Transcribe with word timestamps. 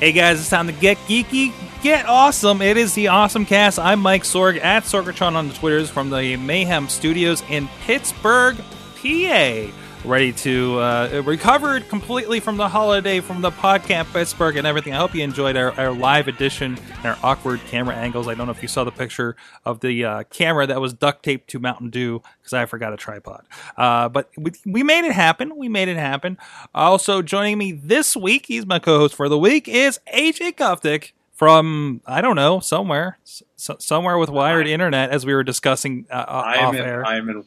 Hey 0.00 0.12
guys, 0.12 0.38
it's 0.38 0.48
time 0.48 0.68
to 0.68 0.72
get 0.72 0.96
geeky, 1.08 1.52
get 1.82 2.06
awesome. 2.06 2.62
It 2.62 2.76
is 2.76 2.94
the 2.94 3.08
Awesome 3.08 3.44
Cast. 3.44 3.80
I'm 3.80 3.98
Mike 3.98 4.22
Sorg 4.22 4.62
at 4.62 4.84
Sorgatron 4.84 5.32
on 5.34 5.48
the 5.48 5.54
Twitters 5.54 5.90
from 5.90 6.08
the 6.08 6.36
Mayhem 6.36 6.88
Studios 6.88 7.42
in 7.50 7.66
Pittsburgh, 7.80 8.56
PA. 9.02 9.66
Ready 10.04 10.32
to 10.32 10.78
uh, 10.78 11.22
recovered 11.26 11.88
completely 11.88 12.38
from 12.40 12.56
the 12.56 12.68
holiday, 12.68 13.20
from 13.20 13.42
the 13.42 13.50
podcast 13.50 14.10
Pittsburgh 14.12 14.56
and 14.56 14.66
everything. 14.66 14.94
I 14.94 14.96
hope 14.96 15.14
you 15.14 15.22
enjoyed 15.22 15.56
our, 15.56 15.72
our 15.72 15.90
live 15.90 16.28
edition 16.28 16.78
and 16.98 17.06
our 17.06 17.18
awkward 17.22 17.60
camera 17.66 17.94
angles. 17.94 18.28
I 18.28 18.34
don't 18.34 18.46
know 18.46 18.52
if 18.52 18.62
you 18.62 18.68
saw 18.68 18.84
the 18.84 18.92
picture 18.92 19.36
of 19.64 19.80
the 19.80 20.04
uh, 20.04 20.22
camera 20.30 20.66
that 20.68 20.80
was 20.80 20.94
duct 20.94 21.24
taped 21.24 21.50
to 21.50 21.58
Mountain 21.58 21.90
Dew 21.90 22.22
because 22.40 22.52
I 22.52 22.64
forgot 22.66 22.92
a 22.92 22.96
tripod. 22.96 23.44
Uh, 23.76 24.08
but 24.08 24.30
we, 24.38 24.52
we 24.64 24.82
made 24.82 25.04
it 25.04 25.12
happen. 25.12 25.56
We 25.56 25.68
made 25.68 25.88
it 25.88 25.96
happen. 25.98 26.38
Also 26.74 27.20
joining 27.20 27.58
me 27.58 27.72
this 27.72 28.16
week, 28.16 28.46
he's 28.46 28.66
my 28.66 28.78
co-host 28.78 29.14
for 29.14 29.28
the 29.28 29.38
week, 29.38 29.66
is 29.68 29.98
AJ 30.14 30.54
Kuftik 30.54 31.12
from 31.34 32.00
I 32.06 32.20
don't 32.20 32.36
know 32.36 32.60
somewhere, 32.60 33.18
s- 33.26 33.42
somewhere 33.78 34.16
with 34.16 34.30
wired 34.30 34.68
internet, 34.68 35.10
as 35.10 35.26
we 35.26 35.34
were 35.34 35.44
discussing 35.44 36.06
uh, 36.10 36.14
I 36.14 36.62
off 36.62 36.74
in, 36.74 36.80
air. 36.82 37.04
I 37.04 37.16
am 37.16 37.28
in. 37.28 37.44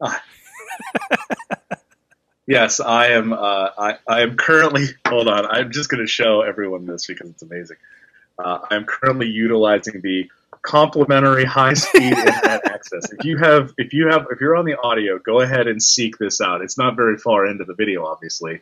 yes, 2.48 2.80
I 2.80 3.08
am. 3.08 3.32
Uh, 3.32 3.70
I, 3.78 3.98
I 4.08 4.22
am 4.22 4.36
currently. 4.36 4.86
Hold 5.06 5.28
on. 5.28 5.46
I'm 5.46 5.70
just 5.70 5.88
going 5.88 6.00
to 6.04 6.08
show 6.08 6.40
everyone 6.40 6.86
this 6.86 7.06
because 7.06 7.30
it's 7.30 7.42
amazing. 7.42 7.76
Uh, 8.38 8.58
I'm 8.70 8.84
currently 8.84 9.28
utilizing 9.28 10.00
the 10.00 10.30
complimentary 10.62 11.44
high-speed 11.44 12.02
internet 12.18 12.66
access. 12.66 13.12
If 13.12 13.24
you 13.24 13.36
have, 13.38 13.72
if 13.78 13.92
you 13.92 14.08
have, 14.08 14.26
if 14.30 14.40
you're 14.40 14.56
on 14.56 14.64
the 14.64 14.78
audio, 14.78 15.18
go 15.18 15.40
ahead 15.40 15.66
and 15.66 15.82
seek 15.82 16.18
this 16.18 16.40
out. 16.40 16.62
It's 16.62 16.78
not 16.78 16.96
very 16.96 17.18
far 17.18 17.46
into 17.46 17.64
the 17.64 17.74
video, 17.74 18.06
obviously, 18.06 18.60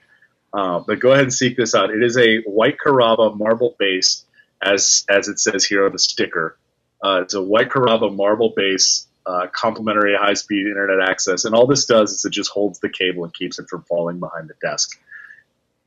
uh, 0.53 0.81
but 0.81 1.01
go 1.01 1.13
ahead 1.13 1.25
and 1.25 1.33
seek 1.33 1.57
this 1.57 1.75
out. 1.75 1.91
It 1.91 2.03
is 2.03 2.17
a 2.17 2.39
white 2.41 2.79
Carrara 2.79 3.35
marble 3.35 3.77
base, 3.79 4.25
as 4.63 5.05
as 5.09 5.29
it 5.29 5.39
says 5.39 5.65
here 5.65 5.87
on 5.87 5.93
the 5.93 5.99
sticker. 5.99 6.57
Uh, 7.03 7.21
it's 7.23 7.35
a 7.35 7.43
white 7.43 7.71
Carrara 7.71 8.11
marble 8.11 8.53
base, 8.57 9.07
uh, 9.27 9.49
complimentary 9.53 10.15
high 10.17 10.35
speed 10.35 10.67
internet 10.67 11.09
access. 11.09 11.45
And 11.45 11.55
all 11.55 11.67
this 11.67 11.85
does 11.87 12.13
is 12.13 12.25
it 12.25 12.31
just 12.31 12.51
holds 12.51 12.79
the 12.79 12.89
cable 12.89 13.25
and 13.25 13.35
keeps 13.35 13.59
it 13.59 13.69
from 13.69 13.83
falling 13.83 14.21
behind 14.21 14.49
the 14.49 14.55
desk. 14.63 15.01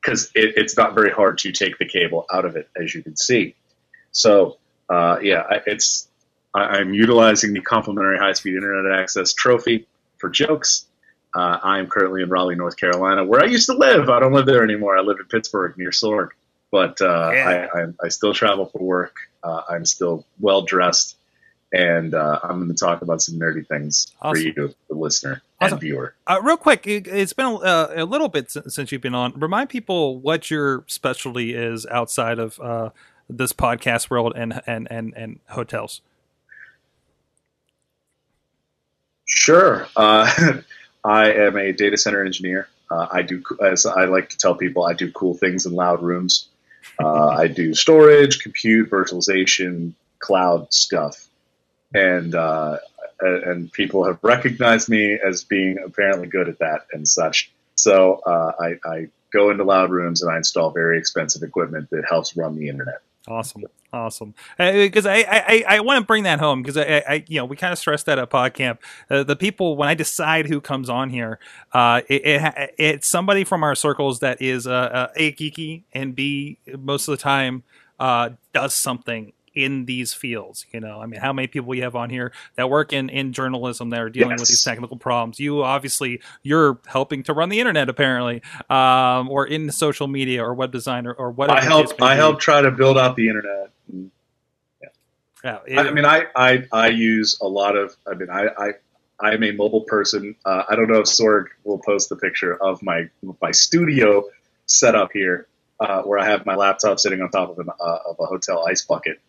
Because 0.02 0.32
it, 0.36 0.54
it's 0.56 0.78
not 0.78 0.96
very 0.96 1.12
hard 1.12 1.38
to 1.40 1.52
take 1.52 1.78
the 1.78 1.86
cable 1.86 2.26
out 2.32 2.46
of 2.46 2.56
it, 2.56 2.70
as 2.82 2.94
you 2.94 3.04
can 3.04 3.18
see. 3.18 3.56
So, 4.12 4.58
uh, 4.90 5.20
yeah, 5.22 5.44
it's 5.66 6.08
I, 6.54 6.80
I'm 6.80 6.94
utilizing 6.94 7.54
the 7.54 7.62
complimentary 7.62 8.18
high 8.18 8.34
speed 8.34 8.56
internet 8.56 9.00
access 9.00 9.34
trophy 9.34 9.88
for 10.18 10.30
jokes. 10.30 10.86
Uh, 11.36 11.60
I 11.62 11.80
am 11.80 11.88
currently 11.88 12.24
in 12.24 12.30
Raleigh, 12.30 12.56
North 12.56 12.76
Carolina, 12.76 13.24
where 13.24 13.42
I 13.42 13.46
used 13.46 13.68
to 13.68 13.74
live. 13.74 14.10
I 14.10 14.20
don't 14.20 14.34
live 14.34 14.48
there 14.48 14.64
anymore. 14.64 14.98
I 14.98 15.02
live 15.02 15.18
in 15.20 15.26
Pittsburgh 15.26 15.78
near 15.78 15.92
Sorg. 15.92 16.30
But 16.72 17.02
uh, 17.02 17.32
Yeah. 17.34 17.68
I, 17.74 17.82
I, 17.82 17.86
I 18.06 18.08
still 18.10 18.34
travel 18.34 18.66
for 18.66 18.80
work. 18.80 19.16
Uh, 19.44 19.62
I'm 19.70 19.86
still 19.86 20.26
well 20.40 20.64
dressed 20.64 21.16
and 21.72 22.14
uh, 22.14 22.40
I'm 22.44 22.58
going 22.58 22.70
to 22.70 22.74
talk 22.76 23.02
about 23.02 23.22
some 23.22 23.36
nerdy 23.40 23.66
things 23.68 24.08
Awesome. 24.22 24.42
for 24.42 24.48
you, 24.48 24.76
the 24.90 24.96
listener 24.96 25.42
Awesome. 25.62 25.74
and 25.74 25.82
viewer. 25.82 26.16
Uh, 26.28 26.40
real 26.42 26.58
quick, 26.58 26.88
it, 26.88 27.08
it's 27.08 27.34
been 27.34 27.60
uh, 27.64 27.90
a 27.96 28.06
little 28.06 28.30
bit 28.30 28.52
since, 28.52 28.76
since 28.76 28.92
you've 28.92 29.02
been 29.02 29.16
on. 29.16 29.34
Remind 29.40 29.70
people 29.70 30.20
what 30.20 30.50
your 30.50 30.84
specialty 30.88 31.54
is 31.54 31.86
outside 31.88 32.40
of 32.40 32.60
uh, 32.60 32.90
this 33.30 33.54
podcast 33.54 34.10
world 34.10 34.34
and 34.36 34.62
and 34.66 34.88
and, 34.90 35.14
and 35.16 35.40
hotels. 35.50 36.02
Sure. 39.26 39.88
Uh, 39.96 40.62
I 41.04 41.32
am 41.32 41.56
a 41.58 41.72
data 41.72 41.98
center 41.98 42.26
engineer. 42.26 42.68
Uh, 42.92 43.08
I 43.12 43.22
do, 43.22 43.44
as 43.64 43.86
I 43.86 44.06
like 44.06 44.30
to 44.30 44.38
tell 44.38 44.56
people, 44.56 44.84
I 44.86 44.94
do 44.94 45.12
cool 45.12 45.36
things 45.36 45.66
in 45.66 45.74
loud 45.74 46.02
rooms. 46.02 46.48
Uh, 47.00 47.28
I 47.28 47.48
do 47.48 47.74
storage, 47.76 48.40
compute, 48.42 48.90
virtualization, 48.90 49.94
cloud 50.18 50.74
stuff, 50.74 51.29
and 51.94 52.36
uh, 52.36 52.78
and 53.22 53.72
people 53.72 54.06
have 54.06 54.20
recognized 54.22 54.90
me 54.90 55.18
as 55.20 55.44
being 55.44 55.78
apparently 55.84 56.28
good 56.28 56.48
at 56.48 56.60
that 56.60 56.88
and 56.94 57.08
such. 57.08 57.52
So 57.76 58.22
uh, 58.26 58.52
I, 58.60 58.76
I 58.90 59.08
go 59.32 59.50
into 59.50 59.64
loud 59.64 59.90
rooms 59.90 60.22
and 60.22 60.32
I 60.32 60.38
install 60.38 60.72
very 60.72 60.98
expensive 60.98 61.44
equipment 61.44 61.90
that 61.92 62.06
helps 62.08 62.36
run 62.36 62.56
the 62.56 62.70
internet. 62.70 63.02
Awesome, 63.28 63.64
awesome. 63.94 64.34
Because 64.58 65.06
I, 65.06 65.18
I, 65.18 65.26
I, 65.48 65.64
I 65.68 65.80
want 65.82 66.00
to 66.00 66.06
bring 66.06 66.24
that 66.24 66.40
home 66.40 66.62
because 66.62 66.78
I, 66.78 67.04
I, 67.08 67.26
you 67.28 67.38
know, 67.38 67.46
we 67.46 67.56
kind 67.58 67.72
of 67.72 67.78
stressed 67.78 68.08
that 68.08 68.18
at 68.18 68.30
PodCamp. 68.30 68.80
Uh, 69.10 69.24
the 69.24 69.36
people 69.36 69.76
when 69.76 69.88
I 69.88 69.94
decide 69.94 70.48
who 70.48 70.60
comes 70.60 70.90
on 70.90 71.10
here, 71.10 71.38
uh, 71.72 72.02
it, 72.08 72.26
it 72.26 72.74
it's 72.78 73.08
somebody 73.08 73.44
from 73.44 73.64
our 73.64 73.76
circles 73.76 74.20
that 74.20 74.42
is 74.42 74.66
uh, 74.66 74.72
uh, 74.72 75.08
a 75.16 75.32
geeky 75.34 75.84
and 75.94 76.16
b 76.16 76.58
most 76.80 77.08
of 77.08 77.18
the 77.18 77.22
time 77.22 77.64
uh, 78.00 78.32
does 78.54 78.74
something 78.74 79.34
in 79.54 79.86
these 79.86 80.14
fields. 80.14 80.66
You 80.72 80.80
know, 80.80 81.02
I 81.02 81.06
mean, 81.06 81.20
how 81.20 81.34
many 81.34 81.48
people 81.48 81.68
we 81.68 81.80
have 81.80 81.96
on 81.96 82.10
here 82.10 82.32
that 82.56 82.70
work 82.70 82.94
in 82.94 83.10
in 83.10 83.34
journalism 83.34 83.90
that 83.92 84.00
are 84.00 84.10
dealing 84.10 84.38
with 84.38 84.48
these 84.48 84.64
technical 84.64 84.98
problems? 84.98 85.40
You 85.40 85.64
obviously 85.64 86.22
you're 86.44 86.80
helping 86.86 87.24
to 87.24 87.34
run 87.34 87.50
the 87.50 87.60
internet 87.60 87.90
apparently, 87.90 88.42
um, 88.70 89.30
or 89.30 89.46
in 89.46 89.72
social 89.72 90.08
media 90.08 90.44
or 90.44 90.54
web 90.54 90.72
design 90.72 91.08
or, 91.08 91.14
or 91.14 91.32
whatever. 91.32 91.60
I 91.60 91.64
help. 91.64 92.02
I 92.02 92.16
help 92.16 92.40
try 92.40 92.62
to 92.62 92.72
build 92.72 92.98
out 92.98 93.16
the 93.16 93.30
internet. 93.30 93.72
Yeah, 95.44 95.60
I 95.78 95.88
I 95.88 95.92
mean, 95.92 96.06
I, 96.06 96.26
I, 96.36 96.68
I 96.72 96.88
use 96.90 97.38
a 97.42 97.48
lot 97.48 97.78
of. 97.78 97.96
I 98.06 98.14
mean, 98.14 98.30
I, 98.30 98.48
I, 98.58 98.72
I 99.20 99.34
am 99.34 99.44
a 99.44 99.52
mobile 99.52 99.82
person. 99.82 100.36
Uh, 100.46 100.64
I 100.68 100.76
don't 100.76 100.90
know 100.90 101.00
if 101.00 101.06
Sorg 101.06 101.46
will 101.64 101.80
post 101.80 102.10
the 102.10 102.16
picture 102.16 102.56
of 102.62 102.84
my 102.84 103.10
my 103.42 103.52
studio 103.52 104.26
setup 104.66 105.12
here, 105.14 105.48
uh, 105.80 106.02
where 106.04 106.20
I 106.20 106.26
have 106.26 106.46
my 106.46 106.56
laptop 106.56 107.00
sitting 107.00 107.22
on 107.22 107.30
top 107.30 107.52
of 107.52 107.60
an 107.60 107.70
uh, 107.70 107.98
of 108.08 108.18
a 108.20 108.26
hotel 108.26 108.66
ice 108.68 108.84
bucket 108.84 109.20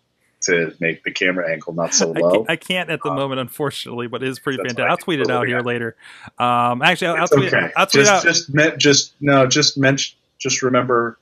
to 0.43 0.75
make 0.81 1.03
the 1.05 1.11
camera 1.11 1.51
angle 1.53 1.73
not 1.75 1.93
so 1.95 2.11
low. 2.12 2.47
I 2.49 2.56
can't 2.56 2.89
at 2.91 3.03
the 3.03 3.11
Um, 3.11 3.17
moment, 3.17 3.41
unfortunately, 3.41 4.06
but 4.06 4.23
it 4.23 4.28
is 4.28 4.39
pretty 4.39 4.56
fantastic. 4.59 4.84
I'll 4.84 4.97
tweet 4.97 5.21
it 5.21 5.31
out 5.31 5.47
here 5.47 5.61
later. 5.61 5.97
Um, 6.39 6.81
actually, 6.83 7.09
I'll, 7.09 7.17
I'll 7.17 7.28
tweet, 7.28 7.53
okay. 7.53 7.71
I'll 7.77 7.87
tweet 7.87 8.06
just 8.06 8.11
out. 8.12 8.23
just 8.23 8.55
me- 8.55 8.73
just 8.78 9.15
no, 9.21 9.47
just 9.47 9.77
mention. 9.78 10.17
Just 10.39 10.62
remember, 10.62 11.19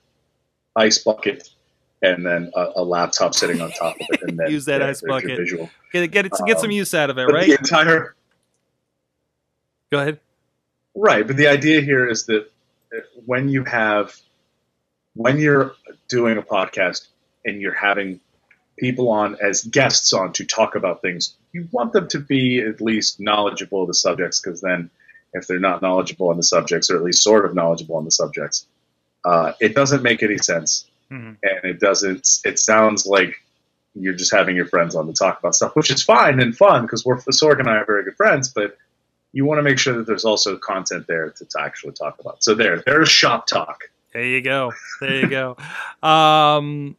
ice 0.75 0.99
bucket, 0.99 1.49
and 2.01 2.25
then 2.25 2.51
a, 2.55 2.67
a 2.77 2.83
laptop 2.83 3.35
sitting 3.35 3.59
on 3.61 3.69
top 3.71 3.95
of 3.95 4.07
it, 4.11 4.21
and 4.23 4.39
then 4.39 4.49
Use 4.51 4.65
that 4.65 4.77
there- 4.79 4.89
ice 4.89 5.01
bucket. 5.01 5.37
Visual. 5.37 5.69
get 5.91 6.09
get, 6.11 6.25
it, 6.25 6.31
get 6.45 6.57
some 6.59 6.67
um, 6.69 6.71
use 6.71 6.93
out 6.93 7.09
of 7.09 7.17
it, 7.17 7.23
right? 7.23 7.47
the 7.47 7.57
entire 7.57 8.15
Go 9.91 9.99
ahead. 9.99 10.19
Right, 10.95 11.25
but 11.25 11.35
the 11.35 11.47
idea 11.47 11.81
here 11.81 12.07
is 12.07 12.25
that 12.27 12.49
when 13.25 13.49
you 13.49 13.63
have 13.63 14.15
when 15.15 15.37
you're 15.39 15.73
doing 16.07 16.37
a 16.37 16.41
podcast 16.41 17.07
and 17.45 17.59
you're 17.61 17.73
having 17.73 18.19
people 18.79 19.09
on 19.09 19.37
as 19.41 19.63
guests 19.63 20.13
on 20.13 20.33
to 20.33 20.45
talk 20.45 20.75
about 20.75 21.01
things, 21.01 21.35
you 21.51 21.67
want 21.71 21.93
them 21.93 22.07
to 22.09 22.19
be 22.19 22.59
at 22.61 22.81
least 22.81 23.19
knowledgeable 23.19 23.81
of 23.81 23.87
the 23.87 23.93
subjects 23.93 24.39
because 24.41 24.61
then 24.61 24.89
if 25.33 25.45
they're 25.47 25.59
not 25.59 25.81
knowledgeable 25.81 26.29
on 26.29 26.37
the 26.37 26.43
subjects 26.43 26.89
or 26.89 26.95
at 26.95 27.03
least 27.03 27.21
sort 27.23 27.45
of 27.45 27.53
knowledgeable 27.53 27.97
on 27.97 28.05
the 28.05 28.11
subjects, 28.11 28.65
uh, 29.25 29.51
it 29.59 29.75
doesn't 29.75 30.01
make 30.03 30.23
any 30.23 30.37
sense 30.37 30.85
Mhm. 31.11 31.37
and 31.41 31.63
it 31.63 31.79
doesn't 31.79 32.39
it 32.45 32.59
sounds 32.59 33.05
like 33.07 33.35
you're 33.95 34.13
just 34.13 34.31
having 34.31 34.55
your 34.55 34.67
friends 34.67 34.95
on 34.95 35.07
to 35.07 35.13
talk 35.13 35.39
about 35.39 35.55
stuff, 35.55 35.75
which 35.75 35.89
is 35.91 36.03
fine 36.03 36.39
and 36.39 36.55
fun 36.55 36.83
because 36.83 37.03
we're 37.03 37.17
Sorg 37.17 37.59
and 37.59 37.67
I 37.67 37.77
are 37.77 37.85
very 37.85 38.03
good 38.03 38.15
friends, 38.15 38.49
but 38.49 38.77
you 39.33 39.45
want 39.45 39.57
to 39.59 39.63
make 39.63 39.79
sure 39.79 39.95
that 39.97 40.07
there's 40.07 40.25
also 40.25 40.57
content 40.57 41.05
there 41.07 41.29
to, 41.31 41.45
to 41.45 41.59
actually 41.61 41.93
talk 41.93 42.19
about. 42.19 42.43
So 42.43 42.53
there, 42.55 42.81
there's 42.85 43.09
shop 43.09 43.45
talk. 43.47 43.89
There 44.13 44.23
you 44.23 44.41
go. 44.41 44.73
There 45.01 45.15
you 45.19 45.27
go. 45.27 45.57
Um, 46.07 46.95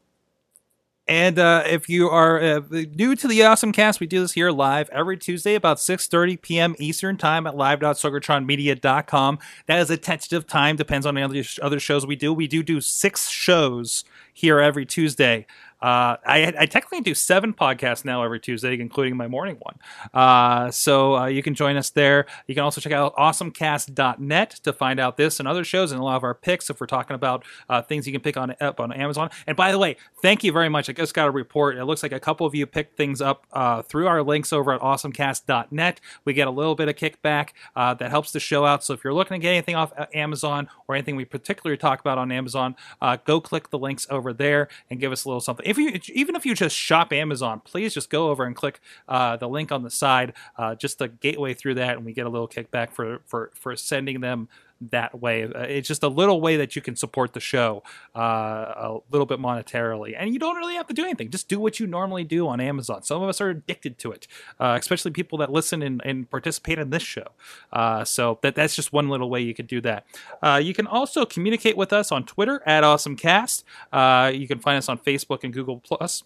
and 1.10 1.40
uh, 1.40 1.64
if 1.66 1.88
you 1.88 2.08
are 2.08 2.40
uh, 2.40 2.60
new 2.70 3.16
to 3.16 3.26
the 3.26 3.42
Awesome 3.42 3.72
Cast, 3.72 3.98
we 3.98 4.06
do 4.06 4.20
this 4.20 4.30
here 4.30 4.52
live 4.52 4.88
every 4.90 5.16
Tuesday 5.16 5.56
about 5.56 5.78
6.30 5.78 6.40
p.m. 6.40 6.76
Eastern 6.78 7.16
Time 7.16 7.48
at 7.48 7.56
live.sorgatronmedia.com. 7.56 9.40
That 9.66 9.80
is 9.80 9.90
a 9.90 9.96
tentative 9.96 10.46
time, 10.46 10.76
depends 10.76 11.06
on 11.06 11.16
the 11.16 11.22
other, 11.22 11.42
other 11.62 11.80
shows 11.80 12.06
we 12.06 12.14
do. 12.14 12.32
We 12.32 12.46
do 12.46 12.62
do 12.62 12.80
six 12.80 13.28
shows 13.28 14.04
here 14.32 14.60
every 14.60 14.86
Tuesday. 14.86 15.46
Uh, 15.82 16.16
I, 16.26 16.52
I 16.58 16.66
technically 16.66 17.00
do 17.00 17.14
seven 17.14 17.54
podcasts 17.54 18.04
now 18.04 18.22
every 18.22 18.38
Tuesday, 18.38 18.78
including 18.78 19.16
my 19.16 19.28
morning 19.28 19.56
one. 19.60 19.76
Uh, 20.12 20.70
so 20.70 21.16
uh, 21.16 21.26
you 21.26 21.42
can 21.42 21.54
join 21.54 21.76
us 21.76 21.90
there. 21.90 22.26
You 22.46 22.54
can 22.54 22.64
also 22.64 22.80
check 22.80 22.92
out 22.92 23.16
awesomecast.net 23.16 24.50
to 24.50 24.72
find 24.72 25.00
out 25.00 25.16
this 25.16 25.38
and 25.38 25.48
other 25.48 25.64
shows 25.64 25.92
and 25.92 26.00
a 26.00 26.04
lot 26.04 26.16
of 26.16 26.24
our 26.24 26.34
picks 26.34 26.68
if 26.68 26.80
we're 26.80 26.86
talking 26.86 27.14
about 27.14 27.44
uh, 27.68 27.80
things 27.82 28.06
you 28.06 28.12
can 28.12 28.20
pick 28.20 28.36
on 28.36 28.54
up 28.60 28.78
on 28.78 28.92
Amazon. 28.92 29.30
And 29.46 29.56
by 29.56 29.72
the 29.72 29.78
way, 29.78 29.96
thank 30.20 30.44
you 30.44 30.52
very 30.52 30.68
much. 30.68 30.88
I 30.88 30.92
just 30.92 31.14
got 31.14 31.28
a 31.28 31.30
report. 31.30 31.76
It 31.76 31.84
looks 31.84 32.02
like 32.02 32.12
a 32.12 32.20
couple 32.20 32.46
of 32.46 32.54
you 32.54 32.66
picked 32.66 32.96
things 32.96 33.20
up 33.22 33.46
uh, 33.52 33.82
through 33.82 34.06
our 34.06 34.22
links 34.22 34.52
over 34.52 34.72
at 34.72 34.80
awesomecast.net. 34.80 36.00
We 36.24 36.32
get 36.34 36.46
a 36.46 36.50
little 36.50 36.74
bit 36.74 36.88
of 36.88 36.96
kickback 36.96 37.50
uh, 37.74 37.94
that 37.94 38.10
helps 38.10 38.32
the 38.32 38.40
show 38.40 38.66
out. 38.66 38.84
So 38.84 38.92
if 38.92 39.02
you're 39.02 39.14
looking 39.14 39.36
to 39.36 39.38
get 39.38 39.50
anything 39.50 39.76
off 39.76 39.92
Amazon 40.12 40.68
or 40.88 40.94
anything 40.94 41.16
we 41.16 41.24
particularly 41.24 41.78
talk 41.78 42.00
about 42.00 42.18
on 42.18 42.30
Amazon, 42.30 42.76
go 43.24 43.40
click 43.40 43.70
the 43.70 43.78
links 43.78 44.06
over 44.10 44.32
there 44.32 44.68
and 44.90 45.00
give 45.00 45.12
us 45.12 45.24
a 45.24 45.28
little 45.28 45.40
something. 45.40 45.69
If 45.70 45.78
you 45.78 46.00
even 46.12 46.34
if 46.34 46.44
you 46.44 46.54
just 46.56 46.76
shop 46.76 47.12
Amazon, 47.12 47.60
please 47.64 47.94
just 47.94 48.10
go 48.10 48.30
over 48.30 48.44
and 48.44 48.56
click 48.56 48.80
uh, 49.08 49.36
the 49.36 49.48
link 49.48 49.70
on 49.70 49.84
the 49.84 49.90
side, 49.90 50.32
uh, 50.58 50.74
just 50.74 50.98
the 50.98 51.06
gateway 51.06 51.54
through 51.54 51.74
that, 51.76 51.96
and 51.96 52.04
we 52.04 52.12
get 52.12 52.26
a 52.26 52.28
little 52.28 52.48
kickback 52.48 52.90
for 52.90 53.20
for 53.24 53.52
for 53.54 53.76
sending 53.76 54.20
them 54.20 54.48
that 54.80 55.20
way. 55.20 55.44
Uh, 55.44 55.62
It's 55.62 55.88
just 55.88 56.02
a 56.02 56.08
little 56.08 56.40
way 56.40 56.56
that 56.56 56.74
you 56.74 56.82
can 56.82 56.96
support 56.96 57.32
the 57.32 57.40
show 57.40 57.82
uh, 58.16 58.20
a 58.20 58.98
little 59.10 59.26
bit 59.26 59.38
monetarily, 59.38 60.14
and 60.18 60.32
you 60.32 60.38
don't 60.38 60.56
really 60.56 60.74
have 60.74 60.86
to 60.88 60.94
do 60.94 61.04
anything. 61.04 61.30
Just 61.30 61.48
do 61.48 61.60
what 61.60 61.78
you 61.80 61.86
normally 61.86 62.24
do 62.24 62.48
on 62.48 62.60
Amazon. 62.60 63.02
Some 63.02 63.22
of 63.22 63.28
us 63.28 63.40
are 63.40 63.50
addicted 63.50 63.98
to 63.98 64.12
it, 64.12 64.26
uh, 64.58 64.76
especially 64.80 65.10
people 65.10 65.38
that 65.38 65.50
listen 65.50 65.82
and, 65.82 66.00
and 66.04 66.30
participate 66.30 66.78
in 66.78 66.90
this 66.90 67.02
show. 67.02 67.28
Uh, 67.72 68.04
so 68.04 68.38
that 68.42 68.54
that's 68.54 68.74
just 68.74 68.92
one 68.92 69.08
little 69.08 69.30
way 69.30 69.40
you 69.40 69.54
could 69.54 69.66
do 69.66 69.80
that. 69.82 70.06
Uh, 70.42 70.60
you 70.62 70.74
can 70.74 70.86
also 70.86 71.24
communicate 71.24 71.76
with 71.76 71.92
us 71.92 72.10
on 72.10 72.24
Twitter 72.24 72.62
at 72.66 72.82
AwesomeCast. 72.84 73.64
Uh, 73.92 74.30
you 74.32 74.48
can 74.48 74.58
find 74.58 74.78
us 74.78 74.88
on 74.88 74.98
Facebook 74.98 75.44
and 75.44 75.52
Google 75.52 75.78
Plus 75.78 76.24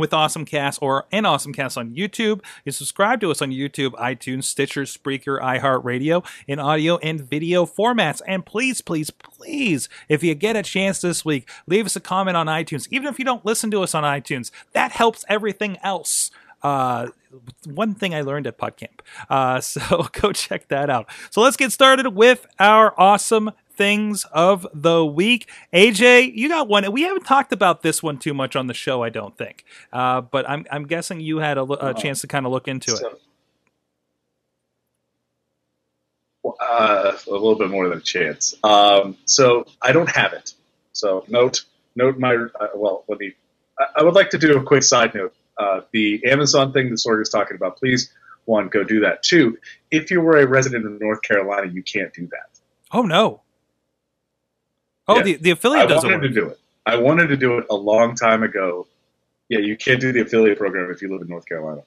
with 0.00 0.10
AwesomeCast 0.10 0.78
or 0.80 1.06
an 1.12 1.26
Awesome 1.26 1.52
Cast 1.52 1.78
on 1.78 1.94
YouTube. 1.94 2.42
You 2.64 2.72
subscribe 2.72 3.20
to 3.20 3.30
us 3.30 3.40
on 3.40 3.50
YouTube, 3.50 3.90
iTunes, 3.92 4.44
Stitcher, 4.44 4.82
Spreaker, 4.82 5.40
iHeartRadio 5.40 6.26
in 6.46 6.58
audio 6.58 6.96
and 6.98 7.20
video 7.20 7.66
formats. 7.66 8.20
And 8.26 8.44
please, 8.44 8.80
please, 8.80 9.10
please, 9.10 9.88
if 10.08 10.22
you 10.22 10.34
get 10.34 10.56
a 10.56 10.62
chance 10.62 11.00
this 11.00 11.24
week, 11.24 11.48
leave 11.66 11.86
us 11.86 11.96
a 11.96 12.00
comment 12.00 12.36
on 12.36 12.46
iTunes. 12.46 12.88
Even 12.90 13.08
if 13.08 13.18
you 13.18 13.24
don't 13.24 13.44
listen 13.44 13.70
to 13.70 13.82
us 13.82 13.94
on 13.94 14.02
iTunes, 14.02 14.50
that 14.72 14.92
helps 14.92 15.24
everything 15.28 15.78
else. 15.82 16.30
Uh, 16.62 17.08
one 17.64 17.94
thing 17.94 18.14
I 18.14 18.22
learned 18.22 18.46
at 18.46 18.58
PodCamp. 18.58 19.00
Uh, 19.28 19.60
so 19.60 20.08
go 20.12 20.32
check 20.32 20.68
that 20.68 20.90
out. 20.90 21.08
So 21.30 21.40
let's 21.40 21.56
get 21.56 21.72
started 21.72 22.08
with 22.08 22.46
our 22.58 22.98
awesome 22.98 23.52
things 23.80 24.26
of 24.30 24.66
the 24.74 25.06
week. 25.06 25.48
AJ, 25.72 26.34
you 26.34 26.50
got 26.50 26.68
one. 26.68 26.92
We 26.92 27.00
haven't 27.00 27.24
talked 27.24 27.50
about 27.50 27.80
this 27.80 28.02
one 28.02 28.18
too 28.18 28.34
much 28.34 28.54
on 28.54 28.66
the 28.66 28.74
show, 28.74 29.02
I 29.02 29.08
don't 29.08 29.34
think. 29.38 29.64
Uh, 29.90 30.20
but 30.20 30.46
I'm 30.46 30.66
I'm 30.70 30.86
guessing 30.86 31.20
you 31.20 31.38
had 31.38 31.56
a, 31.56 31.62
a 31.62 31.94
chance 31.94 32.20
to 32.20 32.26
kind 32.26 32.44
of 32.44 32.52
look 32.52 32.68
into 32.68 32.92
it. 32.92 33.02
Uh, 36.60 37.16
a 37.26 37.30
little 37.30 37.54
bit 37.54 37.70
more 37.70 37.88
than 37.88 37.96
a 37.96 38.02
chance. 38.02 38.54
Um, 38.62 39.16
so 39.24 39.64
I 39.80 39.92
don't 39.92 40.10
have 40.10 40.34
it. 40.34 40.52
So 40.92 41.24
note, 41.28 41.64
note 41.96 42.18
my. 42.18 42.34
Uh, 42.34 42.68
well, 42.74 43.04
let 43.08 43.18
me. 43.18 43.32
I, 43.78 44.00
I 44.00 44.02
would 44.02 44.14
like 44.14 44.28
to 44.30 44.38
do 44.38 44.58
a 44.58 44.62
quick 44.62 44.82
side 44.82 45.14
note. 45.14 45.34
Uh, 45.56 45.80
the 45.92 46.22
Amazon 46.26 46.74
thing 46.74 46.90
that 46.90 46.96
Sorg 46.96 47.22
is 47.22 47.30
talking 47.30 47.56
about. 47.56 47.78
Please, 47.78 48.12
one, 48.44 48.68
go 48.68 48.84
do 48.84 49.00
that. 49.00 49.22
Two, 49.22 49.56
if 49.90 50.10
you 50.10 50.20
were 50.20 50.36
a 50.36 50.46
resident 50.46 50.84
of 50.84 51.00
North 51.00 51.22
Carolina, 51.22 51.66
you 51.72 51.82
can't 51.82 52.12
do 52.12 52.26
that. 52.26 52.60
Oh 52.92 53.02
no. 53.02 53.40
Oh, 55.10 55.16
Yeah. 55.16 55.22
the 55.22 55.34
the 55.36 55.50
I 55.50 55.52
affiliate 55.52 55.88
doesn't 55.88 56.10
wanted 56.10 56.22
work. 56.22 56.34
to 56.34 56.40
do 56.40 56.46
it. 56.48 56.58
I 56.86 56.96
wanted 56.96 57.28
to 57.28 57.36
do 57.36 57.58
it 57.58 57.66
a 57.70 57.74
long 57.74 58.14
time 58.14 58.42
ago. 58.42 58.86
Yeah, 59.48 59.58
you 59.58 59.76
can't 59.76 60.00
do 60.00 60.12
the 60.12 60.20
affiliate 60.22 60.58
program 60.58 60.90
if 60.90 61.02
you 61.02 61.08
live 61.12 61.22
in 61.22 61.28
North 61.28 61.46
Carolina. 61.46 61.82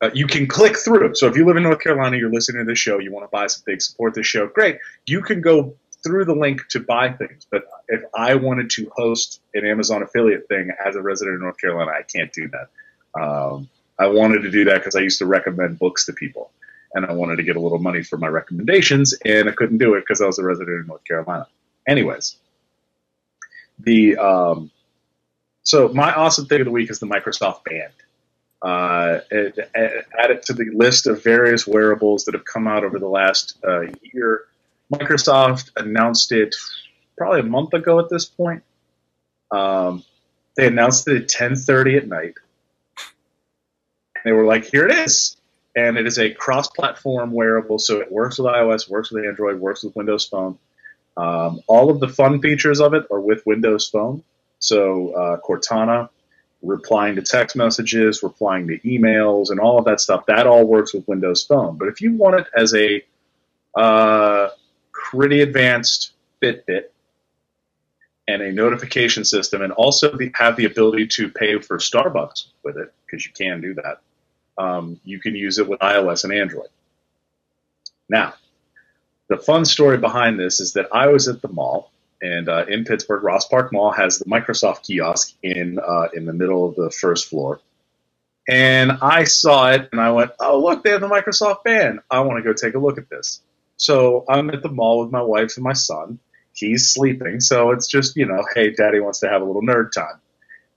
Uh, 0.00 0.10
you 0.14 0.26
can 0.26 0.46
click 0.46 0.76
through. 0.76 1.14
So 1.14 1.26
if 1.28 1.36
you 1.36 1.44
live 1.46 1.56
in 1.56 1.62
North 1.62 1.80
Carolina, 1.80 2.16
you're 2.16 2.30
listening 2.32 2.64
to 2.64 2.70
this 2.70 2.78
show, 2.78 2.98
you 2.98 3.12
want 3.12 3.24
to 3.24 3.30
buy 3.30 3.46
some 3.46 3.62
things, 3.64 3.86
support 3.86 4.14
this 4.14 4.26
show, 4.26 4.46
great. 4.48 4.78
You 5.06 5.22
can 5.22 5.40
go 5.40 5.74
through 6.02 6.24
the 6.24 6.34
link 6.34 6.66
to 6.70 6.80
buy 6.80 7.10
things. 7.10 7.46
But 7.50 7.64
if 7.88 8.02
I 8.14 8.34
wanted 8.34 8.70
to 8.70 8.90
host 8.96 9.40
an 9.54 9.64
Amazon 9.66 10.02
affiliate 10.02 10.48
thing 10.48 10.70
as 10.84 10.96
a 10.96 11.02
resident 11.02 11.36
of 11.36 11.42
North 11.42 11.58
Carolina, 11.58 11.92
I 11.92 12.02
can't 12.02 12.32
do 12.32 12.48
that. 12.48 13.20
Um, 13.20 13.68
I 13.98 14.06
wanted 14.08 14.42
to 14.42 14.50
do 14.50 14.64
that 14.64 14.78
because 14.78 14.96
I 14.96 15.00
used 15.00 15.18
to 15.18 15.26
recommend 15.26 15.78
books 15.78 16.06
to 16.06 16.12
people. 16.12 16.50
And 16.94 17.06
I 17.06 17.12
wanted 17.12 17.36
to 17.36 17.42
get 17.44 17.56
a 17.56 17.60
little 17.60 17.78
money 17.78 18.02
for 18.02 18.18
my 18.18 18.26
recommendations, 18.28 19.14
and 19.24 19.48
I 19.48 19.52
couldn't 19.52 19.78
do 19.78 19.94
it 19.94 20.00
because 20.00 20.20
I 20.20 20.26
was 20.26 20.38
a 20.38 20.44
resident 20.44 20.80
of 20.80 20.86
North 20.88 21.04
Carolina. 21.04 21.46
Anyways, 21.86 22.36
the 23.78 24.16
um, 24.16 24.70
so 25.62 25.88
my 25.88 26.12
awesome 26.12 26.46
thing 26.46 26.60
of 26.60 26.64
the 26.66 26.70
week 26.70 26.90
is 26.90 26.98
the 27.00 27.06
Microsoft 27.06 27.64
Band. 27.64 27.92
Uh, 28.60 29.20
it, 29.30 29.58
it- 29.74 30.06
add 30.16 30.30
it 30.30 30.42
to 30.44 30.52
the 30.52 30.66
list 30.72 31.06
of 31.06 31.22
various 31.22 31.66
wearables 31.66 32.24
that 32.24 32.34
have 32.34 32.44
come 32.44 32.68
out 32.68 32.84
over 32.84 32.98
the 32.98 33.08
last 33.08 33.58
uh, 33.66 33.82
year. 34.14 34.44
Microsoft 34.92 35.70
announced 35.76 36.32
it 36.32 36.54
probably 37.16 37.40
a 37.40 37.44
month 37.44 37.72
ago 37.74 37.98
at 37.98 38.08
this 38.08 38.24
point. 38.26 38.62
Um, 39.50 40.04
they 40.56 40.66
announced 40.66 41.08
it 41.08 41.22
at 41.22 41.28
10:30 41.28 41.96
at 41.96 42.08
night. 42.08 42.34
They 44.24 44.32
were 44.32 44.44
like, 44.44 44.64
"Here 44.66 44.86
it 44.86 44.96
is," 44.98 45.36
and 45.74 45.96
it 45.96 46.06
is 46.06 46.18
a 46.18 46.30
cross-platform 46.30 47.32
wearable, 47.32 47.78
so 47.78 48.00
it 48.00 48.12
works 48.12 48.38
with 48.38 48.46
iOS, 48.52 48.88
works 48.88 49.10
with 49.10 49.24
Android, 49.24 49.58
works 49.58 49.82
with 49.82 49.96
Windows 49.96 50.26
Phone. 50.26 50.58
Um, 51.16 51.60
all 51.66 51.90
of 51.90 52.00
the 52.00 52.08
fun 52.08 52.40
features 52.40 52.80
of 52.80 52.94
it 52.94 53.04
are 53.10 53.20
with 53.20 53.44
Windows 53.46 53.88
Phone. 53.88 54.22
So 54.58 55.12
uh, 55.12 55.40
Cortana, 55.40 56.08
replying 56.62 57.16
to 57.16 57.22
text 57.22 57.56
messages, 57.56 58.22
replying 58.22 58.68
to 58.68 58.78
emails, 58.78 59.50
and 59.50 59.60
all 59.60 59.78
of 59.78 59.84
that 59.86 60.00
stuff, 60.00 60.26
that 60.26 60.46
all 60.46 60.64
works 60.64 60.94
with 60.94 61.06
Windows 61.08 61.44
Phone. 61.44 61.76
But 61.76 61.88
if 61.88 62.00
you 62.00 62.14
want 62.14 62.36
it 62.36 62.46
as 62.56 62.74
a 62.74 63.04
uh, 63.74 64.50
pretty 64.92 65.40
advanced 65.40 66.12
Fitbit 66.40 66.84
and 68.28 68.40
a 68.40 68.52
notification 68.52 69.24
system, 69.24 69.62
and 69.62 69.72
also 69.72 70.16
the, 70.16 70.30
have 70.34 70.56
the 70.56 70.64
ability 70.64 71.08
to 71.08 71.28
pay 71.28 71.58
for 71.58 71.78
Starbucks 71.78 72.46
with 72.62 72.76
it, 72.76 72.92
because 73.04 73.26
you 73.26 73.32
can 73.32 73.60
do 73.60 73.74
that, 73.74 74.00
um, 74.56 75.00
you 75.04 75.18
can 75.18 75.34
use 75.34 75.58
it 75.58 75.68
with 75.68 75.80
iOS 75.80 76.24
and 76.24 76.32
Android. 76.32 76.68
Now, 78.08 78.34
the 79.32 79.38
fun 79.38 79.64
story 79.64 79.96
behind 79.96 80.38
this 80.38 80.60
is 80.60 80.74
that 80.74 80.88
I 80.92 81.08
was 81.08 81.26
at 81.26 81.40
the 81.40 81.48
mall, 81.48 81.90
and 82.20 82.50
uh, 82.50 82.66
in 82.68 82.84
Pittsburgh, 82.84 83.22
Ross 83.22 83.48
Park 83.48 83.72
Mall 83.72 83.90
has 83.90 84.18
the 84.18 84.26
Microsoft 84.26 84.82
kiosk 84.86 85.32
in 85.42 85.78
uh, 85.78 86.08
in 86.12 86.26
the 86.26 86.34
middle 86.34 86.68
of 86.68 86.76
the 86.76 86.90
first 86.90 87.28
floor. 87.30 87.60
And 88.46 88.92
I 89.00 89.24
saw 89.24 89.70
it, 89.70 89.88
and 89.90 90.00
I 90.00 90.10
went, 90.10 90.32
"Oh, 90.38 90.60
look, 90.60 90.84
they 90.84 90.90
have 90.90 91.00
the 91.00 91.08
Microsoft 91.08 91.64
Band. 91.64 92.00
I 92.10 92.20
want 92.20 92.38
to 92.38 92.42
go 92.42 92.52
take 92.52 92.74
a 92.74 92.78
look 92.78 92.98
at 92.98 93.08
this." 93.08 93.40
So 93.78 94.26
I'm 94.28 94.50
at 94.50 94.62
the 94.62 94.68
mall 94.68 95.00
with 95.00 95.10
my 95.10 95.22
wife 95.22 95.56
and 95.56 95.64
my 95.64 95.72
son. 95.72 96.18
He's 96.52 96.92
sleeping, 96.92 97.40
so 97.40 97.70
it's 97.70 97.86
just 97.86 98.16
you 98.16 98.26
know, 98.26 98.44
hey, 98.54 98.72
Daddy 98.72 99.00
wants 99.00 99.20
to 99.20 99.30
have 99.30 99.40
a 99.40 99.44
little 99.46 99.62
nerd 99.62 99.92
time. 99.92 100.20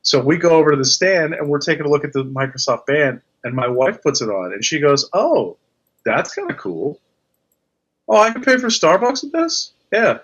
So 0.01 0.21
we 0.21 0.37
go 0.37 0.51
over 0.51 0.71
to 0.71 0.77
the 0.77 0.85
stand, 0.85 1.33
and 1.33 1.49
we're 1.49 1.59
taking 1.59 1.85
a 1.85 1.89
look 1.89 2.05
at 2.05 2.13
the 2.13 2.23
Microsoft 2.23 2.85
Band, 2.85 3.21
and 3.43 3.53
my 3.53 3.67
wife 3.67 4.01
puts 4.01 4.21
it 4.21 4.29
on, 4.29 4.53
and 4.53 4.63
she 4.63 4.79
goes, 4.79 5.09
"Oh, 5.11 5.57
that's 6.05 6.33
kind 6.33 6.49
of 6.49 6.55
cool." 6.55 7.01
Oh, 8.07 8.17
I 8.17 8.31
can 8.31 8.43
pay 8.43 8.57
for 8.57 8.67
Starbucks 8.67 9.23
with 9.23 9.31
this? 9.31 9.71
Yeah. 9.91 10.19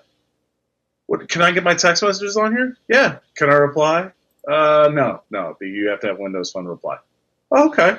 What, 1.08 1.28
can 1.28 1.42
I 1.42 1.52
get 1.52 1.64
my 1.64 1.74
text 1.74 2.04
messages 2.04 2.38
on 2.38 2.56
here? 2.56 2.78
Yeah. 2.88 3.18
Can 3.36 3.50
I 3.50 3.54
reply? 3.54 4.12
Uh, 4.48 4.90
no, 4.94 5.24
no. 5.30 5.58
You 5.62 5.90
have 5.90 6.00
to 6.02 6.08
have 6.08 6.20
Windows 6.20 6.52
Phone 6.52 6.66
reply. 6.66 6.98
Oh, 7.52 7.70
okay. 7.70 7.98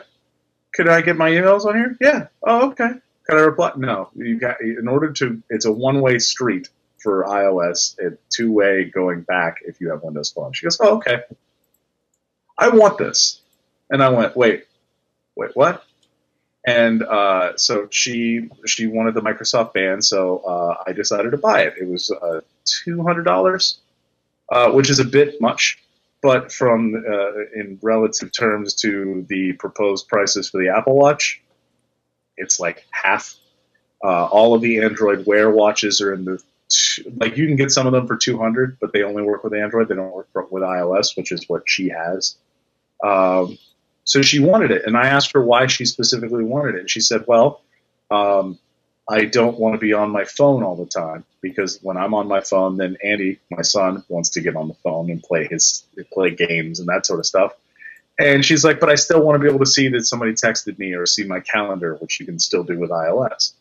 Can 0.72 0.88
I 0.88 1.02
get 1.02 1.16
my 1.16 1.30
emails 1.30 1.64
on 1.64 1.74
here? 1.74 1.96
Yeah. 2.00 2.28
Oh, 2.42 2.70
okay. 2.70 2.90
Can 3.28 3.38
I 3.38 3.40
reply? 3.40 3.72
No. 3.76 4.08
You 4.14 4.38
got 4.38 4.60
in 4.60 4.88
order 4.88 5.12
to. 5.12 5.42
It's 5.50 5.66
a 5.66 5.72
one-way 5.72 6.18
street 6.18 6.68
for 6.98 7.24
iOS. 7.24 7.96
It's 7.98 8.16
two-way 8.30 8.84
going 8.84 9.22
back 9.22 9.58
if 9.66 9.80
you 9.80 9.90
have 9.90 10.02
Windows 10.02 10.30
Phone. 10.30 10.52
She 10.52 10.64
goes, 10.64 10.78
oh, 10.80 10.96
okay. 10.96 11.22
I 12.56 12.68
want 12.68 12.98
this, 12.98 13.40
and 13.90 14.02
I 14.02 14.10
went, 14.10 14.36
wait, 14.36 14.64
wait, 15.34 15.50
what? 15.54 15.84
And 16.64 17.02
uh, 17.02 17.56
so 17.56 17.88
she 17.90 18.48
she 18.66 18.86
wanted 18.86 19.14
the 19.14 19.20
Microsoft 19.20 19.72
Band, 19.72 20.04
so 20.04 20.38
uh, 20.38 20.82
I 20.86 20.92
decided 20.92 21.32
to 21.32 21.38
buy 21.38 21.62
it. 21.62 21.74
It 21.80 21.88
was 21.88 22.10
uh, 22.10 22.40
two 22.64 23.02
hundred 23.02 23.24
dollars, 23.24 23.80
uh, 24.50 24.70
which 24.70 24.88
is 24.88 25.00
a 25.00 25.04
bit 25.04 25.40
much, 25.40 25.78
but 26.22 26.52
from 26.52 26.94
uh, 26.94 27.30
in 27.54 27.78
relative 27.82 28.30
terms 28.32 28.74
to 28.74 29.26
the 29.28 29.54
proposed 29.54 30.06
prices 30.08 30.50
for 30.50 30.62
the 30.62 30.68
Apple 30.68 30.96
Watch, 30.96 31.42
it's 32.36 32.60
like 32.60 32.84
half. 32.90 33.34
Uh, 34.04 34.26
all 34.26 34.54
of 34.54 34.62
the 34.62 34.80
Android 34.80 35.26
Wear 35.26 35.48
watches 35.50 36.00
are 36.00 36.12
in 36.12 36.24
the 36.24 36.42
t- 36.68 37.04
like 37.16 37.36
you 37.36 37.46
can 37.46 37.56
get 37.56 37.70
some 37.70 37.86
of 37.86 37.92
them 37.92 38.06
for 38.06 38.16
two 38.16 38.38
hundred, 38.38 38.78
but 38.80 38.92
they 38.92 39.02
only 39.02 39.22
work 39.22 39.42
with 39.42 39.54
Android. 39.54 39.88
They 39.88 39.96
don't 39.96 40.12
work 40.12 40.28
with 40.50 40.62
iOS, 40.62 41.16
which 41.16 41.32
is 41.32 41.48
what 41.48 41.64
she 41.66 41.88
has. 41.88 42.36
Um, 43.02 43.58
so 44.04 44.22
she 44.22 44.40
wanted 44.40 44.70
it, 44.70 44.84
and 44.86 44.96
I 44.96 45.08
asked 45.08 45.32
her 45.32 45.42
why 45.42 45.66
she 45.66 45.84
specifically 45.84 46.44
wanted 46.44 46.76
it. 46.76 46.80
And 46.80 46.90
she 46.90 47.00
said, 47.00 47.24
"Well, 47.26 47.62
um, 48.10 48.58
I 49.08 49.24
don't 49.24 49.58
want 49.58 49.74
to 49.74 49.78
be 49.78 49.92
on 49.92 50.10
my 50.10 50.24
phone 50.24 50.62
all 50.62 50.76
the 50.76 50.86
time 50.86 51.24
because 51.40 51.78
when 51.82 51.96
I'm 51.96 52.14
on 52.14 52.28
my 52.28 52.40
phone, 52.40 52.76
then 52.76 52.96
Andy, 53.02 53.40
my 53.50 53.62
son, 53.62 54.04
wants 54.08 54.30
to 54.30 54.40
get 54.40 54.56
on 54.56 54.68
the 54.68 54.74
phone 54.74 55.10
and 55.10 55.22
play 55.22 55.46
his 55.50 55.84
play 56.12 56.30
games 56.34 56.80
and 56.80 56.88
that 56.88 57.06
sort 57.06 57.18
of 57.18 57.26
stuff. 57.26 57.52
And 58.18 58.44
she's 58.44 58.64
like, 58.64 58.78
but 58.78 58.90
I 58.90 58.94
still 58.94 59.22
want 59.22 59.36
to 59.36 59.40
be 59.40 59.48
able 59.48 59.64
to 59.64 59.70
see 59.70 59.88
that 59.88 60.04
somebody 60.04 60.32
texted 60.32 60.78
me 60.78 60.94
or 60.94 61.06
see 61.06 61.24
my 61.24 61.40
calendar, 61.40 61.96
which 61.96 62.20
you 62.20 62.26
can 62.26 62.38
still 62.38 62.62
do 62.62 62.78
with 62.78 62.90
iOS. 62.90 63.54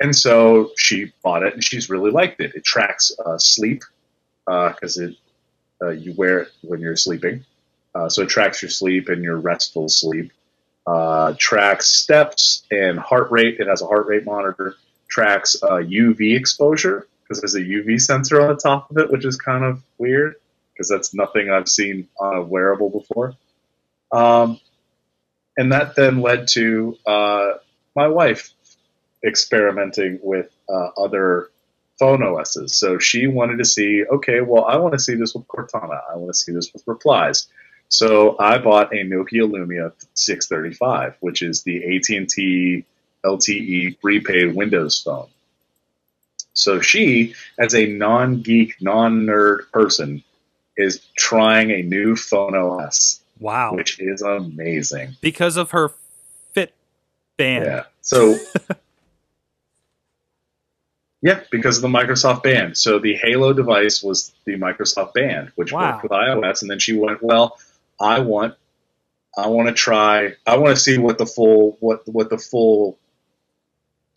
And 0.00 0.14
so 0.14 0.70
she 0.76 1.12
bought 1.22 1.42
it, 1.42 1.54
and 1.54 1.62
she's 1.62 1.90
really 1.90 2.10
liked 2.10 2.40
it. 2.40 2.54
It 2.54 2.64
tracks 2.64 3.12
uh, 3.24 3.36
sleep 3.38 3.82
because 4.46 4.96
it 4.96 5.16
uh, 5.82 5.90
you 5.90 6.14
wear 6.16 6.40
it 6.40 6.48
when 6.62 6.80
you're 6.80 6.96
sleeping, 6.96 7.44
uh, 7.98 8.08
so 8.08 8.22
it 8.22 8.28
tracks 8.28 8.62
your 8.62 8.70
sleep 8.70 9.08
and 9.08 9.24
your 9.24 9.36
restful 9.36 9.88
sleep. 9.88 10.32
Uh, 10.86 11.34
tracks 11.36 11.86
steps 11.86 12.62
and 12.70 12.98
heart 12.98 13.30
rate. 13.30 13.58
It 13.58 13.66
has 13.66 13.82
a 13.82 13.86
heart 13.86 14.06
rate 14.06 14.24
monitor. 14.24 14.76
Tracks 15.08 15.56
uh, 15.62 15.82
UV 15.82 16.36
exposure 16.36 17.06
because 17.22 17.40
there's 17.40 17.56
a 17.56 17.60
UV 17.60 18.00
sensor 18.00 18.40
on 18.40 18.48
the 18.48 18.56
top 18.56 18.90
of 18.90 18.98
it, 18.98 19.10
which 19.10 19.24
is 19.24 19.36
kind 19.36 19.64
of 19.64 19.82
weird 19.98 20.36
because 20.72 20.88
that's 20.88 21.12
nothing 21.12 21.50
I've 21.50 21.68
seen 21.68 22.08
on 22.20 22.36
a 22.36 22.42
wearable 22.42 22.90
before. 22.90 23.34
Um, 24.12 24.60
and 25.56 25.72
that 25.72 25.96
then 25.96 26.20
led 26.20 26.48
to 26.48 26.96
uh, 27.04 27.54
my 27.96 28.06
wife 28.06 28.52
experimenting 29.26 30.20
with 30.22 30.50
uh, 30.68 30.90
other 30.96 31.50
phone 31.98 32.22
OSs. 32.22 32.76
So 32.76 32.98
she 32.98 33.26
wanted 33.26 33.58
to 33.58 33.64
see, 33.64 34.04
okay, 34.04 34.40
well, 34.40 34.64
I 34.64 34.76
want 34.76 34.92
to 34.92 35.00
see 35.00 35.16
this 35.16 35.34
with 35.34 35.48
Cortana. 35.48 36.00
I 36.10 36.16
want 36.16 36.32
to 36.32 36.38
see 36.38 36.52
this 36.52 36.72
with 36.72 36.84
replies. 36.86 37.48
So 37.88 38.36
I 38.38 38.58
bought 38.58 38.92
a 38.92 38.96
Nokia 38.98 39.50
Lumia 39.50 39.92
635, 40.14 41.16
which 41.20 41.42
is 41.42 41.62
the 41.62 41.96
AT&T 41.96 42.84
LTE 43.24 44.00
prepaid 44.00 44.54
Windows 44.54 45.00
phone. 45.00 45.28
So 46.52 46.80
she, 46.80 47.34
as 47.58 47.74
a 47.74 47.86
non-geek, 47.86 48.80
non-nerd 48.82 49.70
person, 49.72 50.22
is 50.76 51.00
trying 51.16 51.70
a 51.70 51.82
new 51.82 52.14
phone 52.14 52.54
OS, 52.54 53.20
Wow. 53.40 53.74
which 53.74 53.98
is 54.00 54.22
amazing. 54.22 55.16
because 55.20 55.56
of 55.56 55.70
her 55.70 55.90
fit 56.52 56.74
band. 57.36 57.64
Yeah. 57.64 57.84
So, 58.02 58.36
yeah, 61.22 61.40
because 61.50 61.76
of 61.78 61.82
the 61.82 61.88
Microsoft 61.88 62.42
band. 62.42 62.76
So 62.76 62.98
the 62.98 63.14
Halo 63.14 63.52
device 63.52 64.02
was 64.02 64.32
the 64.44 64.56
Microsoft 64.56 65.14
band, 65.14 65.52
which 65.56 65.72
Wow. 65.72 65.92
worked 65.92 66.02
with 66.04 66.12
iOS, 66.12 66.62
and 66.62 66.70
then 66.70 66.78
she 66.78 66.96
went, 66.96 67.22
"Well, 67.22 67.58
I 68.00 68.20
want, 68.20 68.54
I 69.36 69.48
want 69.48 69.68
to 69.68 69.74
try, 69.74 70.34
I 70.46 70.56
want 70.56 70.76
to 70.76 70.80
see 70.82 70.98
what 70.98 71.18
the 71.18 71.26
full, 71.26 71.76
what 71.80 72.06
what 72.06 72.30
the 72.30 72.38
full, 72.38 72.98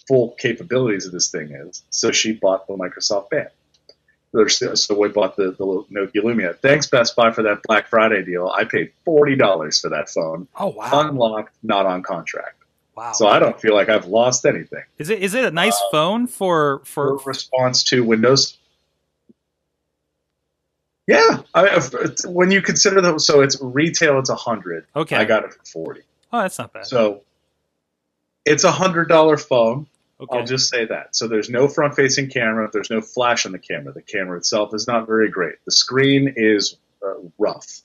full 0.07 0.31
capabilities 0.37 1.05
of 1.05 1.11
this 1.11 1.29
thing 1.29 1.51
is." 1.51 1.83
So 1.89 2.11
she 2.11 2.33
bought 2.33 2.67
the 2.67 2.73
Microsoft 2.73 3.29
band. 3.29 3.49
So 4.77 4.97
we 4.97 5.09
bought 5.09 5.35
the, 5.35 5.51
the 5.51 5.65
Nokia 5.91 6.23
Lumia. 6.23 6.57
Thanks 6.57 6.87
Best 6.87 7.17
Buy 7.17 7.31
for 7.31 7.43
that 7.43 7.63
Black 7.63 7.87
Friday 7.89 8.23
deal. 8.23 8.47
I 8.55 8.63
paid 8.63 8.93
forty 9.03 9.35
dollars 9.35 9.81
for 9.81 9.89
that 9.89 10.09
phone, 10.09 10.47
Oh 10.57 10.67
wow. 10.67 10.89
unlocked, 11.09 11.53
not 11.63 11.85
on 11.85 12.01
contract. 12.01 12.55
Wow. 12.95 13.11
So 13.11 13.27
I 13.27 13.39
don't 13.39 13.59
feel 13.59 13.73
like 13.73 13.89
I've 13.89 14.05
lost 14.05 14.45
anything. 14.45 14.83
is 14.97 15.09
it 15.09 15.19
is 15.19 15.33
it 15.33 15.43
a 15.43 15.51
nice 15.51 15.75
uh, 15.81 15.91
phone 15.91 16.27
for 16.27 16.79
For 16.85 17.19
for 17.19 17.29
response 17.29 17.83
to 17.85 18.03
Windows. 18.05 18.57
Yeah, 21.11 21.41
I, 21.53 21.79
when 22.25 22.51
you 22.51 22.61
consider 22.61 23.01
that, 23.01 23.21
so 23.21 23.41
it's 23.41 23.57
retail, 23.61 24.19
it's 24.19 24.29
a 24.29 24.35
hundred. 24.35 24.85
Okay. 24.95 25.15
I 25.15 25.25
got 25.25 25.43
it 25.45 25.53
for 25.53 25.65
forty. 25.65 26.01
Oh, 26.31 26.41
that's 26.41 26.57
not 26.57 26.73
bad. 26.73 26.85
So 26.87 27.21
it's 28.45 28.63
a 28.63 28.71
hundred 28.71 29.07
dollar 29.09 29.37
phone. 29.37 29.87
okay. 30.19 30.37
I'll 30.39 30.45
just 30.45 30.69
say 30.69 30.85
that. 30.85 31.15
So 31.15 31.27
there's 31.27 31.49
no 31.49 31.67
front 31.67 31.95
facing 31.95 32.29
camera. 32.29 32.69
There's 32.71 32.89
no 32.89 33.01
flash 33.01 33.45
on 33.45 33.51
the 33.51 33.59
camera. 33.59 33.93
The 33.93 34.01
camera 34.01 34.37
itself 34.37 34.73
is 34.73 34.87
not 34.87 35.07
very 35.07 35.29
great. 35.29 35.55
The 35.65 35.71
screen 35.71 36.33
is 36.35 36.77
uh, 37.05 37.13
rough 37.37 37.81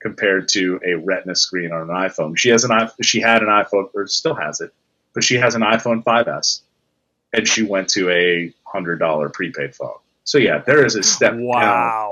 compared 0.00 0.48
to 0.48 0.80
a 0.84 0.94
Retina 0.94 1.34
screen 1.34 1.72
on 1.72 1.82
an 1.82 1.88
iPhone. 1.88 2.36
She 2.36 2.48
has 2.50 2.64
an 2.64 2.72
i 2.72 2.88
she 3.02 3.20
had 3.20 3.42
an 3.42 3.48
iPhone 3.48 3.90
or 3.94 4.06
still 4.06 4.34
has 4.34 4.60
it, 4.60 4.72
but 5.14 5.22
she 5.24 5.36
has 5.36 5.54
an 5.54 5.62
iPhone 5.62 6.02
5s, 6.02 6.60
and 7.32 7.46
she 7.46 7.62
went 7.62 7.88
to 7.90 8.08
a 8.10 8.52
hundred 8.64 8.98
dollar 8.98 9.28
prepaid 9.28 9.74
phone. 9.74 9.98
So 10.24 10.38
yeah, 10.38 10.62
there 10.66 10.84
is 10.84 10.96
a 10.96 11.02
step 11.02 11.34
Wow. 11.36 12.10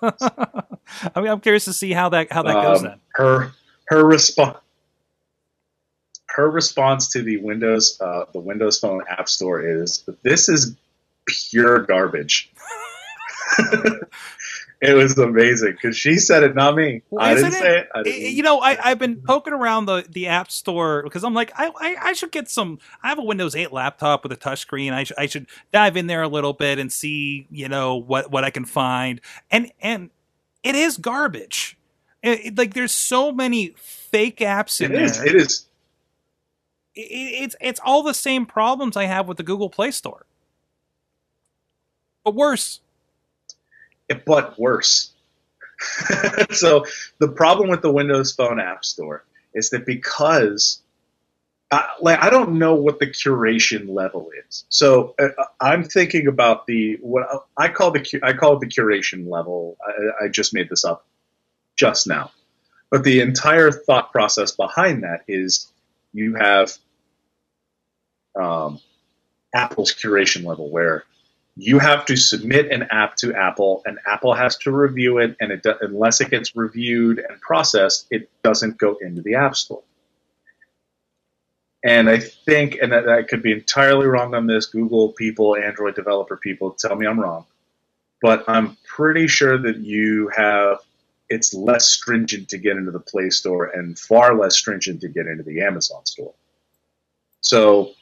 I 0.02 1.20
mean, 1.20 1.28
I'm 1.28 1.40
curious 1.40 1.64
to 1.66 1.72
see 1.72 1.92
how 1.92 2.08
that 2.10 2.32
how 2.32 2.42
that 2.42 2.62
goes 2.62 2.78
Um, 2.78 2.84
then. 2.84 3.00
Her 3.14 3.52
her 3.88 4.04
response 4.04 4.58
her 6.30 6.50
response 6.50 7.08
to 7.08 7.22
the 7.22 7.38
Windows 7.38 7.98
uh, 8.00 8.24
the 8.32 8.40
Windows 8.40 8.78
Phone 8.78 9.02
App 9.08 9.28
Store 9.28 9.60
is 9.60 10.08
this 10.22 10.48
is 10.48 10.76
pure 11.26 11.80
garbage. 11.80 12.52
it 14.80 14.94
was 14.94 15.18
amazing 15.18 15.72
because 15.72 15.96
she 15.96 16.16
said 16.18 16.42
it, 16.44 16.54
not 16.54 16.76
me. 16.76 17.02
Well, 17.10 17.24
I 17.24 17.34
didn't 17.34 17.54
it- 17.54 17.58
say 17.58 17.78
it. 17.80 17.88
Didn't, 18.04 18.32
you 18.32 18.42
know, 18.42 18.60
I, 18.60 18.78
I've 18.90 18.98
been 18.98 19.16
poking 19.22 19.52
around 19.52 19.86
the, 19.86 20.04
the 20.08 20.28
app 20.28 20.50
store 20.52 21.02
because 21.02 21.24
I'm 21.24 21.34
like, 21.34 21.50
I, 21.56 21.68
I, 21.80 21.96
I 22.00 22.12
should 22.12 22.30
get 22.30 22.48
some. 22.48 22.78
I 23.02 23.08
have 23.08 23.18
a 23.18 23.22
Windows 23.24 23.56
8 23.56 23.72
laptop 23.72 24.22
with 24.22 24.30
a 24.32 24.36
touchscreen. 24.36 24.92
I, 24.92 25.04
sh- 25.04 25.12
I 25.18 25.26
should 25.26 25.46
dive 25.72 25.96
in 25.96 26.06
there 26.06 26.22
a 26.22 26.28
little 26.28 26.52
bit 26.52 26.78
and 26.78 26.92
see, 26.92 27.46
you 27.50 27.68
know, 27.68 27.96
what, 27.96 28.30
what 28.30 28.44
I 28.44 28.50
can 28.50 28.64
find. 28.64 29.20
And 29.50 29.72
and 29.80 30.10
it 30.62 30.74
is 30.76 30.96
garbage. 30.96 31.76
It- 32.22 32.46
it- 32.46 32.58
like 32.58 32.74
there's 32.74 32.92
so 32.92 33.32
many 33.32 33.74
fake 33.76 34.38
apps 34.38 34.80
in 34.80 34.94
it 34.94 35.02
is. 35.02 35.18
there. 35.18 35.26
It 35.28 35.34
is. 35.34 35.66
It- 36.94 37.00
it's 37.42 37.56
it's 37.60 37.80
all 37.84 38.02
the 38.04 38.14
same 38.14 38.46
problems 38.46 38.96
I 38.96 39.04
have 39.06 39.26
with 39.28 39.36
the 39.38 39.42
Google 39.44 39.70
Play 39.70 39.90
Store, 39.90 40.24
but 42.24 42.34
worse. 42.34 42.80
But 44.24 44.58
worse. 44.58 45.12
so 46.50 46.84
the 47.18 47.28
problem 47.28 47.68
with 47.68 47.82
the 47.82 47.92
Windows 47.92 48.32
Phone 48.32 48.60
App 48.60 48.84
Store 48.84 49.24
is 49.54 49.70
that 49.70 49.86
because 49.86 50.82
I, 51.70 51.86
like 52.00 52.22
I 52.22 52.30
don't 52.30 52.58
know 52.58 52.74
what 52.74 52.98
the 52.98 53.06
curation 53.06 53.94
level 53.94 54.30
is. 54.48 54.64
So 54.68 55.14
uh, 55.18 55.28
I'm 55.60 55.84
thinking 55.84 56.26
about 56.26 56.66
the 56.66 56.98
what 57.00 57.26
I 57.56 57.68
call 57.68 57.90
the 57.90 58.20
I 58.22 58.32
call 58.32 58.54
it 58.54 58.60
the 58.60 58.66
curation 58.66 59.30
level. 59.30 59.76
I, 59.86 60.24
I 60.24 60.28
just 60.28 60.54
made 60.54 60.68
this 60.68 60.84
up 60.84 61.06
just 61.76 62.06
now, 62.06 62.32
but 62.90 63.04
the 63.04 63.20
entire 63.20 63.70
thought 63.70 64.12
process 64.12 64.52
behind 64.52 65.04
that 65.04 65.22
is 65.28 65.70
you 66.12 66.34
have 66.34 66.72
um, 68.34 68.80
Apple's 69.54 69.92
curation 69.92 70.44
level 70.44 70.70
where 70.70 71.04
you 71.60 71.80
have 71.80 72.04
to 72.04 72.16
submit 72.16 72.70
an 72.70 72.84
app 72.84 73.16
to 73.16 73.34
Apple, 73.34 73.82
and 73.84 73.98
Apple 74.06 74.32
has 74.32 74.56
to 74.58 74.70
review 74.70 75.18
it, 75.18 75.36
and 75.40 75.50
it 75.50 75.66
unless 75.80 76.20
it 76.20 76.30
gets 76.30 76.54
reviewed 76.54 77.18
and 77.18 77.40
processed, 77.40 78.06
it 78.12 78.30
doesn't 78.44 78.78
go 78.78 78.96
into 79.00 79.22
the 79.22 79.34
App 79.34 79.56
Store. 79.56 79.82
And 81.84 82.08
I 82.08 82.18
think, 82.18 82.78
and 82.80 82.92
that, 82.92 83.08
I 83.08 83.24
could 83.24 83.42
be 83.42 83.50
entirely 83.50 84.06
wrong 84.06 84.36
on 84.36 84.46
this, 84.46 84.66
Google 84.66 85.12
people, 85.12 85.56
Android 85.56 85.96
developer 85.96 86.36
people, 86.36 86.70
tell 86.70 86.94
me 86.94 87.08
I'm 87.08 87.18
wrong, 87.18 87.44
but 88.22 88.44
I'm 88.46 88.76
pretty 88.86 89.26
sure 89.26 89.58
that 89.58 89.78
you 89.78 90.30
have, 90.36 90.78
it's 91.28 91.54
less 91.54 91.88
stringent 91.88 92.50
to 92.50 92.58
get 92.58 92.76
into 92.76 92.92
the 92.92 93.00
Play 93.00 93.30
Store 93.30 93.64
and 93.66 93.98
far 93.98 94.38
less 94.38 94.56
stringent 94.56 95.00
to 95.00 95.08
get 95.08 95.26
into 95.26 95.42
the 95.42 95.62
Amazon 95.62 96.06
Store. 96.06 96.34
So 97.40 97.94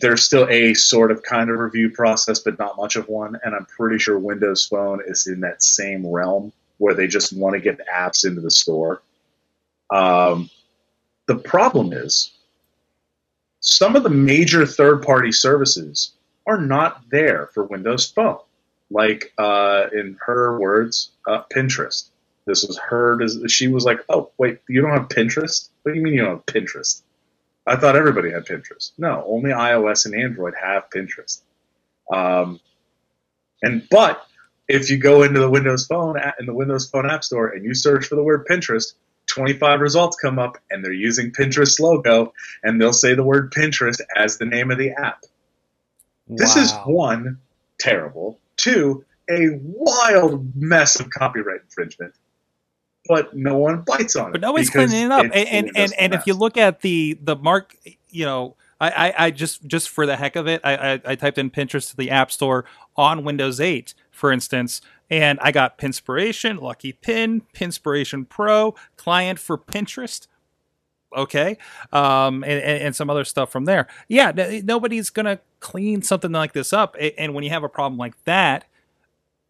there's 0.00 0.24
still 0.24 0.46
a 0.48 0.74
sort 0.74 1.10
of 1.10 1.22
kind 1.22 1.50
of 1.50 1.58
review 1.58 1.90
process, 1.90 2.40
but 2.40 2.58
not 2.58 2.76
much 2.76 2.96
of 2.96 3.08
one. 3.08 3.38
And 3.42 3.54
I'm 3.54 3.66
pretty 3.66 3.98
sure 3.98 4.18
Windows 4.18 4.66
Phone 4.66 5.00
is 5.06 5.26
in 5.26 5.40
that 5.40 5.62
same 5.62 6.06
realm 6.06 6.52
where 6.78 6.94
they 6.94 7.06
just 7.06 7.36
want 7.36 7.54
to 7.54 7.60
get 7.60 7.80
apps 7.92 8.26
into 8.26 8.40
the 8.40 8.50
store. 8.50 9.02
Um, 9.90 10.50
the 11.26 11.36
problem 11.36 11.92
is 11.92 12.32
some 13.60 13.96
of 13.96 14.02
the 14.02 14.10
major 14.10 14.66
third 14.66 15.02
party 15.02 15.32
services 15.32 16.12
are 16.46 16.60
not 16.60 17.02
there 17.10 17.50
for 17.54 17.64
Windows 17.64 18.10
Phone. 18.10 18.38
Like, 18.90 19.32
uh, 19.36 19.86
in 19.92 20.16
her 20.24 20.58
words, 20.58 21.10
uh, 21.26 21.42
Pinterest. 21.52 22.08
This 22.46 22.62
was 22.64 22.78
her. 22.78 23.20
She 23.48 23.66
was 23.66 23.84
like, 23.84 24.04
"Oh, 24.08 24.30
wait, 24.38 24.60
you 24.68 24.80
don't 24.80 24.92
have 24.92 25.08
Pinterest? 25.08 25.68
What 25.82 25.92
do 25.92 25.98
you 25.98 26.04
mean 26.04 26.14
you 26.14 26.22
don't 26.22 26.36
have 26.36 26.46
Pinterest?" 26.46 27.02
I 27.66 27.76
thought 27.76 27.96
everybody 27.96 28.30
had 28.30 28.46
Pinterest. 28.46 28.92
No, 28.96 29.24
only 29.26 29.50
iOS 29.50 30.06
and 30.06 30.14
Android 30.14 30.54
have 30.60 30.88
Pinterest. 30.90 31.40
Um, 32.12 32.60
and 33.62 33.86
but 33.90 34.24
if 34.68 34.90
you 34.90 34.98
go 34.98 35.22
into 35.22 35.40
the 35.40 35.50
Windows 35.50 35.86
Phone 35.86 36.16
in 36.38 36.46
the 36.46 36.54
Windows 36.54 36.88
Phone 36.88 37.10
App 37.10 37.24
Store 37.24 37.48
and 37.48 37.64
you 37.64 37.74
search 37.74 38.06
for 38.06 38.14
the 38.14 38.22
word 38.22 38.46
Pinterest, 38.46 38.94
25 39.26 39.80
results 39.80 40.16
come 40.16 40.38
up 40.38 40.58
and 40.70 40.84
they're 40.84 40.92
using 40.92 41.32
Pinterest 41.32 41.80
logo 41.80 42.32
and 42.62 42.80
they'll 42.80 42.92
say 42.92 43.14
the 43.14 43.24
word 43.24 43.52
Pinterest 43.52 44.00
as 44.14 44.38
the 44.38 44.46
name 44.46 44.70
of 44.70 44.78
the 44.78 44.92
app. 44.92 45.24
This 46.28 46.56
is 46.56 46.72
one 46.84 47.38
terrible, 47.78 48.38
two 48.56 49.04
a 49.28 49.58
wild 49.60 50.54
mess 50.54 51.00
of 51.00 51.10
copyright 51.10 51.62
infringement. 51.62 52.14
But 53.08 53.36
no 53.36 53.56
one 53.56 53.82
bites 53.82 54.16
on 54.16 54.28
it. 54.28 54.32
but 54.32 54.40
nobody's 54.40 54.68
because 54.70 54.90
cleaning 54.90 55.06
it 55.06 55.12
up. 55.12 55.24
And 55.24 55.34
and, 55.34 55.70
and, 55.76 55.92
and 55.98 56.14
if 56.14 56.26
you 56.26 56.34
look 56.34 56.56
at 56.56 56.80
the 56.80 57.18
the 57.22 57.36
mark, 57.36 57.76
you 58.10 58.24
know, 58.24 58.56
I, 58.80 58.90
I, 58.90 59.26
I 59.26 59.30
just 59.30 59.66
just 59.66 59.88
for 59.88 60.06
the 60.06 60.16
heck 60.16 60.36
of 60.36 60.46
it, 60.46 60.60
I, 60.64 60.94
I, 60.94 61.00
I 61.04 61.14
typed 61.14 61.38
in 61.38 61.50
Pinterest 61.50 61.90
to 61.90 61.96
the 61.96 62.10
App 62.10 62.30
Store 62.30 62.64
on 62.96 63.24
Windows 63.24 63.60
8, 63.60 63.94
for 64.10 64.32
instance, 64.32 64.80
and 65.10 65.38
I 65.42 65.52
got 65.52 65.78
Pinspiration, 65.78 66.60
Lucky 66.60 66.92
Pin, 66.92 67.42
Pinspiration 67.54 68.28
Pro, 68.28 68.74
client 68.96 69.38
for 69.38 69.56
Pinterest. 69.56 70.26
Okay, 71.16 71.56
um, 71.92 72.42
and, 72.44 72.60
and, 72.60 72.82
and 72.82 72.96
some 72.96 73.08
other 73.08 73.24
stuff 73.24 73.50
from 73.50 73.64
there. 73.64 73.86
Yeah, 74.08 74.32
n- 74.36 74.66
nobody's 74.66 75.08
gonna 75.08 75.38
clean 75.60 76.02
something 76.02 76.32
like 76.32 76.52
this 76.52 76.72
up, 76.72 76.96
and 77.16 77.32
when 77.32 77.44
you 77.44 77.50
have 77.50 77.64
a 77.64 77.68
problem 77.68 77.96
like 77.96 78.22
that, 78.24 78.66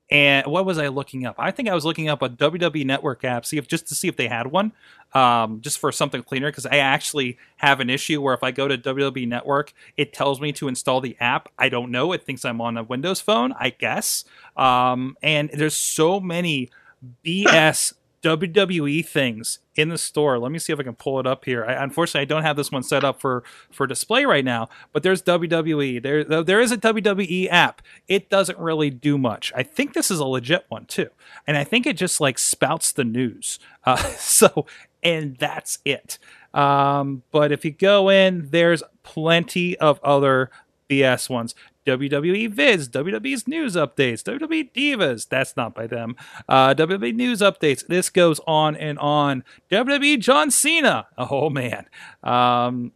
and 0.08 0.46
what 0.46 0.64
was 0.64 0.78
I 0.78 0.88
looking 0.88 1.26
up? 1.26 1.34
I 1.38 1.50
think 1.50 1.68
I 1.68 1.74
was 1.74 1.84
looking 1.84 2.08
up 2.08 2.22
a 2.22 2.28
WWE 2.28 2.86
Network 2.86 3.24
app, 3.24 3.44
see 3.44 3.56
if 3.56 3.66
just 3.66 3.88
to 3.88 3.94
see 3.94 4.06
if 4.06 4.16
they 4.16 4.28
had 4.28 4.46
one, 4.46 4.72
um, 5.14 5.60
just 5.60 5.78
for 5.78 5.90
something 5.90 6.22
cleaner. 6.22 6.48
Because 6.48 6.66
I 6.66 6.76
actually 6.76 7.38
have 7.56 7.80
an 7.80 7.90
issue 7.90 8.20
where 8.20 8.34
if 8.34 8.44
I 8.44 8.52
go 8.52 8.68
to 8.68 8.78
WWE 8.78 9.26
Network, 9.26 9.72
it 9.96 10.12
tells 10.12 10.40
me 10.40 10.52
to 10.52 10.68
install 10.68 11.00
the 11.00 11.16
app. 11.18 11.48
I 11.58 11.68
don't 11.68 11.90
know. 11.90 12.12
It 12.12 12.22
thinks 12.22 12.44
I'm 12.44 12.60
on 12.60 12.76
a 12.76 12.84
Windows 12.84 13.20
phone, 13.20 13.52
I 13.58 13.70
guess. 13.70 14.24
Um, 14.56 15.16
and 15.22 15.50
there's 15.52 15.74
so 15.74 16.20
many 16.20 16.70
BS 17.24 17.94
WWE 18.22 19.06
things 19.06 19.60
in 19.76 19.88
the 19.88 19.98
store. 19.98 20.38
Let 20.38 20.50
me 20.52 20.58
see 20.58 20.72
if 20.72 20.80
I 20.80 20.82
can 20.82 20.94
pull 20.94 21.20
it 21.20 21.26
up 21.26 21.44
here. 21.44 21.64
I, 21.64 21.74
unfortunately, 21.82 22.22
I 22.22 22.24
don't 22.24 22.42
have 22.42 22.56
this 22.56 22.72
one 22.72 22.82
set 22.82 23.04
up 23.04 23.20
for 23.20 23.44
for 23.70 23.86
display 23.86 24.24
right 24.24 24.44
now. 24.44 24.68
But 24.92 25.02
there's 25.02 25.22
WWE. 25.22 26.02
There 26.02 26.42
there 26.42 26.60
is 26.60 26.72
a 26.72 26.78
WWE 26.78 27.48
app. 27.50 27.82
It 28.08 28.28
doesn't 28.28 28.58
really 28.58 28.90
do 28.90 29.18
much. 29.18 29.52
I 29.54 29.62
think 29.62 29.92
this 29.92 30.10
is 30.10 30.18
a 30.18 30.24
legit 30.26 30.66
one 30.68 30.86
too, 30.86 31.10
and 31.46 31.56
I 31.56 31.64
think 31.64 31.86
it 31.86 31.96
just 31.96 32.20
like 32.20 32.38
spouts 32.38 32.92
the 32.92 33.04
news. 33.04 33.58
Uh, 33.84 33.96
so 34.18 34.66
and 35.02 35.36
that's 35.36 35.78
it. 35.84 36.18
Um, 36.52 37.22
but 37.30 37.52
if 37.52 37.64
you 37.64 37.70
go 37.70 38.08
in, 38.08 38.48
there's 38.50 38.82
plenty 39.02 39.78
of 39.78 40.00
other 40.02 40.50
BS 40.88 41.28
ones. 41.28 41.54
WWE 41.86 42.52
Vids, 42.52 42.88
WWE's 42.88 43.46
news 43.46 43.76
updates, 43.76 44.22
WWE 44.22 44.72
Divas, 44.72 45.28
that's 45.28 45.56
not 45.56 45.74
by 45.74 45.86
them. 45.86 46.16
Uh, 46.48 46.74
WWE 46.74 47.14
news 47.14 47.40
updates, 47.40 47.86
this 47.86 48.10
goes 48.10 48.40
on 48.46 48.74
and 48.74 48.98
on. 48.98 49.44
WWE 49.70 50.18
John 50.18 50.50
Cena, 50.50 51.06
oh 51.16 51.48
man. 51.48 51.86
Um, 52.24 52.92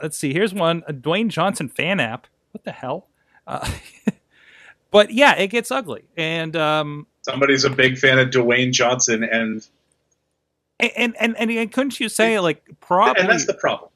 let's 0.00 0.16
see, 0.16 0.32
here's 0.32 0.54
one 0.54 0.84
a 0.86 0.92
Dwayne 0.92 1.28
Johnson 1.28 1.68
fan 1.68 1.98
app. 1.98 2.28
What 2.52 2.64
the 2.64 2.72
hell? 2.72 3.08
Uh, 3.46 3.68
but 4.90 5.12
yeah, 5.12 5.34
it 5.34 5.48
gets 5.48 5.70
ugly. 5.70 6.04
And, 6.16 6.54
um, 6.54 7.06
Somebody's 7.22 7.64
a 7.64 7.70
big 7.70 7.98
fan 7.98 8.18
of 8.18 8.28
Dwayne 8.28 8.72
Johnson, 8.72 9.24
and 9.24 9.66
and, 10.80 11.16
and, 11.18 11.36
and, 11.36 11.50
and 11.50 11.72
couldn't 11.72 11.98
you 11.98 12.08
say, 12.08 12.38
like, 12.38 12.62
probably 12.80 13.20
and 13.20 13.30
that's 13.30 13.46
the 13.46 13.54
problem. 13.54 13.90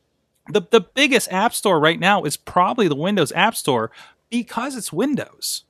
The, 0.49 0.63
the 0.71 0.81
biggest 0.81 1.31
app 1.33 1.55
store 1.55 1.79
right 1.79 2.01
now 2.01 2.25
is 2.25 2.37
probably 2.37 2.89
the 2.89 2.97
Windows 2.97 3.33
App 3.33 3.55
Store 3.55 3.91
because 4.31 4.77
it's 4.77 4.93
Windows. 4.93 5.65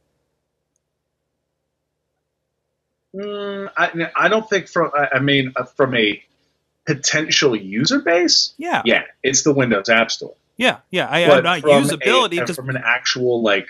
Mm, 3.15 3.71
I, 3.77 4.11
I 4.17 4.29
don't 4.29 4.49
think 4.49 4.69
from. 4.69 4.91
I 4.95 5.19
mean, 5.19 5.53
uh, 5.57 5.65
from 5.65 5.95
a 5.95 6.23
potential 6.87 7.55
user 7.55 8.01
base, 8.01 8.55
Yeah. 8.59 8.83
yeah, 8.85 9.03
it's 9.23 9.43
the 9.43 9.53
Windows 9.53 9.89
App 9.89 10.11
Store. 10.11 10.35
Yeah, 10.57 10.79
yeah. 10.91 11.09
I, 11.11 11.27
But 11.27 11.45
not 11.45 11.61
usability 11.63 12.49
a, 12.49 12.55
from 12.55 12.71
an 12.71 12.81
actual 12.83 13.43
like 13.43 13.69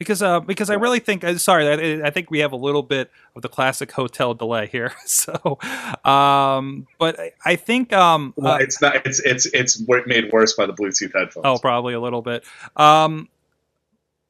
because 0.00 0.20
uh 0.22 0.40
because 0.40 0.70
I 0.70 0.74
really 0.74 0.98
think 0.98 1.22
uh, 1.22 1.38
sorry 1.38 1.68
I, 1.68 2.06
I 2.08 2.10
think 2.10 2.30
we 2.30 2.40
have 2.40 2.50
a 2.52 2.56
little 2.56 2.82
bit 2.82 3.10
of 3.36 3.42
the 3.42 3.48
classic 3.48 3.92
hotel 3.92 4.34
delay 4.34 4.66
here. 4.66 4.92
So, 5.06 5.58
um, 6.04 6.86
but 6.98 7.20
I, 7.20 7.32
I 7.44 7.56
think 7.56 7.92
um 7.92 8.32
well, 8.36 8.54
uh, 8.54 8.58
it's 8.58 8.80
not 8.82 9.06
it's 9.06 9.20
it's 9.20 9.46
it's 9.46 9.80
made 10.06 10.32
worse 10.32 10.54
by 10.54 10.66
the 10.66 10.72
Bluetooth 10.72 11.12
headphones. 11.14 11.44
oh 11.44 11.58
probably 11.58 11.94
a 11.94 12.00
little 12.00 12.22
bit. 12.22 12.42
Um, 12.76 13.28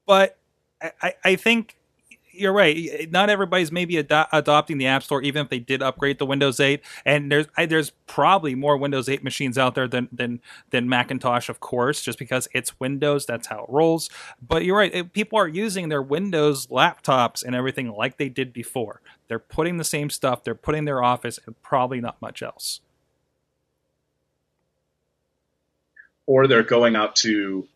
but 0.06 0.36
I- 1.02 1.14
I 1.24 1.36
think 1.36 1.76
you're 2.40 2.52
right. 2.52 2.76
Eh, 2.76 3.06
not 3.10 3.30
everybody's 3.30 3.70
maybe 3.70 3.98
ado- 3.98 4.24
adopting 4.32 4.78
the 4.78 4.86
App 4.86 5.02
Store, 5.04 5.22
even 5.22 5.44
if 5.44 5.50
they 5.50 5.58
did 5.60 5.82
upgrade 5.82 6.18
to 6.18 6.24
Windows 6.24 6.58
8. 6.60 6.82
And 7.04 7.30
there's 7.30 7.46
I, 7.56 7.66
there's 7.66 7.90
probably 8.06 8.54
more 8.54 8.76
Windows 8.76 9.08
8 9.08 9.22
machines 9.24 9.58
out 9.58 9.74
there 9.74 9.86
than 9.88 10.08
than 10.12 10.40
than 10.70 10.88
Macintosh, 10.88 11.48
of 11.48 11.60
course, 11.60 12.02
just 12.02 12.18
because 12.18 12.48
it's 12.54 12.80
Windows. 12.80 13.26
That's 13.26 13.48
how 13.48 13.64
it 13.64 13.70
rolls. 13.70 14.10
But 14.46 14.64
you're 14.64 14.78
right. 14.78 14.94
it- 14.94 15.12
people 15.12 15.38
are 15.38 15.48
using 15.48 15.88
their 15.90 16.02
Windows 16.02 16.66
laptops 16.68 17.44
and 17.44 17.54
everything 17.54 17.90
like 17.92 18.16
they 18.16 18.28
did 18.28 18.52
before. 18.52 19.00
They're 19.28 19.38
putting 19.38 19.76
the 19.76 19.84
same 19.84 20.10
stuff. 20.10 20.42
They're 20.44 20.54
putting 20.56 20.86
their 20.86 21.02
Office 21.02 21.38
and 21.46 21.60
probably 21.62 22.00
not 22.00 22.20
much 22.22 22.42
else. 22.42 22.80
or 26.26 26.46
they're 26.46 26.62
going 26.62 26.94
out 26.94 27.16
to 27.16 27.66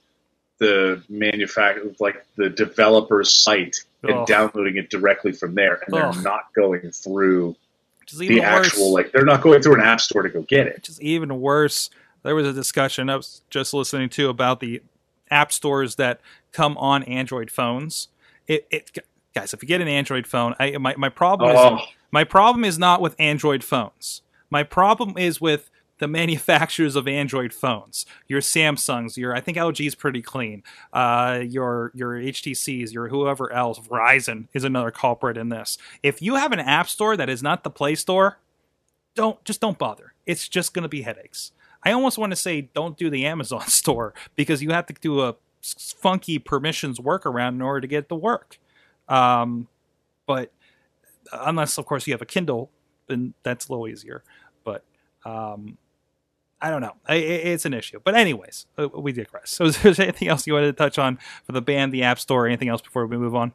the 0.58 1.02
manufacturer, 1.08 1.92
like 1.98 2.24
the 2.36 2.48
developer's 2.48 3.32
site, 3.32 3.78
and 4.08 4.20
Ugh. 4.20 4.26
downloading 4.26 4.76
it 4.76 4.90
directly 4.90 5.32
from 5.32 5.54
there, 5.54 5.80
and 5.86 5.94
they're 5.94 6.06
Ugh. 6.06 6.22
not 6.24 6.46
going 6.54 6.90
through 6.90 7.56
Which 8.00 8.12
is 8.12 8.22
even 8.22 8.36
the 8.36 8.42
worse. 8.42 8.66
actual 8.68 8.92
like 8.92 9.12
they're 9.12 9.24
not 9.24 9.42
going 9.42 9.62
through 9.62 9.74
an 9.74 9.80
app 9.80 10.00
store 10.00 10.22
to 10.22 10.28
go 10.28 10.42
get 10.42 10.66
it. 10.66 10.76
which 10.76 10.88
is 10.88 11.00
even 11.00 11.40
worse. 11.40 11.90
There 12.22 12.34
was 12.34 12.46
a 12.46 12.52
discussion 12.52 13.10
I 13.10 13.16
was 13.16 13.42
just 13.50 13.74
listening 13.74 14.08
to 14.10 14.28
about 14.28 14.60
the 14.60 14.82
app 15.30 15.52
stores 15.52 15.96
that 15.96 16.20
come 16.52 16.76
on 16.78 17.02
Android 17.04 17.50
phones. 17.50 18.08
It, 18.46 18.66
it 18.70 18.90
guys, 19.34 19.52
if 19.52 19.62
you 19.62 19.68
get 19.68 19.80
an 19.80 19.88
Android 19.88 20.26
phone, 20.26 20.54
I, 20.58 20.76
my 20.78 20.94
my 20.96 21.08
problem 21.08 21.54
Oh, 21.56 21.76
is 21.76 21.82
my 22.10 22.24
problem 22.24 22.64
is 22.64 22.78
not 22.78 23.00
with 23.00 23.14
Android 23.18 23.64
phones. 23.64 24.22
My 24.50 24.62
problem 24.62 25.18
is 25.18 25.40
with 25.40 25.70
the 26.04 26.08
manufacturers 26.08 26.96
of 26.96 27.08
Android 27.08 27.54
phones. 27.54 28.04
Your 28.28 28.42
Samsungs, 28.42 29.16
your 29.16 29.34
I 29.34 29.40
think 29.40 29.56
LG 29.56 29.86
is 29.86 29.94
pretty 29.94 30.20
clean. 30.20 30.62
Uh, 30.92 31.40
your 31.42 31.92
your 31.94 32.12
HTCs, 32.12 32.92
your 32.92 33.08
whoever 33.08 33.50
else, 33.50 33.78
Verizon 33.78 34.48
is 34.52 34.64
another 34.64 34.90
culprit 34.90 35.38
in 35.38 35.48
this. 35.48 35.78
If 36.02 36.20
you 36.20 36.34
have 36.34 36.52
an 36.52 36.60
app 36.60 36.90
store 36.90 37.16
that 37.16 37.30
is 37.30 37.42
not 37.42 37.64
the 37.64 37.70
Play 37.70 37.94
Store, 37.94 38.38
don't 39.14 39.42
just 39.46 39.62
don't 39.62 39.78
bother. 39.78 40.12
It's 40.26 40.46
just 40.46 40.74
going 40.74 40.82
to 40.82 40.90
be 40.90 41.00
headaches. 41.00 41.52
I 41.82 41.92
almost 41.92 42.18
want 42.18 42.32
to 42.32 42.36
say 42.36 42.60
don't 42.60 42.98
do 42.98 43.08
the 43.08 43.24
Amazon 43.24 43.66
store 43.68 44.12
because 44.36 44.62
you 44.62 44.72
have 44.72 44.84
to 44.86 44.94
do 45.00 45.22
a 45.22 45.36
funky 45.62 46.38
permissions 46.38 46.98
workaround 46.98 47.54
in 47.54 47.62
order 47.62 47.80
to 47.80 47.86
get 47.86 48.04
it 48.04 48.08
to 48.10 48.14
work. 48.14 48.58
Um, 49.08 49.68
but 50.26 50.52
unless, 51.32 51.78
of 51.78 51.86
course, 51.86 52.06
you 52.06 52.12
have 52.12 52.20
a 52.20 52.26
Kindle, 52.26 52.68
then 53.06 53.32
that's 53.42 53.68
a 53.68 53.72
little 53.72 53.88
easier. 53.88 54.22
But 54.64 54.84
um, 55.24 55.78
I 56.60 56.70
don't 56.70 56.80
know. 56.80 56.94
I, 57.06 57.16
it's 57.16 57.64
an 57.64 57.74
issue. 57.74 58.00
But 58.02 58.14
anyways, 58.14 58.66
uh, 58.78 58.88
we 58.88 59.12
digress. 59.12 59.50
So 59.50 59.64
is 59.66 59.80
there 59.82 59.94
anything 59.98 60.28
else 60.28 60.46
you 60.46 60.54
wanted 60.54 60.66
to 60.66 60.72
touch 60.72 60.98
on 60.98 61.18
for 61.44 61.52
the 61.52 61.62
band, 61.62 61.92
the 61.92 62.02
App 62.02 62.18
Store, 62.18 62.46
anything 62.46 62.68
else 62.68 62.80
before 62.80 63.06
we 63.06 63.16
move 63.16 63.34
on? 63.34 63.52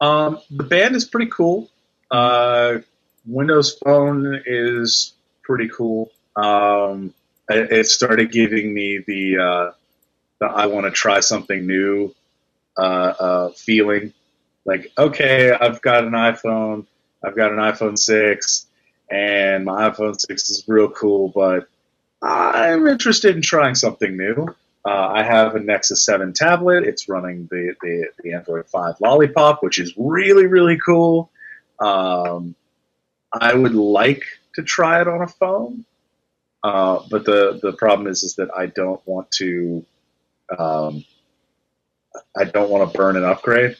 Um, 0.00 0.38
the 0.50 0.64
band 0.64 0.96
is 0.96 1.04
pretty 1.04 1.30
cool. 1.30 1.70
Uh, 2.10 2.78
Windows 3.26 3.78
Phone 3.82 4.42
is 4.44 5.14
pretty 5.42 5.68
cool. 5.68 6.10
Um, 6.36 7.14
it, 7.48 7.72
it 7.72 7.86
started 7.86 8.32
giving 8.32 8.74
me 8.74 8.98
the, 9.06 9.38
uh, 9.38 9.72
the 10.40 10.46
I 10.46 10.66
want 10.66 10.84
to 10.86 10.90
try 10.90 11.20
something 11.20 11.66
new 11.66 12.14
uh, 12.76 12.80
uh, 13.18 13.48
feeling. 13.50 14.12
Like, 14.64 14.92
okay, 14.98 15.52
I've 15.52 15.80
got 15.80 16.04
an 16.04 16.12
iPhone. 16.12 16.86
I've 17.22 17.36
got 17.36 17.52
an 17.52 17.58
iPhone 17.58 17.98
6, 17.98 18.66
and 19.10 19.64
my 19.64 19.90
iPhone 19.90 20.18
6 20.18 20.50
is 20.50 20.64
real 20.66 20.90
cool, 20.90 21.28
but 21.28 21.68
I'm 22.22 22.86
interested 22.86 23.36
in 23.36 23.42
trying 23.42 23.74
something 23.74 24.16
new. 24.16 24.48
Uh, 24.86 25.08
I 25.14 25.22
have 25.22 25.54
a 25.54 25.60
Nexus 25.60 26.04
7 26.04 26.32
tablet. 26.32 26.84
It's 26.84 27.08
running 27.08 27.48
the, 27.50 27.74
the, 27.80 28.08
the 28.22 28.32
Android 28.34 28.66
5 28.68 28.96
Lollipop, 29.00 29.62
which 29.62 29.78
is 29.78 29.94
really, 29.96 30.46
really 30.46 30.78
cool. 30.78 31.30
Um, 31.78 32.54
I 33.32 33.54
would 33.54 33.74
like 33.74 34.24
to 34.54 34.62
try 34.62 35.00
it 35.00 35.08
on 35.08 35.22
a 35.22 35.28
phone, 35.28 35.84
uh, 36.62 37.00
but 37.10 37.24
the, 37.24 37.58
the 37.62 37.72
problem 37.72 38.06
is 38.08 38.22
is 38.22 38.36
that 38.36 38.48
I 38.56 38.66
don't 38.66 39.00
want 39.06 39.30
to 39.32 39.84
um, 40.56 41.04
I 42.36 42.44
don't 42.44 42.70
want 42.70 42.90
to 42.90 42.96
burn 42.96 43.16
an 43.16 43.24
upgrade, 43.24 43.76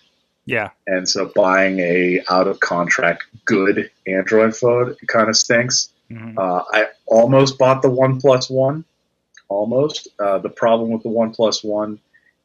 Yeah. 0.47 0.71
and 0.87 1.09
so 1.09 1.31
buying 1.35 1.79
a 1.81 2.21
out 2.29 2.47
of 2.49 2.61
contract 2.61 3.25
good 3.45 3.91
Android 4.07 4.55
phone 4.57 4.95
kind 5.07 5.29
of 5.29 5.37
stinks. 5.37 5.89
Mhm. 6.11 6.37
Uh, 6.37 6.63
I 6.71 6.89
almost 7.07 7.59
bought 7.59 7.81
the 7.83 7.89
OnePlus 7.91 8.51
One. 8.51 8.85
Almost. 9.49 10.09
Uh, 10.19 10.39
the 10.39 10.51
problem 10.51 10.91
with 10.91 11.03
the 11.03 11.09
OnePlus 11.09 11.65
One 11.65 12.01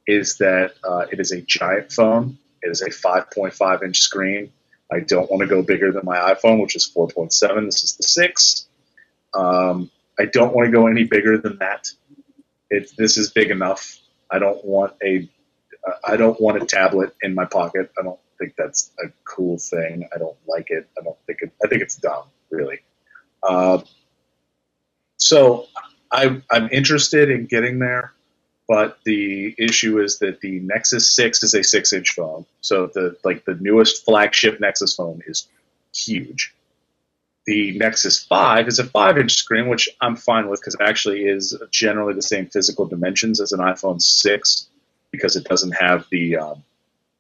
is 0.08 0.38
that 0.38 0.74
uh, 0.84 1.06
it 1.12 1.20
is 1.20 1.32
a 1.32 1.42
giant 1.42 1.92
phone. 1.92 2.38
It 2.62 2.70
is 2.70 2.82
a 2.82 2.90
5.5 2.90 3.84
inch 3.84 4.00
screen. 4.00 4.52
I 4.92 5.02
don't 5.02 5.30
want 5.30 5.42
to 5.42 5.48
go 5.48 5.62
bigger 5.62 5.92
than 5.92 6.04
my 6.04 6.18
iPhone, 6.34 6.62
which 6.62 6.76
is 6.76 6.90
4.7. 6.94 7.66
This 7.66 7.84
is 7.84 7.96
the 7.96 8.04
six. 8.04 8.66
Um, 9.34 9.92
I 10.20 10.26
don't 10.26 10.54
want 10.54 10.68
to 10.68 10.72
go 10.72 10.88
any 10.88 11.04
bigger 11.04 11.38
than 11.38 11.58
that. 11.60 11.90
It, 12.70 12.92
this 12.98 13.18
is 13.18 13.32
big 13.32 13.52
enough. 13.52 13.98
I 14.32 14.40
don't 14.40 14.64
want 14.66 14.94
a. 15.04 15.30
I 16.04 16.18
don't 16.18 16.40
want 16.40 16.62
a 16.62 16.66
tablet 16.66 17.16
in 17.22 17.36
my 17.36 17.46
pocket. 17.46 17.92
I 18.00 18.04
don't 18.04 18.20
think 18.40 18.56
that's 18.58 18.92
a 19.04 19.10
cool 19.26 19.58
thing. 19.58 20.08
I 20.14 20.18
don't 20.18 20.38
like 20.48 20.68
it. 20.70 20.88
I 21.00 21.04
don't 21.04 21.18
think 21.28 21.40
it. 21.42 21.52
I 21.64 21.68
think 21.68 21.82
it's 21.82 21.96
dumb, 21.96 22.26
really. 22.50 22.80
Uh, 23.44 23.80
So 25.18 25.68
I, 26.12 26.42
I'm 26.50 26.70
interested 26.72 27.30
in 27.30 27.46
getting 27.46 27.80
there, 27.80 28.14
but 28.70 29.00
the 29.06 29.54
issue 29.58 30.02
is 30.02 30.20
that 30.20 30.40
the 30.40 30.62
Nexus 30.62 31.14
Six 31.14 31.44
is 31.44 31.54
a 31.54 31.64
six-inch 31.64 32.12
phone. 32.12 32.46
So 32.62 32.88
the 32.88 33.18
like 33.26 33.44
the 33.44 33.56
newest 33.56 34.06
flagship 34.06 34.62
Nexus 34.62 34.96
phone 34.96 35.22
is 35.28 35.48
huge. 35.94 36.56
The 37.46 37.78
Nexus 37.78 38.24
Five 38.24 38.68
is 38.70 38.80
a 38.80 38.86
five-inch 38.86 39.34
screen, 39.36 39.68
which 39.68 39.90
I'm 40.00 40.16
fine 40.16 40.50
with 40.50 40.62
because 40.62 40.76
it 40.76 40.82
actually 40.82 41.26
is 41.26 41.58
generally 41.70 42.14
the 42.14 42.22
same 42.22 42.48
physical 42.48 42.86
dimensions 42.86 43.42
as 43.42 43.52
an 43.52 43.60
iPhone 43.60 44.02
Six 44.02 44.69
because 45.12 45.36
it 45.36 45.46
doesn't 45.46 45.72
have 45.72 46.06
the 46.12 46.38
um, 46.38 46.64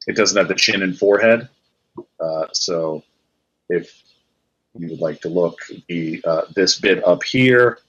it 0.07 0.15
doesn't 0.15 0.37
have 0.37 0.47
the 0.47 0.55
chin 0.55 0.83
and 0.83 0.97
forehead. 0.97 1.49
Uh, 2.19 2.47
so 2.53 3.03
if 3.69 4.01
you 4.77 4.89
would 4.89 5.01
like 5.01 5.21
to 5.21 5.29
look, 5.29 5.59
the 5.87 6.21
uh, 6.25 6.41
this 6.55 6.79
bit 6.79 7.05
up 7.05 7.23
here 7.23 7.79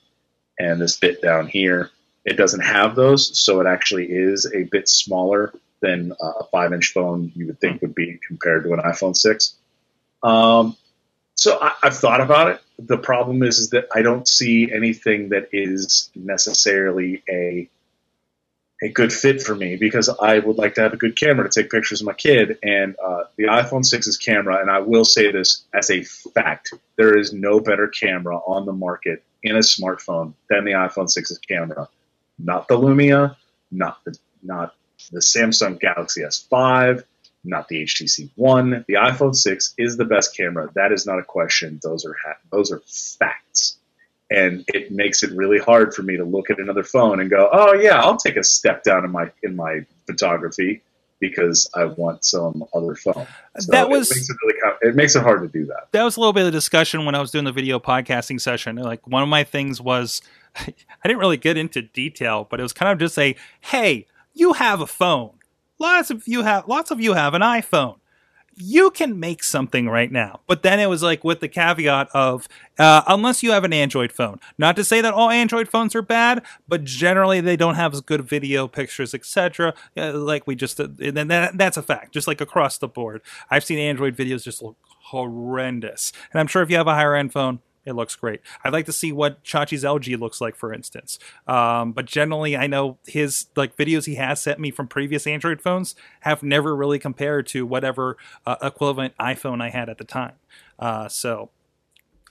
and 0.58 0.80
this 0.80 0.98
bit 0.98 1.22
down 1.22 1.46
here, 1.46 1.90
it 2.24 2.36
doesn't 2.36 2.60
have 2.60 2.94
those, 2.94 3.38
so 3.38 3.60
it 3.60 3.66
actually 3.66 4.06
is 4.06 4.50
a 4.54 4.64
bit 4.64 4.88
smaller 4.88 5.52
than 5.80 6.12
uh, 6.12 6.32
a 6.40 6.44
five-inch 6.44 6.92
phone 6.92 7.32
you 7.34 7.46
would 7.46 7.60
think 7.60 7.80
would 7.80 7.94
be 7.94 8.18
compared 8.26 8.64
to 8.64 8.72
an 8.74 8.80
iPhone 8.80 9.16
six. 9.16 9.56
Um, 10.22 10.76
so 11.34 11.58
I, 11.60 11.72
I've 11.82 11.96
thought 11.96 12.20
about 12.20 12.48
it. 12.48 12.60
The 12.78 12.98
problem 12.98 13.42
is, 13.42 13.58
is 13.58 13.70
that 13.70 13.88
I 13.94 14.02
don't 14.02 14.28
see 14.28 14.70
anything 14.70 15.30
that 15.30 15.48
is 15.52 16.10
necessarily 16.14 17.22
a 17.30 17.70
a 18.82 18.88
good 18.88 19.12
fit 19.12 19.42
for 19.42 19.54
me 19.54 19.76
because 19.76 20.08
I 20.08 20.38
would 20.38 20.56
like 20.56 20.74
to 20.76 20.82
have 20.82 20.92
a 20.92 20.96
good 20.96 21.16
camera 21.16 21.48
to 21.48 21.62
take 21.62 21.70
pictures 21.70 22.00
of 22.00 22.06
my 22.06 22.14
kid. 22.14 22.58
And 22.62 22.96
uh, 23.04 23.24
the 23.36 23.44
iPhone 23.44 23.84
6's 23.84 24.16
camera, 24.16 24.60
and 24.60 24.70
I 24.70 24.80
will 24.80 25.04
say 25.04 25.30
this 25.30 25.64
as 25.74 25.90
a 25.90 26.02
fact, 26.02 26.72
there 26.96 27.16
is 27.16 27.32
no 27.32 27.60
better 27.60 27.88
camera 27.88 28.36
on 28.38 28.64
the 28.64 28.72
market 28.72 29.22
in 29.42 29.56
a 29.56 29.60
smartphone 29.60 30.34
than 30.48 30.64
the 30.64 30.72
iPhone 30.72 31.14
6's 31.14 31.38
camera. 31.38 31.88
Not 32.38 32.68
the 32.68 32.76
Lumia, 32.76 33.36
not 33.70 34.02
the 34.04 34.16
not 34.42 34.74
the 35.12 35.20
Samsung 35.20 35.78
Galaxy 35.78 36.22
S5, 36.22 37.04
not 37.44 37.68
the 37.68 37.82
HTC 37.82 38.30
One. 38.34 38.84
The 38.88 38.94
iPhone 38.94 39.34
6 39.34 39.74
is 39.76 39.98
the 39.98 40.06
best 40.06 40.34
camera. 40.34 40.70
That 40.74 40.92
is 40.92 41.04
not 41.04 41.18
a 41.18 41.22
question. 41.22 41.80
Those 41.82 42.06
are 42.06 42.16
ha- 42.24 42.38
those 42.50 42.72
are 42.72 42.80
facts 42.86 43.76
and 44.30 44.64
it 44.68 44.92
makes 44.92 45.22
it 45.22 45.30
really 45.36 45.58
hard 45.58 45.94
for 45.94 46.02
me 46.02 46.16
to 46.16 46.24
look 46.24 46.50
at 46.50 46.58
another 46.58 46.84
phone 46.84 47.20
and 47.20 47.28
go, 47.30 47.48
"Oh 47.52 47.74
yeah, 47.74 48.00
I'll 48.00 48.16
take 48.16 48.36
a 48.36 48.44
step 48.44 48.82
down 48.84 49.04
in 49.04 49.10
my 49.10 49.30
in 49.42 49.56
my 49.56 49.84
photography 50.06 50.82
because 51.20 51.68
I 51.74 51.84
want 51.84 52.24
some 52.24 52.64
other 52.74 52.94
phone." 52.94 53.26
So 53.58 53.72
That 53.72 53.88
was- 53.90 54.10
it 54.10 54.14
makes 54.16 54.30
it, 54.30 54.36
really, 54.42 54.58
it 54.82 54.94
makes 54.96 55.16
it 55.16 55.22
hard 55.22 55.42
to 55.42 55.48
do 55.48 55.66
that. 55.66 55.88
that 55.92 56.02
was 56.04 56.16
a 56.16 56.20
little 56.20 56.32
bit 56.32 56.46
of 56.46 56.52
discussion 56.52 57.04
when 57.04 57.14
I 57.14 57.20
was 57.20 57.30
doing 57.30 57.44
the 57.44 57.52
video 57.52 57.78
podcasting 57.78 58.40
session. 58.40 58.76
Like 58.76 59.06
one 59.06 59.22
of 59.22 59.28
my 59.28 59.44
things 59.44 59.80
was 59.80 60.22
I 60.56 60.72
didn't 61.04 61.18
really 61.18 61.36
get 61.36 61.56
into 61.56 61.82
detail, 61.82 62.46
but 62.50 62.58
it 62.60 62.62
was 62.62 62.72
kind 62.72 62.92
of 62.92 62.98
just 62.98 63.18
a 63.18 63.36
hey, 63.60 64.06
you 64.32 64.54
have 64.54 64.80
a 64.80 64.86
phone. 64.86 65.32
Lots 65.78 66.10
of 66.10 66.26
you 66.26 66.42
have 66.42 66.66
lots 66.68 66.90
of 66.90 67.00
you 67.00 67.12
have 67.14 67.34
an 67.34 67.42
iPhone. 67.42 67.96
You 68.60 68.90
can 68.90 69.18
make 69.18 69.42
something 69.42 69.88
right 69.88 70.12
now. 70.12 70.40
But 70.46 70.62
then 70.62 70.78
it 70.78 70.88
was 70.88 71.02
like 71.02 71.24
with 71.24 71.40
the 71.40 71.48
caveat 71.48 72.08
of 72.12 72.48
uh, 72.78 73.02
unless 73.06 73.42
you 73.42 73.52
have 73.52 73.64
an 73.64 73.72
Android 73.72 74.12
phone. 74.12 74.40
Not 74.58 74.76
to 74.76 74.84
say 74.84 75.00
that 75.00 75.14
all 75.14 75.30
Android 75.30 75.68
phones 75.68 75.94
are 75.94 76.02
bad, 76.02 76.42
but 76.68 76.84
generally 76.84 77.40
they 77.40 77.56
don't 77.56 77.74
have 77.74 77.92
as 77.92 78.00
good 78.00 78.22
video, 78.22 78.68
pictures, 78.68 79.14
etc. 79.14 79.74
Uh, 79.96 80.12
like 80.12 80.46
we 80.46 80.54
just, 80.54 80.80
uh, 80.80 80.88
and 81.00 81.30
that, 81.30 81.58
that's 81.58 81.76
a 81.76 81.82
fact. 81.82 82.12
Just 82.12 82.26
like 82.26 82.40
across 82.40 82.78
the 82.78 82.88
board, 82.88 83.22
I've 83.50 83.64
seen 83.64 83.78
Android 83.78 84.16
videos 84.16 84.44
just 84.44 84.62
look 84.62 84.76
horrendous. 85.04 86.12
And 86.32 86.40
I'm 86.40 86.46
sure 86.46 86.62
if 86.62 86.70
you 86.70 86.76
have 86.76 86.86
a 86.86 86.94
higher 86.94 87.14
end 87.14 87.32
phone, 87.32 87.60
it 87.84 87.92
looks 87.94 88.14
great. 88.14 88.40
I'd 88.62 88.72
like 88.72 88.86
to 88.86 88.92
see 88.92 89.10
what 89.12 89.42
Chachi's 89.42 89.84
LG 89.84 90.18
looks 90.18 90.40
like, 90.40 90.54
for 90.54 90.72
instance. 90.72 91.18
Um, 91.46 91.92
but 91.92 92.04
generally, 92.04 92.56
I 92.56 92.66
know 92.66 92.98
his 93.06 93.46
like 93.56 93.76
videos 93.76 94.06
he 94.06 94.16
has 94.16 94.40
sent 94.40 94.58
me 94.60 94.70
from 94.70 94.86
previous 94.86 95.26
Android 95.26 95.60
phones 95.62 95.94
have 96.20 96.42
never 96.42 96.76
really 96.76 96.98
compared 96.98 97.46
to 97.48 97.64
whatever 97.66 98.16
uh, 98.46 98.56
equivalent 98.62 99.14
iPhone 99.18 99.62
I 99.62 99.70
had 99.70 99.88
at 99.88 99.98
the 99.98 100.04
time. 100.04 100.34
Uh, 100.78 101.08
so 101.08 101.50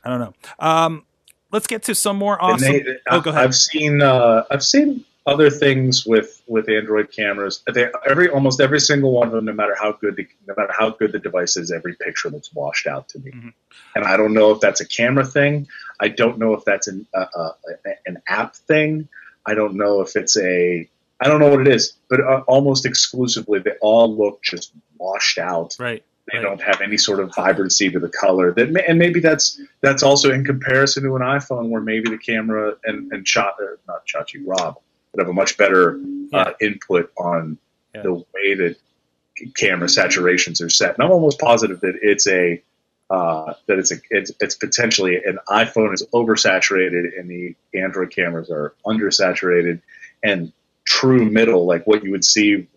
I 0.03 0.09
don't 0.09 0.19
know. 0.19 0.33
Um, 0.59 1.05
let's 1.51 1.67
get 1.67 1.83
to 1.83 1.95
some 1.95 2.15
more 2.17 2.41
awesome. 2.41 2.71
they- 2.73 2.85
oh, 3.09 3.21
go 3.21 3.31
ahead. 3.31 3.43
I've 3.43 3.55
seen 3.55 4.01
uh, 4.01 4.43
I've 4.51 4.63
seen 4.63 5.03
other 5.29 5.49
things 5.49 6.05
with 6.05 6.41
with 6.47 6.67
Android 6.69 7.11
cameras. 7.11 7.61
They, 7.73 7.89
every 8.09 8.29
almost 8.29 8.59
every 8.59 8.79
single 8.79 9.11
one 9.11 9.27
of 9.27 9.33
them, 9.33 9.45
no 9.45 9.53
matter 9.53 9.75
how 9.79 9.91
good 9.93 10.15
the, 10.15 10.27
no 10.47 10.53
matter 10.57 10.73
how 10.77 10.89
good 10.91 11.11
the 11.11 11.19
device 11.19 11.55
is, 11.57 11.71
every 11.71 11.95
picture 11.95 12.29
looks 12.29 12.53
washed 12.53 12.87
out 12.87 13.09
to 13.09 13.19
me. 13.19 13.31
Mhm. 13.31 13.53
And 13.95 14.03
I 14.05 14.17
don't 14.17 14.33
know 14.33 14.51
if 14.51 14.59
that's 14.59 14.81
a 14.81 14.87
camera 14.87 15.25
thing. 15.25 15.67
I 15.99 16.07
don't 16.09 16.37
know 16.39 16.53
if 16.53 16.63
that's 16.65 16.87
an 16.87 17.05
uh, 17.13 17.25
uh, 17.41 17.51
an 18.05 18.17
app 18.27 18.55
thing. 18.55 19.07
I 19.45 19.53
don't 19.53 19.75
know 19.75 20.01
if 20.01 20.15
it's 20.15 20.35
a 20.37 20.87
I 21.21 21.27
don't 21.27 21.39
know 21.39 21.49
what 21.49 21.61
it 21.61 21.67
is. 21.67 21.93
But 22.09 22.19
uh, 22.21 22.43
almost 22.47 22.85
exclusively, 22.85 23.59
they 23.59 23.75
all 23.81 24.07
look 24.15 24.41
just 24.43 24.71
washed 24.97 25.37
out 25.37 25.75
right. 25.79 26.03
they 26.31 26.37
Right. 26.37 26.43
don't 26.43 26.61
have 26.61 26.81
any 26.81 26.97
sort 26.97 27.19
of 27.19 27.33
vibrancy 27.35 27.89
to 27.91 27.99
the 27.99 28.09
color 28.09 28.51
that 28.53 28.69
may, 28.69 28.83
and 28.87 28.97
maybe 28.99 29.19
that's 29.19 29.59
that's 29.81 30.03
also 30.03 30.31
in 30.31 30.43
comparison 30.45 31.03
to 31.03 31.15
an 31.15 31.21
iphone 31.37 31.69
where 31.69 31.81
maybe 31.81 32.09
the 32.09 32.17
camera 32.17 32.75
and 32.83 33.11
and 33.13 33.25
Cha, 33.25 33.53
or 33.59 33.79
not 33.87 34.01
chachi 34.05 34.41
rob 34.45 34.77
would 35.13 35.21
have 35.21 35.29
a 35.29 35.33
much 35.33 35.57
better 35.57 35.99
uh, 36.33 36.51
input 36.61 37.11
on 37.17 37.57
Yeah. 37.95 38.03
the 38.03 38.13
way 38.13 38.53
that 38.55 38.75
camera 39.55 39.87
saturations 39.87 40.61
are 40.61 40.69
set 40.69 40.95
and 40.95 41.03
i'm 41.03 41.11
almost 41.11 41.39
positive 41.39 41.79
that 41.79 41.97
it's 42.01 42.27
a 42.27 42.61
uh, 43.09 43.53
that 43.67 43.79
it's 43.79 43.91
a 43.91 43.95
it's, 44.11 44.31
it's 44.39 44.55
potentially 44.55 45.15
an 45.15 45.39
iphone 45.49 45.93
is 45.93 46.05
oversaturated 46.13 47.17
and 47.17 47.29
the 47.29 47.55
android 47.73 48.11
cameras 48.13 48.51
are 48.51 48.73
undersaturated 48.85 49.81
and 50.23 50.51
true 50.85 51.23
middle 51.25 51.65
like 51.65 51.87
what 51.87 52.03
you 52.03 52.11
would 52.11 52.25
see 52.25 52.67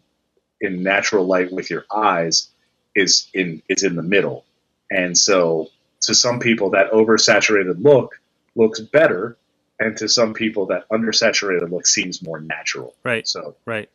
in 0.60 0.82
natural 0.84 1.26
light 1.26 1.52
with 1.52 1.68
your 1.68 1.84
eyes 1.92 2.48
is 2.94 3.28
in 3.34 3.62
is 3.68 3.82
in 3.82 3.96
the 3.96 4.02
middle. 4.02 4.44
And 4.90 5.16
so 5.16 5.68
to 6.02 6.14
some 6.14 6.38
people 6.38 6.70
that 6.70 6.92
oversaturated 6.92 7.82
look 7.82 8.20
looks 8.54 8.80
better 8.80 9.36
and 9.82 9.96
to 9.98 10.08
some 10.08 10.34
people 10.34 10.66
that 10.66 10.88
undersaturated 10.90 11.70
look 11.70 11.86
seems 11.86 12.22
more 12.22 12.40
natural. 12.40 12.94
Right. 13.04 13.26
So 13.28 13.56
Right. 13.66 13.88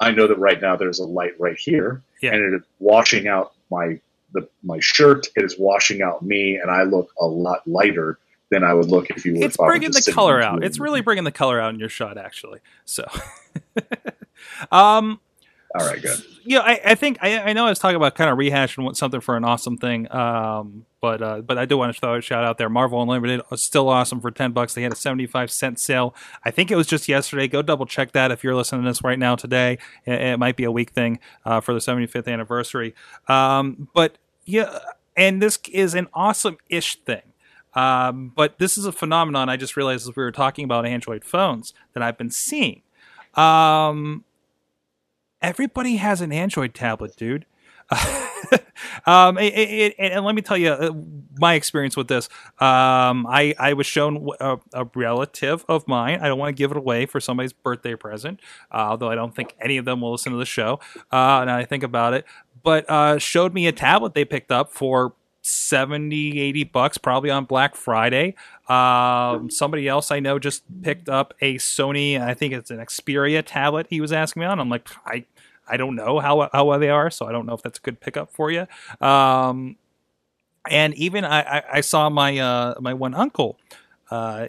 I 0.00 0.10
know 0.12 0.26
that 0.26 0.38
right 0.38 0.60
now 0.60 0.76
there's 0.76 0.98
a 0.98 1.04
light 1.06 1.38
right 1.38 1.56
here 1.58 2.02
Yeah. 2.20 2.34
and 2.34 2.42
it 2.54 2.56
is 2.58 2.62
washing 2.80 3.28
out 3.28 3.52
my 3.70 4.00
the 4.32 4.48
my 4.62 4.78
shirt, 4.80 5.28
it 5.36 5.44
is 5.44 5.58
washing 5.58 6.02
out 6.02 6.22
me 6.22 6.56
and 6.56 6.70
I 6.70 6.82
look 6.82 7.10
a 7.20 7.26
lot 7.26 7.66
lighter 7.66 8.18
than 8.50 8.64
I 8.64 8.74
would 8.74 8.88
look 8.88 9.10
if 9.10 9.24
you 9.24 9.34
were 9.34 9.44
It's 9.44 9.54
if 9.56 9.60
I 9.60 9.64
were 9.64 9.70
bringing 9.70 9.90
the 9.92 10.12
color 10.12 10.42
out. 10.42 10.64
It's 10.64 10.78
really 10.78 11.00
bringing 11.02 11.24
the 11.24 11.32
color 11.32 11.60
out 11.60 11.72
in 11.74 11.80
your 11.80 11.88
shot, 11.90 12.18
actually. 12.18 12.60
So, 12.84 13.04
um, 14.72 15.20
all 15.74 15.86
right, 15.86 16.00
good. 16.00 16.18
yeah, 16.44 16.60
I, 16.60 16.80
I 16.84 16.94
think 16.94 17.18
I, 17.20 17.38
I 17.40 17.52
know 17.52 17.66
I 17.66 17.68
was 17.68 17.78
talking 17.78 17.96
about 17.96 18.14
kind 18.14 18.30
of 18.30 18.38
rehashing 18.38 18.96
something 18.96 19.20
for 19.20 19.36
an 19.36 19.44
awesome 19.44 19.76
thing, 19.76 20.10
um, 20.10 20.86
but 21.00 21.20
uh, 21.20 21.40
but 21.42 21.58
I 21.58 21.66
do 21.66 21.76
want 21.76 21.94
to 21.94 22.00
throw 22.00 22.16
a 22.16 22.20
shout 22.22 22.42
out 22.42 22.56
there. 22.56 22.70
Marvel 22.70 23.02
Unlimited 23.02 23.42
is 23.52 23.62
still 23.62 23.90
awesome 23.90 24.20
for 24.20 24.30
ten 24.30 24.52
bucks. 24.52 24.72
They 24.72 24.82
had 24.82 24.92
a 24.92 24.96
seventy 24.96 25.26
five 25.26 25.50
cent 25.50 25.78
sale. 25.78 26.14
I 26.42 26.50
think 26.50 26.70
it 26.70 26.76
was 26.76 26.86
just 26.86 27.06
yesterday. 27.06 27.48
Go 27.48 27.60
double 27.60 27.84
check 27.84 28.12
that 28.12 28.30
if 28.30 28.42
you're 28.42 28.54
listening 28.54 28.82
to 28.82 28.88
this 28.88 29.04
right 29.04 29.18
now 29.18 29.36
today. 29.36 29.78
It, 30.06 30.20
it 30.20 30.38
might 30.38 30.56
be 30.56 30.64
a 30.64 30.72
week 30.72 30.90
thing 30.90 31.18
uh, 31.44 31.60
for 31.60 31.74
the 31.74 31.80
seventy 31.82 32.06
fifth 32.06 32.28
anniversary. 32.28 32.94
Um, 33.28 33.88
but 33.94 34.16
yeah, 34.46 34.78
and 35.18 35.42
this 35.42 35.58
is 35.70 35.94
an 35.94 36.08
awesome 36.14 36.56
ish 36.70 36.96
thing. 37.02 37.22
Um, 37.74 38.32
but 38.34 38.58
this 38.58 38.78
is 38.78 38.86
a 38.86 38.92
phenomenon 38.92 39.50
I 39.50 39.58
just 39.58 39.76
realized 39.76 40.08
as 40.08 40.16
we 40.16 40.22
were 40.22 40.32
talking 40.32 40.64
about 40.64 40.86
Android 40.86 41.24
phones 41.24 41.74
that 41.92 42.02
I've 42.02 42.16
been 42.16 42.30
seeing. 42.30 42.82
Um, 43.34 44.24
everybody 45.42 45.96
has 45.96 46.20
an 46.20 46.32
Android 46.32 46.74
tablet, 46.74 47.16
dude. 47.16 47.46
um, 49.06 49.38
it, 49.38 49.54
it, 49.54 49.94
and 49.98 50.24
let 50.24 50.34
me 50.34 50.42
tell 50.42 50.58
you 50.58 50.70
uh, 50.70 50.92
my 51.38 51.54
experience 51.54 51.96
with 51.96 52.08
this. 52.08 52.28
Um, 52.58 53.26
I, 53.26 53.54
I 53.58 53.72
was 53.72 53.86
shown 53.86 54.28
a, 54.40 54.58
a 54.74 54.86
relative 54.94 55.64
of 55.68 55.88
mine. 55.88 56.20
I 56.20 56.28
don't 56.28 56.38
want 56.38 56.54
to 56.54 56.60
give 56.60 56.70
it 56.70 56.76
away 56.76 57.06
for 57.06 57.18
somebody's 57.18 57.52
birthday 57.52 57.94
present, 57.94 58.40
uh, 58.70 58.88
although 58.90 59.10
I 59.10 59.14
don't 59.14 59.34
think 59.34 59.54
any 59.60 59.78
of 59.78 59.86
them 59.86 60.02
will 60.02 60.12
listen 60.12 60.32
to 60.32 60.38
the 60.38 60.44
show. 60.44 60.80
Uh, 61.10 61.44
now 61.46 61.56
I 61.56 61.64
think 61.64 61.82
about 61.82 62.12
it, 62.12 62.26
but 62.62 62.88
uh, 62.90 63.18
showed 63.18 63.54
me 63.54 63.66
a 63.66 63.72
tablet 63.72 64.14
they 64.14 64.24
picked 64.24 64.52
up 64.52 64.72
for 64.72 65.14
70 65.40 66.40
80 66.40 66.64
bucks 66.64 66.98
probably 66.98 67.30
on 67.30 67.44
black 67.44 67.74
friday 67.74 68.34
um, 68.68 69.50
somebody 69.50 69.88
else 69.88 70.10
i 70.10 70.20
know 70.20 70.38
just 70.38 70.62
picked 70.82 71.08
up 71.08 71.34
a 71.40 71.56
sony 71.56 72.20
i 72.20 72.34
think 72.34 72.52
it's 72.52 72.70
an 72.70 72.78
xperia 72.78 73.42
tablet 73.44 73.86
he 73.90 74.00
was 74.00 74.12
asking 74.12 74.40
me 74.40 74.46
on 74.46 74.58
i'm 74.60 74.68
like 74.68 74.88
i 75.06 75.24
i 75.68 75.76
don't 75.76 75.94
know 75.94 76.18
how 76.18 76.48
how 76.52 76.64
well 76.64 76.78
they 76.78 76.90
are 76.90 77.10
so 77.10 77.26
i 77.26 77.32
don't 77.32 77.46
know 77.46 77.54
if 77.54 77.62
that's 77.62 77.78
a 77.78 77.82
good 77.82 78.00
pickup 78.00 78.32
for 78.32 78.50
you 78.50 78.66
um, 79.00 79.76
and 80.70 80.94
even 80.94 81.24
i 81.24 81.58
i, 81.58 81.62
I 81.74 81.80
saw 81.80 82.10
my 82.10 82.38
uh 82.38 82.74
my 82.80 82.94
one 82.94 83.14
uncle 83.14 83.58
uh 84.10 84.48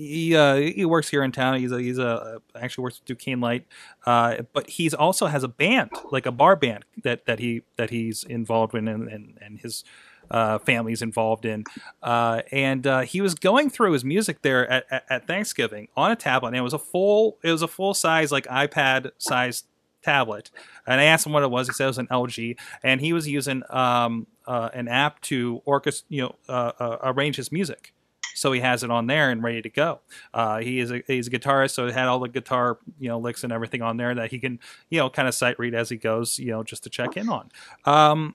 he 0.00 0.34
uh, 0.36 0.56
he 0.56 0.84
works 0.84 1.08
here 1.08 1.22
in 1.22 1.32
town. 1.32 1.58
He's 1.58 1.72
a, 1.72 1.80
he's 1.80 1.98
a 1.98 2.40
actually 2.54 2.82
works 2.82 3.00
with 3.00 3.06
Duquesne 3.06 3.40
Light, 3.40 3.66
uh, 4.06 4.42
but 4.52 4.70
he's 4.70 4.94
also 4.94 5.26
has 5.26 5.42
a 5.42 5.48
band 5.48 5.90
like 6.10 6.26
a 6.26 6.32
bar 6.32 6.56
band 6.56 6.84
that 7.02 7.26
that 7.26 7.38
he 7.38 7.62
that 7.76 7.90
he's 7.90 8.24
involved 8.24 8.74
in, 8.74 8.88
and 8.88 9.08
and, 9.08 9.38
and 9.40 9.60
his 9.60 9.84
uh, 10.30 10.58
families 10.58 11.02
involved 11.02 11.44
in. 11.44 11.64
Uh, 12.02 12.42
and 12.52 12.86
uh, 12.86 13.00
he 13.00 13.20
was 13.20 13.34
going 13.34 13.70
through 13.70 13.92
his 13.92 14.04
music 14.04 14.42
there 14.42 14.68
at, 14.70 14.86
at, 14.90 15.04
at 15.10 15.26
Thanksgiving 15.26 15.88
on 15.96 16.10
a 16.10 16.16
tablet, 16.16 16.48
and 16.48 16.56
it 16.56 16.62
was 16.62 16.74
a 16.74 16.78
full 16.78 17.38
it 17.42 17.50
was 17.50 17.62
a 17.62 17.68
full 17.68 17.94
size 17.94 18.32
like 18.32 18.46
iPad 18.46 19.10
sized 19.18 19.66
tablet. 20.02 20.50
And 20.86 21.00
I 21.00 21.04
asked 21.04 21.26
him 21.26 21.32
what 21.32 21.42
it 21.42 21.50
was. 21.50 21.68
He 21.68 21.74
said 21.74 21.84
it 21.84 21.88
was 21.88 21.98
an 21.98 22.06
LG, 22.08 22.58
and 22.82 23.00
he 23.00 23.12
was 23.12 23.28
using 23.28 23.62
um, 23.70 24.26
uh, 24.46 24.70
an 24.72 24.88
app 24.88 25.20
to 25.22 25.62
orchest 25.66 26.04
you 26.08 26.22
know 26.22 26.36
uh, 26.48 26.72
uh, 26.78 26.98
arrange 27.02 27.36
his 27.36 27.52
music. 27.52 27.92
So 28.34 28.52
he 28.52 28.60
has 28.60 28.82
it 28.84 28.90
on 28.90 29.06
there 29.06 29.30
and 29.30 29.42
ready 29.42 29.60
to 29.60 29.68
go. 29.68 30.00
Uh, 30.32 30.58
he 30.58 30.78
is 30.78 30.90
a 30.90 31.02
he's 31.06 31.26
a 31.26 31.30
guitarist, 31.30 31.72
so 31.72 31.86
it 31.86 31.94
had 31.94 32.06
all 32.06 32.20
the 32.20 32.28
guitar 32.28 32.78
you 32.98 33.08
know 33.08 33.18
licks 33.18 33.44
and 33.44 33.52
everything 33.52 33.82
on 33.82 33.96
there 33.96 34.14
that 34.14 34.30
he 34.30 34.38
can 34.38 34.58
you 34.88 34.98
know 34.98 35.10
kind 35.10 35.28
of 35.28 35.34
sight 35.34 35.58
read 35.58 35.74
as 35.74 35.88
he 35.88 35.96
goes, 35.96 36.38
you 36.38 36.50
know, 36.50 36.62
just 36.62 36.84
to 36.84 36.90
check 36.90 37.16
in 37.16 37.28
on. 37.28 37.50
Um, 37.84 38.34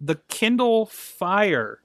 the 0.00 0.16
Kindle 0.28 0.86
Fire 0.86 1.80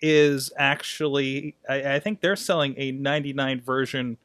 is 0.00 0.52
actually 0.56 1.54
I, 1.68 1.94
I 1.94 1.98
think 2.00 2.20
they're 2.20 2.36
selling 2.36 2.74
a 2.76 2.92
99 2.92 3.60
version 3.60 4.18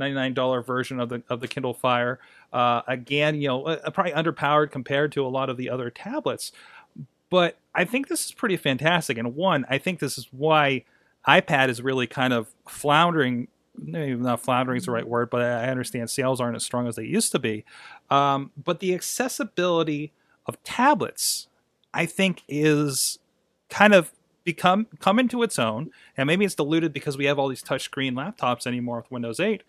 $99 0.00 0.64
version 0.64 1.00
of 1.00 1.08
the 1.08 1.22
of 1.28 1.40
the 1.40 1.48
Kindle 1.48 1.74
Fire. 1.74 2.18
Uh, 2.52 2.82
again, 2.86 3.40
you 3.40 3.48
know, 3.48 3.66
uh, 3.66 3.90
probably 3.90 4.12
underpowered 4.12 4.70
compared 4.70 5.12
to 5.12 5.26
a 5.26 5.28
lot 5.28 5.50
of 5.50 5.56
the 5.56 5.68
other 5.68 5.90
tablets, 5.90 6.52
but 7.30 7.58
I 7.74 7.84
think 7.84 8.08
this 8.08 8.26
is 8.26 8.32
pretty 8.32 8.56
fantastic. 8.56 9.18
And 9.18 9.34
one, 9.34 9.66
I 9.68 9.78
think 9.78 9.98
this 9.98 10.16
is 10.16 10.28
why 10.30 10.84
iPad 11.26 11.68
is 11.68 11.82
really 11.82 12.06
kind 12.06 12.32
of 12.32 12.48
floundering. 12.68 13.48
Maybe 13.76 14.14
not 14.16 14.40
floundering 14.40 14.78
is 14.78 14.86
the 14.86 14.92
right 14.92 15.06
word, 15.06 15.30
but 15.30 15.42
I 15.42 15.68
understand 15.68 16.10
sales 16.10 16.40
aren't 16.40 16.56
as 16.56 16.64
strong 16.64 16.88
as 16.88 16.96
they 16.96 17.04
used 17.04 17.32
to 17.32 17.38
be. 17.38 17.64
Um, 18.10 18.50
but 18.62 18.80
the 18.80 18.94
accessibility 18.94 20.12
of 20.46 20.62
tablets, 20.64 21.48
I 21.98 22.06
think, 22.06 22.44
is 22.48 23.18
kind 23.68 23.92
of 23.92 24.12
become 24.44 24.86
come 25.00 25.18
into 25.18 25.42
its 25.42 25.58
own, 25.58 25.90
and 26.16 26.28
maybe 26.28 26.44
it's 26.44 26.54
diluted 26.54 26.92
because 26.92 27.18
we 27.18 27.24
have 27.24 27.40
all 27.40 27.48
these 27.48 27.62
touchscreen 27.62 28.12
laptops 28.12 28.68
anymore 28.68 28.98
with 28.98 29.10
Windows 29.10 29.40
8. 29.40 29.64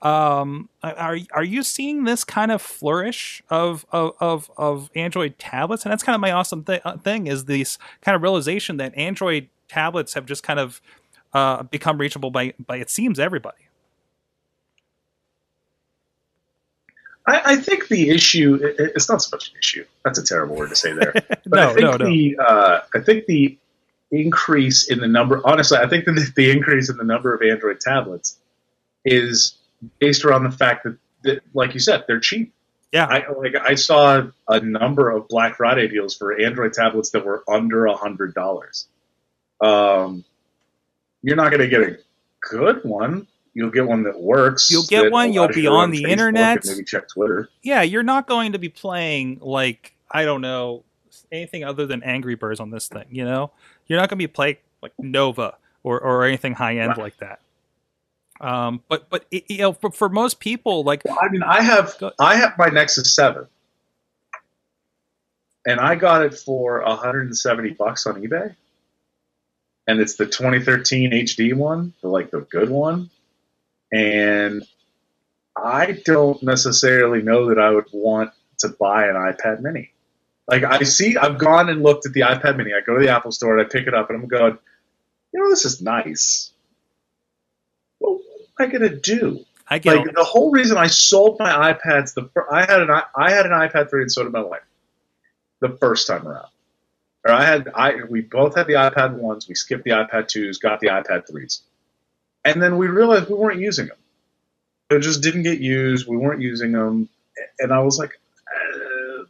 Um, 0.00 0.68
are 0.82 1.18
are 1.32 1.44
you 1.44 1.64
seeing 1.64 2.04
this 2.04 2.22
kind 2.22 2.52
of 2.52 2.62
flourish 2.62 3.42
of 3.50 3.84
of 3.90 4.12
of, 4.20 4.48
of 4.56 4.90
Android 4.94 5.40
tablets? 5.40 5.84
And 5.84 5.90
that's 5.90 6.04
kind 6.04 6.14
of 6.14 6.20
my 6.20 6.30
awesome 6.30 6.62
th- 6.62 6.82
thing 7.02 7.26
is 7.26 7.46
this 7.46 7.78
kind 8.00 8.14
of 8.14 8.22
realization 8.22 8.76
that 8.76 8.96
Android 8.96 9.48
tablets 9.68 10.14
have 10.14 10.24
just 10.24 10.44
kind 10.44 10.60
of 10.60 10.80
uh, 11.32 11.64
become 11.64 11.98
reachable 11.98 12.30
by 12.30 12.54
by 12.64 12.76
it 12.76 12.90
seems 12.90 13.18
everybody. 13.18 13.68
I, 17.26 17.42
I 17.44 17.56
think 17.56 17.88
the 17.88 18.10
issue 18.10 18.54
it, 18.54 18.92
it's 18.96 19.08
not 19.08 19.22
so 19.22 19.36
much 19.36 19.50
an 19.50 19.58
issue. 19.58 19.84
That's 20.04 20.18
a 20.18 20.24
terrible 20.24 20.56
word 20.56 20.70
to 20.70 20.76
say 20.76 20.92
there. 20.92 21.12
But 21.46 21.56
No, 21.56 21.70
I 21.70 21.74
think 21.74 21.80
no, 21.80 21.96
no. 21.96 22.04
the 22.06 22.36
uh, 22.38 22.80
I 22.94 23.00
think 23.00 23.26
the 23.26 23.58
increase 24.10 24.90
in 24.90 25.00
the 25.00 25.08
number 25.08 25.40
honestly, 25.44 25.78
I 25.78 25.88
think 25.88 26.04
the, 26.04 26.32
the 26.36 26.50
increase 26.50 26.90
in 26.90 26.96
the 26.96 27.04
number 27.04 27.34
of 27.34 27.42
Android 27.42 27.80
tablets 27.80 28.38
is 29.04 29.56
based 29.98 30.24
around 30.24 30.44
the 30.44 30.50
fact 30.50 30.84
that, 30.84 30.98
that 31.24 31.42
like 31.54 31.74
you 31.74 31.80
said, 31.80 32.04
they're 32.06 32.20
cheap. 32.20 32.52
Yeah. 32.92 33.06
I 33.06 33.30
like 33.32 33.54
I 33.56 33.74
saw 33.74 34.22
a 34.48 34.60
number 34.60 35.10
of 35.10 35.28
Black 35.28 35.56
Friday 35.56 35.88
deals 35.88 36.14
for 36.14 36.38
Android 36.38 36.74
tablets 36.74 37.10
that 37.10 37.24
were 37.24 37.42
under 37.48 37.86
a 37.86 37.96
hundred 37.96 38.34
dollars. 38.34 38.86
Um, 39.60 40.24
you're 41.22 41.36
not 41.36 41.50
going 41.50 41.60
to 41.60 41.68
get 41.68 41.80
a 41.82 41.98
good 42.40 42.84
one. 42.84 43.28
You'll 43.54 43.70
get 43.70 43.86
one 43.86 44.04
that 44.04 44.18
works. 44.20 44.70
You'll 44.70 44.84
get 44.84 45.12
one, 45.12 45.32
you'll 45.32 45.48
be 45.48 45.62
to 45.62 45.68
on 45.68 45.90
the 45.90 46.04
Facebook 46.04 46.10
internet. 46.10 46.64
Maybe 46.64 46.84
check 46.84 47.08
Twitter. 47.08 47.48
yeah, 47.62 47.82
you're 47.82 48.02
not 48.02 48.26
going 48.26 48.52
to 48.52 48.58
be 48.58 48.68
playing 48.68 49.38
like 49.42 49.94
I 50.10 50.24
don't 50.24 50.40
know 50.40 50.84
anything 51.30 51.64
other 51.64 51.86
than 51.86 52.02
Angry 52.02 52.34
Birds 52.34 52.60
on 52.60 52.70
this 52.70 52.88
thing. 52.88 53.04
You 53.10 53.24
know, 53.24 53.50
you're 53.86 53.98
not 53.98 54.08
going 54.08 54.18
to 54.18 54.22
be 54.22 54.26
playing 54.26 54.56
like 54.82 54.92
Nova 54.98 55.54
or 55.82 56.00
or 56.00 56.24
anything 56.24 56.54
high 56.54 56.76
end 56.78 56.96
like 56.96 57.16
that. 57.18 57.40
Um, 58.40 58.82
but 58.88 59.08
but 59.10 59.26
it, 59.30 59.44
you 59.48 59.58
know, 59.58 59.72
for, 59.74 59.90
for 59.90 60.08
most 60.08 60.40
people, 60.40 60.82
like 60.82 61.02
I 61.06 61.28
mean, 61.28 61.42
I 61.42 61.60
have 61.62 61.96
Go- 61.98 62.12
I 62.18 62.36
have 62.36 62.56
my 62.58 62.68
Nexus 62.68 63.14
Seven, 63.14 63.46
and 65.66 65.78
I 65.78 65.94
got 65.94 66.24
it 66.24 66.34
for 66.34 66.82
170 66.82 67.70
bucks 67.70 68.06
on 68.06 68.20
eBay, 68.22 68.54
and 69.86 70.00
it's 70.00 70.16
the 70.16 70.26
2013 70.26 71.12
HD 71.12 71.54
one, 71.54 71.92
the 72.00 72.08
like 72.08 72.30
the 72.30 72.40
good 72.40 72.68
one, 72.70 73.10
and 73.92 74.62
I 75.56 75.92
don't 76.04 76.42
necessarily 76.42 77.22
know 77.22 77.48
that 77.50 77.58
I 77.58 77.70
would 77.70 77.86
want 77.92 78.30
to 78.60 78.68
buy 78.68 79.06
an 79.08 79.16
iPad 79.16 79.60
Mini. 79.60 79.92
Like 80.48 80.64
I 80.64 80.82
see, 80.82 81.16
I've 81.16 81.38
gone 81.38 81.68
and 81.68 81.82
looked 81.82 82.06
at 82.06 82.12
the 82.12 82.20
iPad 82.22 82.56
Mini. 82.56 82.72
I 82.74 82.80
go 82.84 82.98
to 82.98 83.04
the 83.04 83.12
Apple 83.12 83.32
Store 83.32 83.56
and 83.58 83.66
I 83.66 83.70
pick 83.70 83.86
it 83.86 83.94
up, 83.94 84.10
and 84.10 84.20
I'm 84.22 84.28
going, 84.28 84.58
you 85.32 85.40
know, 85.40 85.50
this 85.50 85.64
is 85.64 85.80
nice. 85.82 86.52
Well, 88.00 88.14
what 88.56 88.64
am 88.64 88.68
I 88.68 88.72
gonna 88.72 88.96
do? 88.96 89.44
I 89.68 89.78
get 89.78 89.96
like 89.96 90.14
the 90.14 90.24
whole 90.24 90.50
reason 90.50 90.76
I 90.76 90.88
sold 90.88 91.38
my 91.38 91.72
iPads, 91.72 92.14
the 92.14 92.28
I 92.50 92.60
had 92.60 92.82
an 92.82 92.90
i- 92.90 93.04
I 93.14 93.30
had 93.30 93.46
an 93.46 93.52
iPad 93.52 93.88
three, 93.90 94.02
and 94.02 94.12
so 94.12 94.24
did 94.24 94.32
my 94.32 94.42
wife. 94.42 94.62
The 95.60 95.76
first 95.80 96.08
time 96.08 96.26
around, 96.26 96.48
or 97.24 97.32
I 97.32 97.44
had 97.44 97.68
I 97.74 98.04
we 98.08 98.20
both 98.22 98.56
had 98.56 98.66
the 98.66 98.74
iPad 98.74 99.12
ones. 99.14 99.48
We 99.48 99.54
skipped 99.54 99.84
the 99.84 99.90
iPad 99.92 100.28
twos, 100.28 100.58
got 100.58 100.80
the 100.80 100.88
iPad 100.88 101.26
threes, 101.28 101.62
and 102.44 102.62
then 102.62 102.76
we 102.76 102.88
realized 102.88 103.28
we 103.28 103.36
weren't 103.36 103.60
using 103.60 103.86
them. 103.86 103.96
They 104.90 104.98
just 104.98 105.22
didn't 105.22 105.42
get 105.42 105.60
used. 105.60 106.06
We 106.06 106.16
weren't 106.16 106.42
using 106.42 106.72
them, 106.72 107.08
and 107.58 107.72
I 107.72 107.78
was 107.80 107.98
like, 107.98 108.12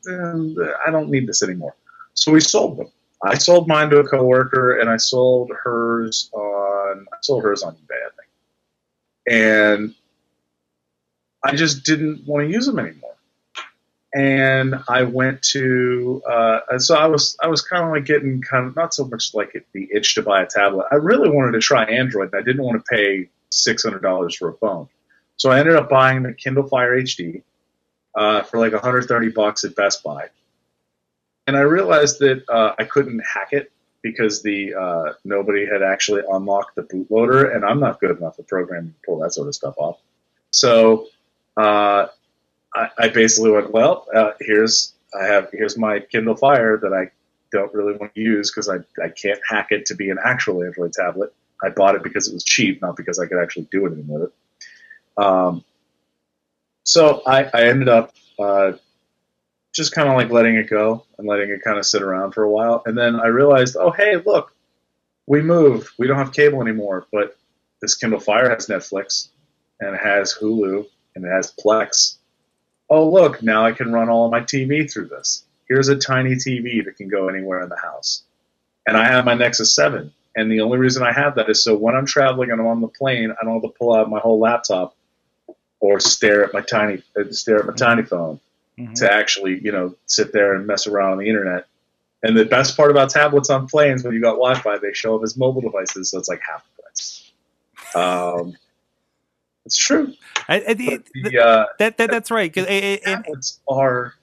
uh, 0.08 0.72
I 0.86 0.90
don't 0.90 1.10
need 1.10 1.26
this 1.26 1.42
anymore. 1.42 1.74
So 2.14 2.32
we 2.32 2.40
sold 2.40 2.78
them. 2.78 2.88
I 3.24 3.38
sold 3.38 3.68
mine 3.68 3.90
to 3.90 3.98
a 3.98 4.08
coworker, 4.08 4.80
and 4.80 4.90
I 4.90 4.96
sold 4.96 5.52
hers 5.62 6.30
on 6.32 7.06
I 7.12 7.16
sold 7.22 7.44
hers 7.44 7.62
on 7.62 7.74
eBay, 7.74 8.00
I 8.06 8.10
think. 8.16 8.28
And 9.28 9.94
I 11.44 11.54
just 11.54 11.84
didn't 11.84 12.26
want 12.26 12.46
to 12.46 12.52
use 12.52 12.66
them 12.66 12.78
anymore. 12.78 13.11
And 14.14 14.74
I 14.88 15.04
went 15.04 15.42
to, 15.52 16.22
uh, 16.30 16.78
so 16.78 16.96
I 16.96 17.06
was, 17.06 17.36
I 17.42 17.48
was 17.48 17.62
kind 17.62 17.84
of 17.84 17.90
like 17.90 18.04
getting 18.04 18.42
kind 18.42 18.66
of 18.66 18.76
not 18.76 18.92
so 18.92 19.06
much 19.06 19.32
like 19.34 19.64
the 19.72 19.88
itch 19.90 20.16
to 20.16 20.22
buy 20.22 20.42
a 20.42 20.46
tablet. 20.46 20.86
I 20.92 20.96
really 20.96 21.30
wanted 21.30 21.52
to 21.52 21.60
try 21.60 21.84
Android. 21.84 22.30
And 22.32 22.40
I 22.40 22.44
didn't 22.44 22.62
want 22.62 22.84
to 22.84 22.94
pay 22.94 23.30
six 23.48 23.82
hundred 23.84 24.02
dollars 24.02 24.36
for 24.36 24.50
a 24.50 24.54
phone, 24.54 24.88
so 25.36 25.50
I 25.50 25.60
ended 25.60 25.76
up 25.76 25.88
buying 25.88 26.22
the 26.22 26.34
Kindle 26.34 26.68
Fire 26.68 26.96
HD 26.96 27.42
uh, 28.14 28.42
for 28.42 28.58
like 28.58 28.72
130 28.72 29.30
bucks 29.30 29.64
at 29.64 29.74
Best 29.74 30.02
Buy. 30.02 30.28
And 31.46 31.56
I 31.56 31.60
realized 31.60 32.20
that 32.20 32.48
uh, 32.48 32.74
I 32.78 32.84
couldn't 32.84 33.20
hack 33.20 33.48
it 33.52 33.72
because 34.02 34.42
the 34.42 34.74
uh, 34.74 35.12
nobody 35.24 35.66
had 35.66 35.82
actually 35.82 36.22
unlocked 36.28 36.74
the 36.74 36.82
bootloader, 36.82 37.54
and 37.54 37.64
I'm 37.64 37.80
not 37.80 38.00
good 38.00 38.16
enough 38.16 38.38
at 38.38 38.46
programming 38.46 38.92
to 38.92 39.06
pull 39.06 39.18
that 39.20 39.32
sort 39.32 39.48
of 39.48 39.54
stuff 39.54 39.74
off. 39.78 39.98
So 40.50 41.06
uh, 41.56 42.06
I, 42.74 42.88
I 42.98 43.08
basically 43.08 43.50
went, 43.50 43.70
well, 43.72 44.06
uh, 44.14 44.32
here's 44.40 44.94
I 45.18 45.24
have 45.26 45.50
here's 45.52 45.76
my 45.76 46.00
Kindle 46.00 46.36
Fire 46.36 46.78
that 46.78 46.92
I 46.92 47.10
don't 47.50 47.72
really 47.74 47.94
want 47.94 48.14
to 48.14 48.20
use 48.20 48.50
because 48.50 48.68
I, 48.68 48.76
I 49.02 49.08
can't 49.08 49.40
hack 49.46 49.68
it 49.70 49.86
to 49.86 49.94
be 49.94 50.10
an 50.10 50.18
actual 50.22 50.64
Android 50.64 50.92
tablet. 50.92 51.34
I 51.62 51.68
bought 51.68 51.94
it 51.94 52.02
because 52.02 52.28
it 52.28 52.34
was 52.34 52.44
cheap, 52.44 52.80
not 52.80 52.96
because 52.96 53.18
I 53.18 53.26
could 53.26 53.40
actually 53.40 53.68
do 53.70 53.86
anything 53.86 54.08
with 54.08 54.22
it. 54.22 55.22
Um, 55.22 55.64
so 56.84 57.22
I, 57.26 57.44
I 57.44 57.64
ended 57.68 57.88
up 57.88 58.14
uh, 58.38 58.72
just 59.72 59.92
kind 59.92 60.08
of 60.08 60.16
like 60.16 60.30
letting 60.30 60.56
it 60.56 60.68
go 60.68 61.04
and 61.18 61.28
letting 61.28 61.50
it 61.50 61.62
kind 61.62 61.78
of 61.78 61.86
sit 61.86 62.02
around 62.02 62.32
for 62.32 62.42
a 62.42 62.50
while. 62.50 62.82
And 62.86 62.96
then 62.96 63.20
I 63.20 63.26
realized, 63.28 63.76
oh, 63.78 63.90
hey, 63.90 64.16
look, 64.16 64.54
we 65.26 65.40
moved. 65.40 65.88
We 65.98 66.06
don't 66.06 66.16
have 66.16 66.32
cable 66.32 66.62
anymore, 66.62 67.06
but 67.12 67.36
this 67.80 67.94
Kindle 67.94 68.20
Fire 68.20 68.50
has 68.50 68.66
Netflix 68.66 69.28
and 69.80 69.94
it 69.94 70.00
has 70.00 70.34
Hulu 70.34 70.86
and 71.14 71.24
it 71.24 71.28
has 71.28 71.52
Plex. 71.52 72.16
Oh, 72.90 73.08
look, 73.08 73.42
now 73.42 73.64
I 73.64 73.72
can 73.72 73.92
run 73.92 74.08
all 74.08 74.26
of 74.26 74.30
my 74.32 74.40
TV 74.40 74.90
through 74.90 75.06
this. 75.08 75.44
Here's 75.68 75.88
a 75.88 75.96
tiny 75.96 76.34
TV 76.34 76.84
that 76.84 76.96
can 76.96 77.08
go 77.08 77.28
anywhere 77.28 77.60
in 77.62 77.68
the 77.68 77.76
house. 77.78 78.22
And 78.86 78.96
I 78.96 79.06
have 79.06 79.24
my 79.24 79.34
Nexus 79.34 79.74
7. 79.74 80.12
And 80.34 80.50
the 80.50 80.60
only 80.60 80.78
reason 80.78 81.02
I 81.02 81.12
have 81.12 81.34
that 81.36 81.48
is 81.48 81.62
so 81.62 81.76
when 81.76 81.94
I'm 81.94 82.06
traveling 82.06 82.50
and 82.50 82.60
I'm 82.60 82.66
on 82.66 82.80
the 82.80 82.88
plane, 82.88 83.30
I 83.30 83.44
don't 83.44 83.54
have 83.54 83.62
to 83.62 83.78
pull 83.78 83.94
out 83.94 84.10
my 84.10 84.18
whole 84.18 84.40
laptop 84.40 84.94
or 85.80 86.00
stare 86.00 86.44
at 86.44 86.52
my 86.52 86.60
tiny 86.60 87.02
uh, 87.16 87.24
stare 87.30 87.58
at 87.60 87.66
my 87.66 87.74
tiny 87.74 88.02
phone 88.02 88.40
Mhm. 88.78 88.94
to 88.94 89.12
actually, 89.12 89.60
you 89.62 89.70
know, 89.72 89.94
sit 90.06 90.32
there 90.32 90.54
and 90.54 90.66
mess 90.66 90.86
around 90.86 91.12
on 91.12 91.18
the 91.18 91.28
internet. 91.28 91.66
And 92.22 92.36
the 92.36 92.44
best 92.46 92.76
part 92.76 92.90
about 92.90 93.10
tablets 93.10 93.50
on 93.50 93.66
planes, 93.66 94.04
when 94.04 94.14
you 94.14 94.20
got 94.20 94.32
Wi-Fi, 94.36 94.78
they 94.78 94.92
show 94.94 95.16
up 95.16 95.22
as 95.24 95.36
mobile 95.36 95.60
devices, 95.60 96.10
so 96.10 96.18
it's 96.18 96.28
like 96.28 96.40
half 96.40 96.64
the 96.76 96.82
price. 96.82 97.32
Um, 97.94 98.56
it's 99.64 99.76
true. 99.76 100.12
I, 100.48 100.62
I, 100.68 100.74
the, 100.74 101.02
The, 101.14 101.38
uh, 101.38 101.66
that, 101.78 101.96
that 101.98 102.10
that's 102.10 102.30
right. 102.30 102.52
'cause 102.52 102.64
it- 102.66 102.70
it- 102.84 103.00
it- 103.00 103.04
tablets 103.04 103.60
are 103.68 104.14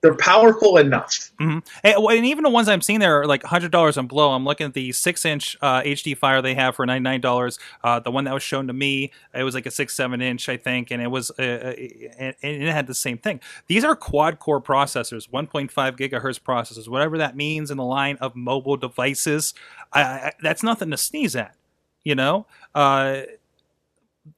they're 0.00 0.14
powerful 0.14 0.76
enough. 0.76 1.32
And, 1.40 1.62
well, 1.84 2.10
and 2.10 2.24
even 2.24 2.44
the 2.44 2.50
ones 2.50 2.68
I'm 2.68 2.80
seeing 2.82 3.00
there 3.00 3.20
are 3.20 3.26
like 3.26 3.42
hundred 3.42 3.72
dollars 3.72 3.96
and 3.96 4.06
below. 4.08 4.30
I'm 4.30 4.44
looking 4.44 4.66
at 4.68 4.72
the 4.74 4.92
six 4.92 5.24
inch 5.24 5.56
uh, 5.60 5.82
HD 5.82 6.16
Fire 6.16 6.40
they 6.40 6.54
have 6.54 6.76
for 6.76 6.86
ninety 6.86 7.02
nine 7.02 7.20
dollars. 7.20 7.58
Uh, 7.82 7.98
the 7.98 8.12
one 8.12 8.22
that 8.24 8.32
was 8.32 8.44
shown 8.44 8.68
to 8.68 8.72
me, 8.72 9.10
it 9.34 9.42
was 9.42 9.56
like 9.56 9.66
a 9.66 9.72
six 9.72 9.96
seven 9.96 10.20
inch, 10.22 10.48
I 10.48 10.56
think, 10.56 10.92
and 10.92 11.02
it 11.02 11.08
was 11.08 11.32
uh, 11.36 11.42
uh, 11.42 11.74
and, 12.16 12.34
and 12.44 12.62
it 12.62 12.72
had 12.72 12.86
the 12.86 12.94
same 12.94 13.18
thing. 13.18 13.40
These 13.66 13.82
are 13.82 13.96
quad 13.96 14.38
core 14.38 14.62
processors, 14.62 15.26
one 15.32 15.48
point 15.48 15.72
five 15.72 15.96
gigahertz 15.96 16.38
processors, 16.40 16.86
whatever 16.88 17.18
that 17.18 17.34
means 17.34 17.72
in 17.72 17.76
the 17.76 17.84
line 17.84 18.18
of 18.20 18.36
mobile 18.36 18.76
devices. 18.76 19.52
I, 19.92 20.02
I, 20.02 20.32
that's 20.42 20.62
nothing 20.62 20.92
to 20.92 20.96
sneeze 20.96 21.34
at, 21.34 21.56
you 22.04 22.14
know. 22.14 22.46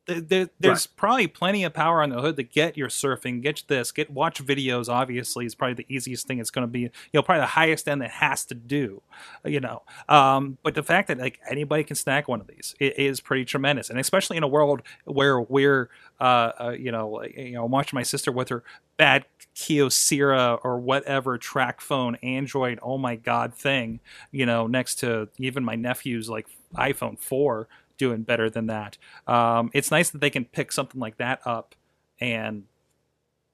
There, 0.06 0.20
there- 0.20 0.50
there's 0.58 0.86
probably 0.86 1.26
plenty 1.26 1.64
of 1.64 1.72
power 1.74 2.02
on 2.02 2.10
the 2.10 2.20
hood 2.20 2.36
to 2.36 2.42
get 2.42 2.76
your 2.76 2.88
surfing, 2.88 3.42
get 3.42 3.62
this, 3.68 3.92
get 3.92 4.10
watch 4.10 4.44
videos. 4.44 4.88
Obviously, 4.88 5.46
is 5.46 5.54
probably 5.54 5.74
the 5.74 5.94
easiest 5.94 6.26
thing. 6.26 6.38
It's 6.38 6.50
going 6.50 6.62
to 6.66 6.70
be, 6.70 6.80
you 6.80 6.90
know, 7.14 7.22
probably 7.22 7.40
the 7.42 7.46
highest 7.46 7.88
end 7.88 8.02
that 8.02 8.10
has 8.10 8.44
to 8.46 8.54
do, 8.54 9.02
you 9.44 9.60
know. 9.60 9.82
Um, 10.08 10.58
but 10.62 10.74
the 10.74 10.82
fact 10.82 11.08
that 11.08 11.18
like 11.18 11.38
anybody 11.50 11.84
can 11.84 11.96
snag 11.96 12.28
one 12.28 12.40
of 12.40 12.46
these 12.46 12.74
it 12.80 12.98
is 12.98 13.20
pretty 13.20 13.44
tremendous, 13.44 13.90
and 13.90 13.98
especially 13.98 14.36
in 14.36 14.42
a 14.42 14.48
world 14.48 14.82
where 15.04 15.40
we're, 15.40 15.90
uh, 16.20 16.52
uh, 16.60 16.76
you 16.78 16.92
know, 16.92 17.08
like, 17.08 17.36
you 17.36 17.52
know, 17.52 17.64
I'm 17.64 17.70
watching 17.70 17.96
my 17.96 18.02
sister 18.02 18.30
with 18.32 18.48
her 18.50 18.62
bad 18.96 19.24
Kyocera 19.56 20.58
or 20.62 20.78
whatever 20.78 21.38
TracFone 21.38 22.16
Android, 22.22 22.78
oh 22.82 22.98
my 22.98 23.16
god 23.16 23.54
thing, 23.54 24.00
you 24.30 24.46
know, 24.46 24.66
next 24.66 24.96
to 24.96 25.28
even 25.38 25.64
my 25.64 25.74
nephew's 25.76 26.28
like 26.28 26.46
iPhone 26.76 27.18
four 27.18 27.66
doing 28.00 28.22
better 28.22 28.48
than 28.48 28.66
that. 28.66 28.96
Um, 29.26 29.70
it's 29.74 29.90
nice 29.90 30.08
that 30.08 30.22
they 30.22 30.30
can 30.30 30.46
pick 30.46 30.72
something 30.72 30.98
like 30.98 31.18
that 31.18 31.40
up 31.44 31.74
and 32.18 32.64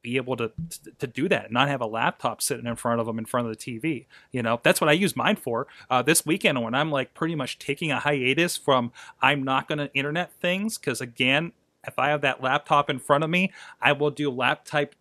be 0.03 0.17
able 0.17 0.37
to, 0.37 0.53
to 0.71 0.91
to 1.01 1.07
do 1.09 1.29
that 1.29 1.47
and 1.47 1.53
not 1.53 1.67
have 1.67 1.81
a 1.81 1.87
laptop 1.87 2.41
sitting 2.41 2.67
in 2.67 2.77
front 2.77 3.01
of 3.01 3.07
them 3.07 3.19
in 3.19 3.25
front 3.25 3.49
of 3.49 3.53
the 3.53 3.59
TV. 3.59 4.07
You 4.31 4.41
know, 4.41 4.61
that's 4.63 4.81
what 4.81 4.89
I 4.89 4.93
use 4.93 5.17
mine 5.17 5.35
for. 5.35 5.67
Uh, 5.91 6.01
this 6.01 6.25
weekend 6.25 6.63
when 6.63 6.77
I'm 6.77 6.93
like 6.93 7.13
pretty 7.13 7.35
much 7.35 7.59
taking 7.59 7.91
a 7.91 7.99
hiatus 7.99 8.57
from 8.57 8.93
I'm 9.21 9.43
not 9.43 9.67
going 9.67 9.79
to 9.79 9.93
internet 9.95 10.33
things 10.41 10.79
because 10.79 11.01
again, 11.01 11.53
if 11.85 11.99
I 11.99 12.11
have 12.11 12.21
that 12.21 12.41
laptop 12.41 12.89
in 12.89 13.01
front 13.01 13.25
of 13.25 13.31
me, 13.31 13.53
I 13.83 13.93
will 13.93 14.13
do 14.13 14.31
laptop 14.31 14.95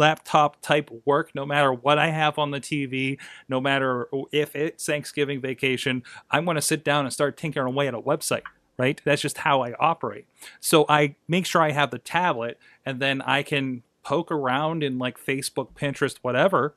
laptop 0.00 0.60
type 0.62 0.90
work 1.04 1.32
no 1.34 1.44
matter 1.44 1.72
what 1.72 1.98
I 1.98 2.08
have 2.08 2.38
on 2.38 2.50
the 2.50 2.60
TV, 2.60 3.18
no 3.48 3.60
matter 3.60 4.08
if 4.32 4.56
it's 4.56 4.86
Thanksgiving 4.86 5.40
vacation, 5.40 6.02
I'm 6.30 6.44
going 6.46 6.54
to 6.56 6.62
sit 6.62 6.82
down 6.82 7.04
and 7.04 7.12
start 7.12 7.36
tinkering 7.36 7.66
away 7.66 7.86
at 7.86 7.94
a 7.94 8.00
website, 8.00 8.42
right? 8.80 9.00
That's 9.04 9.22
just 9.22 9.38
how 9.38 9.62
I 9.62 9.74
operate. 9.74 10.26
So 10.58 10.86
I 10.88 11.14
make 11.28 11.46
sure 11.46 11.60
I 11.60 11.72
have 11.72 11.90
the 11.90 11.98
tablet 11.98 12.58
and 12.86 12.98
then 12.98 13.20
I 13.22 13.42
can 13.42 13.82
poke 14.02 14.32
around 14.32 14.82
in 14.82 14.98
like 14.98 15.18
Facebook, 15.18 15.74
Pinterest, 15.74 16.16
whatever. 16.22 16.74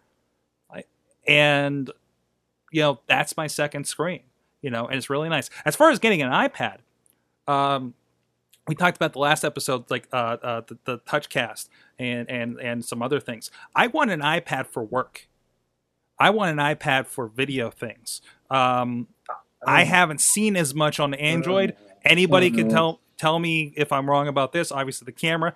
And 1.28 1.90
you 2.72 2.82
know, 2.82 3.00
that's 3.08 3.38
my 3.38 3.48
second 3.48 3.86
screen, 3.88 4.22
you 4.62 4.70
know, 4.70 4.88
and 4.88 4.98
it's 4.98 5.10
really 5.10 5.30
nice. 5.30 5.50
As 5.64 5.76
far 5.76 5.92
as 5.92 6.00
getting 6.00 6.22
an 6.22 6.32
iPad, 6.32 6.80
um, 7.48 7.94
we 8.68 8.76
talked 8.76 8.98
about 8.98 9.14
the 9.14 9.20
last 9.20 9.44
episode, 9.44 9.90
like 9.92 10.08
uh, 10.12 10.38
uh, 10.42 10.62
the, 10.68 10.78
the 10.86 11.00
TouchCast 11.00 11.70
and 12.00 12.30
and 12.30 12.60
and 12.60 12.84
some 12.84 13.02
other 13.02 13.20
things. 13.20 13.52
I 13.76 13.88
want 13.88 14.12
an 14.12 14.22
iPad 14.22 14.68
for 14.68 14.84
work. 14.84 15.28
I 16.20 16.30
want 16.30 16.52
an 16.52 16.58
iPad 16.58 17.08
for 17.08 17.28
video 17.28 17.70
things. 17.70 18.22
Um, 18.50 19.08
I 19.68 19.84
haven't 19.84 20.22
seen 20.22 20.56
as 20.56 20.74
much 20.74 21.00
on 21.00 21.14
Android. 21.14 21.76
Anybody 22.04 22.52
can 22.52 22.68
Mhm. 22.68 22.72
tell 22.72 23.00
tell 23.18 23.40
me 23.40 23.74
if 23.78 23.92
I'm 23.92 24.10
wrong 24.10 24.28
about 24.28 24.52
this. 24.52 24.72
Obviously, 24.72 25.06
the 25.06 25.12
camera, 25.14 25.54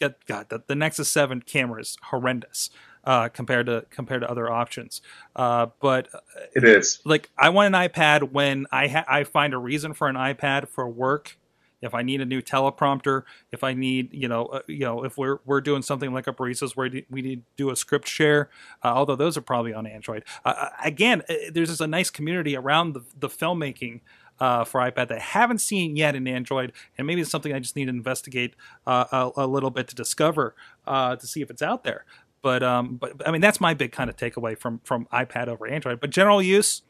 God, 0.00 0.14
God 0.26 0.48
the, 0.48 0.62
the 0.66 0.74
Nexus 0.74 1.12
Seven 1.12 1.40
camera 1.42 1.80
is 1.80 1.96
horrendous 2.04 2.70
uh, 3.04 3.28
compared 3.28 3.66
to 3.66 3.84
compared 3.90 4.22
to 4.22 4.30
other 4.30 4.50
options. 4.50 5.00
Uh, 5.36 5.66
but 5.80 6.08
It 6.56 6.64
is. 6.64 7.00
like 7.04 7.30
I 7.38 7.50
want 7.50 7.74
an 7.74 7.80
iPad 7.88 8.32
when 8.32 8.66
I 8.72 8.88
ha- 8.88 9.04
I 9.06 9.24
find 9.24 9.54
a 9.54 9.58
reason 9.58 9.94
for 9.94 10.08
an 10.08 10.16
iPad 10.16 10.68
for 10.68 10.88
work. 10.88 11.36
If 11.84 11.94
I 11.94 12.02
need 12.02 12.20
a 12.20 12.24
new 12.24 12.42
teleprompter, 12.42 13.22
if 13.52 13.64
I 13.64 13.74
need, 13.74 14.12
you 14.12 14.28
know, 14.28 14.46
uh, 14.46 14.60
you 14.66 14.80
know, 14.80 15.04
if 15.04 15.16
we're 15.16 15.38
we're 15.44 15.60
doing 15.60 15.82
something 15.82 16.12
like 16.12 16.26
a 16.26 16.32
baristas 16.32 16.76
where 16.76 16.90
we 17.10 17.22
need 17.22 17.36
to 17.36 17.42
do 17.56 17.70
a 17.70 17.76
script 17.76 18.08
share, 18.08 18.50
uh, 18.82 18.88
although 18.88 19.16
those 19.16 19.36
are 19.36 19.42
probably 19.42 19.72
on 19.72 19.86
Android. 19.86 20.24
Uh, 20.44 20.54
uh, 20.56 20.68
again, 20.84 21.22
uh, 21.28 21.34
there's 21.52 21.68
just 21.68 21.80
a 21.80 21.86
nice 21.86 22.10
community 22.10 22.56
around 22.56 22.94
the, 22.94 23.02
the 23.18 23.28
filmmaking 23.28 24.00
uh, 24.40 24.64
for 24.64 24.80
iPad 24.80 25.08
that 25.08 25.12
I 25.12 25.18
haven't 25.20 25.58
seen 25.58 25.96
yet 25.96 26.14
in 26.14 26.26
Android, 26.26 26.72
and 26.98 27.06
maybe 27.06 27.20
it's 27.20 27.30
something 27.30 27.52
I 27.52 27.60
just 27.60 27.76
need 27.76 27.84
to 27.86 27.90
investigate 27.90 28.54
a, 28.86 29.30
a 29.36 29.46
little 29.46 29.70
bit 29.70 29.88
to 29.88 29.94
discover 29.94 30.54
to 30.86 31.18
see 31.22 31.40
if 31.40 31.50
it's 31.50 31.62
out 31.62 31.84
there. 31.84 32.04
But 32.44 32.62
um, 32.62 32.96
but 32.96 33.26
I 33.26 33.30
mean, 33.30 33.40
that's 33.40 33.58
my 33.58 33.72
big 33.72 33.90
kind 33.90 34.10
of 34.10 34.16
takeaway 34.16 34.58
from 34.58 34.80
from 34.84 35.06
iPad 35.06 35.48
over 35.48 35.66
Android. 35.66 35.98
But 35.98 36.10
general 36.10 36.42
use, 36.42 36.82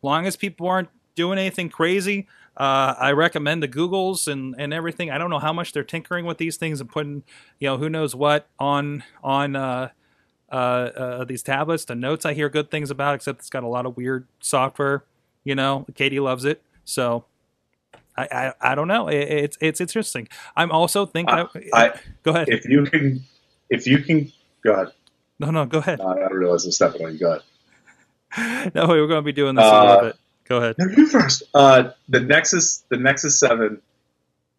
long 0.00 0.26
as 0.26 0.36
people 0.36 0.66
aren't 0.66 0.88
doing 1.14 1.38
anything 1.38 1.68
crazy, 1.68 2.26
uh, 2.56 2.94
I 2.98 3.12
recommend 3.12 3.62
the 3.62 3.68
Googles 3.68 4.30
and, 4.30 4.54
and 4.58 4.74
everything. 4.74 5.10
I 5.10 5.18
don't 5.18 5.30
know 5.30 5.38
how 5.38 5.52
much 5.52 5.72
they're 5.72 5.82
tinkering 5.84 6.26
with 6.26 6.38
these 6.38 6.56
things 6.56 6.80
and 6.80 6.90
putting, 6.90 7.22
you 7.58 7.68
know, 7.68 7.78
who 7.78 7.88
knows 7.88 8.14
what 8.14 8.48
on 8.58 9.04
on 9.22 9.56
uh, 9.56 9.88
uh, 10.50 10.54
uh, 10.54 11.24
these 11.24 11.42
tablets. 11.42 11.84
The 11.86 11.94
notes 11.94 12.26
I 12.26 12.34
hear 12.34 12.48
good 12.50 12.70
things 12.70 12.90
about, 12.90 13.14
except 13.14 13.40
it's 13.40 13.50
got 13.50 13.62
a 13.62 13.68
lot 13.68 13.86
of 13.86 13.96
weird 13.96 14.26
software. 14.40 15.04
You 15.44 15.54
know, 15.54 15.86
Katie 15.94 16.20
loves 16.20 16.44
it, 16.44 16.62
so 16.84 17.24
I 18.16 18.52
I, 18.60 18.72
I 18.72 18.74
don't 18.74 18.86
know. 18.88 19.08
It, 19.08 19.16
it's 19.16 19.58
it's 19.60 19.80
interesting. 19.80 20.28
I'm 20.54 20.70
also 20.70 21.06
thinking. 21.06 21.34
Uh, 21.34 21.46
I- 21.72 21.94
go 22.22 22.32
ahead. 22.32 22.48
If 22.50 22.66
you 22.66 22.84
can, 22.84 23.24
if 23.70 23.86
you 23.86 23.98
can, 23.98 24.30
go 24.62 24.72
ahead. 24.74 24.92
no, 25.40 25.50
no, 25.50 25.64
go 25.64 25.78
ahead. 25.78 26.00
Uh, 26.00 26.08
I 26.08 26.18
don't 26.18 26.34
realize 26.34 26.64
I'm 26.66 26.70
stepping 26.72 27.04
on 27.06 27.12
you. 27.14 27.18
Go 27.18 27.30
ahead. 27.30 27.42
No, 28.74 28.86
we're 28.88 29.06
going 29.06 29.18
to 29.18 29.22
be 29.22 29.32
doing 29.32 29.54
this 29.56 29.64
a 29.64 29.68
Uh, 29.68 29.84
little 29.86 30.00
bit. 30.10 30.16
Go 30.44 30.58
ahead. 30.58 30.76
No, 30.78 30.86
you 30.86 31.06
first. 31.06 31.44
Uh, 31.54 31.90
the 32.08 32.20
Nexus, 32.20 32.84
the 32.88 32.96
Nexus 32.96 33.38
Seven, 33.38 33.80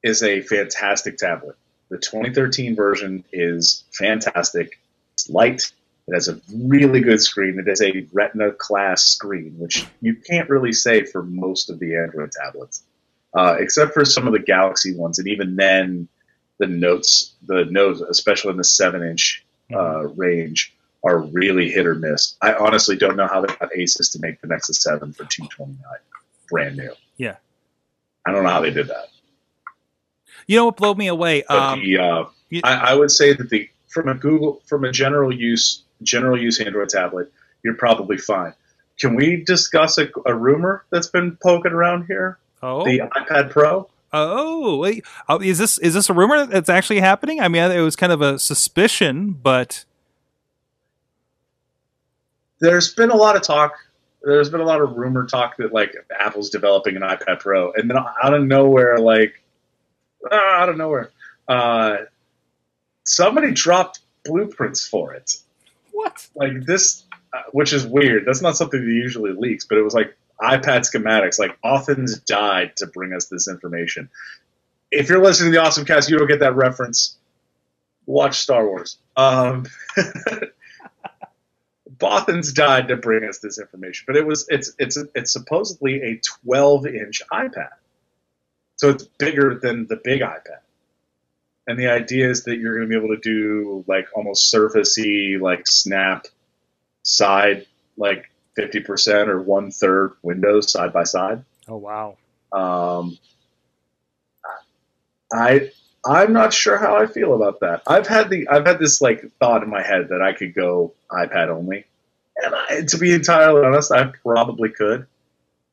is 0.01 0.23
a 0.23 0.41
fantastic 0.41 1.17
tablet. 1.17 1.55
The 1.89 1.97
2013 1.97 2.75
version 2.75 3.23
is 3.31 3.83
fantastic. 3.93 4.79
It's 5.13 5.29
light. 5.29 5.71
It 6.07 6.13
has 6.13 6.27
a 6.27 6.41
really 6.53 6.99
good 6.99 7.21
screen. 7.21 7.59
It 7.59 7.69
is 7.69 7.81
a 7.81 8.05
Retina 8.11 8.51
class 8.51 9.03
screen, 9.03 9.55
which 9.57 9.85
you 10.01 10.15
can't 10.15 10.49
really 10.49 10.73
say 10.73 11.05
for 11.05 11.23
most 11.23 11.69
of 11.69 11.79
the 11.79 11.95
Android 11.95 12.31
tablets, 12.31 12.83
uh, 13.33 13.55
except 13.59 13.93
for 13.93 14.03
some 14.03 14.27
of 14.27 14.33
the 14.33 14.39
Galaxy 14.39 14.95
ones. 14.95 15.19
And 15.19 15.27
even 15.29 15.55
then, 15.55 16.09
the 16.57 16.67
notes, 16.67 17.33
the 17.45 17.65
notes, 17.65 18.01
especially 18.01 18.51
in 18.51 18.57
the 18.57 18.63
seven-inch 18.63 19.45
uh, 19.73 20.07
range, 20.07 20.72
are 21.03 21.19
really 21.19 21.69
hit 21.69 21.85
or 21.85 21.95
miss. 21.95 22.35
I 22.41 22.53
honestly 22.53 22.95
don't 22.95 23.15
know 23.17 23.27
how 23.27 23.41
they 23.41 23.47
got 23.47 23.71
Asus 23.77 24.11
to 24.13 24.19
make 24.19 24.39
the 24.41 24.47
Nexus 24.47 24.81
7 24.81 25.11
for 25.13 25.25
229, 25.25 25.77
brand 26.49 26.77
new. 26.77 26.91
Yeah. 27.17 27.35
I 28.25 28.31
don't 28.31 28.43
know 28.43 28.49
how 28.49 28.61
they 28.61 28.71
did 28.71 28.87
that. 28.87 29.07
You 30.47 30.57
know 30.57 30.65
what 30.65 30.77
blew 30.77 30.95
me 30.95 31.07
away? 31.07 31.43
Um, 31.45 31.79
the, 31.81 31.97
uh, 31.97 32.25
you- 32.49 32.61
I, 32.63 32.91
I 32.91 32.93
would 32.95 33.11
say 33.11 33.33
that 33.33 33.49
the 33.49 33.69
from 33.89 34.07
a 34.09 34.15
Google 34.15 34.61
from 34.65 34.83
a 34.85 34.91
general 34.91 35.33
use 35.33 35.83
general 36.01 36.39
use 36.41 36.59
Android 36.59 36.89
tablet, 36.89 37.31
you're 37.63 37.75
probably 37.75 38.17
fine. 38.17 38.53
Can 38.99 39.15
we 39.15 39.43
discuss 39.43 39.97
a, 39.97 40.07
a 40.25 40.33
rumor 40.35 40.83
that's 40.89 41.07
been 41.07 41.37
poking 41.41 41.71
around 41.71 42.05
here? 42.05 42.37
oh, 42.61 42.83
The 42.85 42.99
iPad 42.99 43.49
Pro. 43.51 43.89
oh, 44.11 44.77
wait. 44.77 45.03
Oh, 45.29 45.39
is 45.39 45.57
this 45.57 45.77
is 45.79 45.93
this 45.93 46.09
a 46.09 46.13
rumor 46.13 46.45
that's 46.45 46.69
actually 46.69 46.99
happening? 46.99 47.39
I 47.39 47.47
mean, 47.47 47.63
it 47.71 47.79
was 47.81 47.95
kind 47.95 48.11
of 48.11 48.21
a 48.21 48.37
suspicion, 48.39 49.31
but 49.31 49.85
There's 52.59 52.93
been 52.93 53.11
a 53.11 53.15
lot 53.15 53.35
of 53.35 53.41
talk. 53.41 53.73
There's 54.21 54.49
been 54.49 54.61
a 54.61 54.65
lot 54.65 54.81
of 54.81 54.95
rumor 54.95 55.25
talk 55.25 55.57
that 55.57 55.73
like 55.73 55.95
Apple's 56.17 56.49
developing 56.49 56.95
an 56.95 57.01
iPad 57.01 57.39
Pro, 57.39 57.71
and 57.73 57.89
then 57.89 57.97
out 57.97 58.33
of 58.33 58.43
nowhere, 58.43 58.97
like 58.97 59.43
ah, 60.31 60.61
out 60.61 60.69
of 60.69 60.77
nowhere, 60.77 61.11
uh, 61.47 61.97
somebody 63.05 63.51
dropped 63.51 63.99
blueprints 64.23 64.87
for 64.87 65.13
it. 65.13 65.33
what? 65.91 66.25
like 66.35 66.65
this, 66.65 67.03
uh, 67.33 67.41
which 67.51 67.73
is 67.73 67.85
weird. 67.85 68.25
That's 68.25 68.41
not 68.41 68.55
something 68.55 68.79
that 68.79 68.91
usually 68.93 69.33
leaks, 69.33 69.65
but 69.65 69.77
it 69.77 69.81
was 69.81 69.93
like 69.93 70.15
iPad 70.41 70.89
schematics. 70.89 71.39
Like 71.39 71.59
Bothans 71.61 72.23
died 72.25 72.77
to 72.77 72.87
bring 72.87 73.13
us 73.13 73.27
this 73.27 73.47
information. 73.47 74.09
If 74.91 75.09
you're 75.09 75.23
listening 75.23 75.51
to 75.51 75.57
the 75.57 75.63
Awesome 75.63 75.85
Cast, 75.85 76.09
you 76.09 76.17
don't 76.17 76.27
get 76.27 76.39
that 76.39 76.55
reference. 76.55 77.17
Watch 78.05 78.39
Star 78.39 78.65
Wars. 78.65 78.97
Um, 79.15 79.65
Bothans 82.03 82.53
died 82.53 82.89
to 82.89 82.97
bring 82.97 83.23
us 83.23 83.39
this 83.39 83.59
information, 83.59 84.03
but 84.07 84.15
it 84.15 84.25
was 84.25 84.45
it's 84.49 84.73
it's 84.77 84.97
it's 85.15 85.31
supposedly 85.31 86.01
a 86.01 86.21
12 86.43 86.87
inch 86.87 87.21
iPad, 87.31 87.69
so 88.75 88.89
it's 88.89 89.03
bigger 89.17 89.59
than 89.61 89.87
the 89.87 89.95
big 89.95 90.21
iPad. 90.21 90.59
And 91.65 91.79
the 91.79 91.87
idea 91.87 92.29
is 92.29 92.43
that 92.43 92.57
you're 92.57 92.75
going 92.75 92.89
to 92.89 92.99
be 92.99 93.05
able 93.05 93.15
to 93.15 93.21
do 93.21 93.85
like 93.87 94.07
almost 94.13 94.53
surfacey, 94.53 95.39
like 95.39 95.65
snap 95.65 96.27
side, 97.03 97.67
like 97.95 98.29
50% 98.57 99.27
or 99.27 99.41
one 99.41 99.71
third 99.71 100.13
windows 100.21 100.71
side 100.71 100.91
by 100.91 101.03
side. 101.03 101.45
Oh 101.67 101.77
wow. 101.77 102.17
Um, 102.51 103.17
I 105.31 105.71
I'm 106.05 106.33
not 106.33 106.53
sure 106.53 106.77
how 106.77 106.97
I 106.97 107.07
feel 107.07 107.33
about 107.33 107.61
that. 107.61 107.83
I've 107.87 108.07
had 108.07 108.29
the 108.29 108.47
I've 108.49 108.65
had 108.65 108.79
this 108.79 109.01
like 109.01 109.23
thought 109.39 109.63
in 109.63 109.69
my 109.69 109.81
head 109.81 110.09
that 110.09 110.21
I 110.21 110.33
could 110.33 110.53
go 110.53 110.93
iPad 111.09 111.47
only, 111.47 111.85
and 112.43 112.53
I, 112.53 112.81
to 112.81 112.97
be 112.97 113.13
entirely 113.13 113.65
honest, 113.65 113.91
I 113.91 114.11
probably 114.23 114.69
could. 114.69 115.07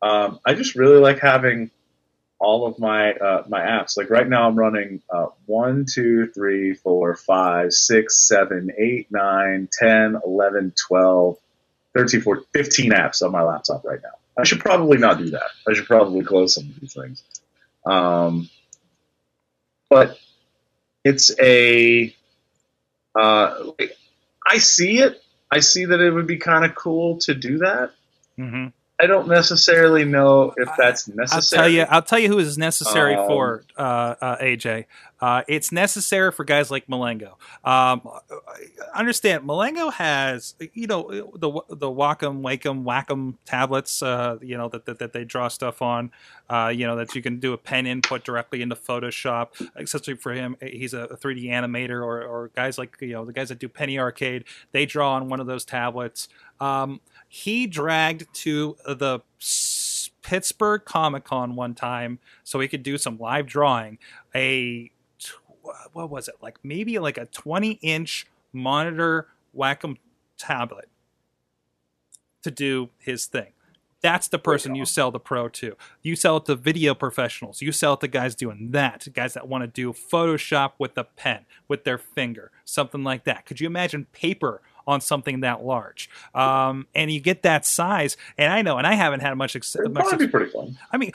Um, 0.02 0.40
I 0.46 0.54
just 0.54 0.76
really 0.76 0.98
like 0.98 1.18
having 1.18 1.70
all 2.38 2.66
of 2.66 2.78
my 2.78 3.12
uh, 3.12 3.44
my 3.48 3.60
apps. 3.60 3.96
Like 3.96 4.10
right 4.10 4.26
now, 4.26 4.48
I'm 4.48 4.56
running 4.56 5.02
uh, 5.10 5.26
one, 5.46 5.84
two, 5.84 6.28
three, 6.28 6.74
four, 6.74 7.14
five, 7.14 7.72
six, 7.72 8.26
seven, 8.26 8.70
eight, 8.78 9.08
nine, 9.10 9.68
10, 9.70 10.20
11, 10.24 10.72
12, 10.88 11.36
13, 11.94 12.20
14, 12.22 12.44
15 12.52 12.92
apps 12.92 13.22
on 13.22 13.32
my 13.32 13.42
laptop 13.42 13.84
right 13.84 14.00
now. 14.02 14.10
I 14.38 14.44
should 14.44 14.60
probably 14.60 14.96
not 14.98 15.18
do 15.18 15.30
that. 15.30 15.50
I 15.68 15.74
should 15.74 15.86
probably 15.86 16.24
close 16.24 16.54
some 16.54 16.64
of 16.64 16.80
these 16.80 16.94
things. 16.94 17.22
Um, 17.84 18.48
but 19.90 20.18
it's 21.04 21.38
a 21.38 22.14
uh, 23.14 23.70
I 24.46 24.58
see 24.58 25.00
it. 25.00 25.22
I 25.50 25.60
see 25.60 25.86
that 25.86 26.00
it 26.00 26.10
would 26.10 26.26
be 26.26 26.38
kind 26.38 26.64
of 26.64 26.74
cool 26.74 27.18
to 27.18 27.34
do 27.34 27.58
that. 27.58 27.92
hmm 28.36 28.68
I 29.00 29.06
don't 29.06 29.28
necessarily 29.28 30.04
know 30.04 30.52
if 30.56 30.68
that's 30.76 31.08
I'll 31.08 31.16
necessary. 31.16 31.58
tell 31.60 31.68
you. 31.68 31.82
I'll 31.88 32.02
tell 32.02 32.18
you 32.18 32.28
who 32.28 32.38
is 32.38 32.58
necessary 32.58 33.14
Um, 33.14 33.26
for 33.26 33.62
uh, 33.78 34.14
uh, 34.20 34.36
AJ. 34.38 34.84
Uh, 35.20 35.42
it's 35.48 35.70
necessary 35.70 36.32
for 36.32 36.44
guys 36.44 36.70
like 36.70 36.86
Malengo. 36.86 37.34
Um, 37.64 38.00
understand, 38.94 39.44
Malengo 39.44 39.92
has 39.92 40.54
you 40.72 40.86
know 40.86 41.10
the 41.34 41.50
the 41.68 41.86
Wacom, 41.88 42.40
Wacom, 42.42 42.84
Wacom 42.84 43.34
tablets. 43.44 44.02
Uh, 44.02 44.36
you 44.40 44.56
know 44.56 44.68
that, 44.68 44.86
that 44.86 44.98
that 44.98 45.12
they 45.12 45.24
draw 45.24 45.48
stuff 45.48 45.82
on. 45.82 46.10
Uh, 46.48 46.72
you 46.74 46.86
know 46.86 46.96
that 46.96 47.14
you 47.14 47.22
can 47.22 47.38
do 47.38 47.52
a 47.52 47.58
pen 47.58 47.86
input 47.86 48.24
directly 48.24 48.62
into 48.62 48.74
Photoshop. 48.74 49.48
Especially 49.76 50.14
for 50.14 50.32
him, 50.32 50.56
he's 50.62 50.94
a 50.94 51.06
3D 51.08 51.46
animator, 51.46 52.02
or 52.02 52.22
or 52.22 52.50
guys 52.54 52.78
like 52.78 52.96
you 53.00 53.12
know 53.12 53.24
the 53.24 53.32
guys 53.32 53.50
that 53.50 53.58
do 53.58 53.68
Penny 53.68 53.98
Arcade. 53.98 54.44
They 54.72 54.86
draw 54.86 55.14
on 55.14 55.28
one 55.28 55.40
of 55.40 55.46
those 55.46 55.64
tablets. 55.64 56.28
Um, 56.60 57.00
he 57.32 57.68
dragged 57.68 58.26
to 58.34 58.76
the 58.84 59.20
S- 59.40 60.10
Pittsburgh 60.20 60.84
Comic 60.84 61.22
Con 61.22 61.54
one 61.54 61.74
time 61.74 62.18
so 62.42 62.58
he 62.58 62.66
could 62.66 62.82
do 62.82 62.98
some 62.98 63.18
live 63.20 63.46
drawing. 63.46 63.98
A 64.34 64.90
what 65.92 66.10
was 66.10 66.26
it 66.26 66.34
like? 66.42 66.58
Maybe 66.64 66.98
like 66.98 67.16
a 67.16 67.26
20 67.26 67.78
inch 67.82 68.26
monitor 68.52 69.28
Wacom 69.56 69.96
tablet 70.38 70.88
to 72.42 72.50
do 72.50 72.88
his 72.98 73.26
thing. 73.26 73.52
That's 74.02 74.26
the 74.26 74.38
person 74.38 74.74
you 74.74 74.84
sell 74.84 75.12
the 75.12 75.20
pro 75.20 75.48
to. 75.50 75.76
You 76.02 76.16
sell 76.16 76.38
it 76.38 76.46
to 76.46 76.56
video 76.56 76.94
professionals. 76.96 77.62
You 77.62 77.70
sell 77.70 77.92
it 77.92 78.00
to 78.00 78.08
guys 78.08 78.34
doing 78.34 78.72
that, 78.72 79.06
guys 79.12 79.34
that 79.34 79.46
want 79.46 79.62
to 79.62 79.68
do 79.68 79.92
Photoshop 79.92 80.72
with 80.78 80.98
a 80.98 81.04
pen, 81.04 81.44
with 81.68 81.84
their 81.84 81.98
finger, 81.98 82.50
something 82.64 83.04
like 83.04 83.22
that. 83.24 83.46
Could 83.46 83.60
you 83.60 83.68
imagine 83.68 84.06
paper 84.12 84.62
on 84.86 85.00
something 85.00 85.40
that 85.40 85.62
large? 85.64 86.10
Um, 86.34 86.86
and 86.94 87.10
you 87.10 87.20
get 87.20 87.42
that 87.42 87.64
size. 87.66 88.16
And 88.38 88.52
I 88.52 88.62
know, 88.62 88.78
and 88.78 88.86
I 88.86 88.94
haven't 88.94 89.20
had 89.20 89.34
much, 89.34 89.56
ex- 89.56 89.74
It'd 89.76 89.92
much 89.92 90.04
probably 90.08 90.26
be 90.26 90.30
pretty 90.30 90.50
fun. 90.50 90.78
I 90.92 90.96
mean, 90.96 91.12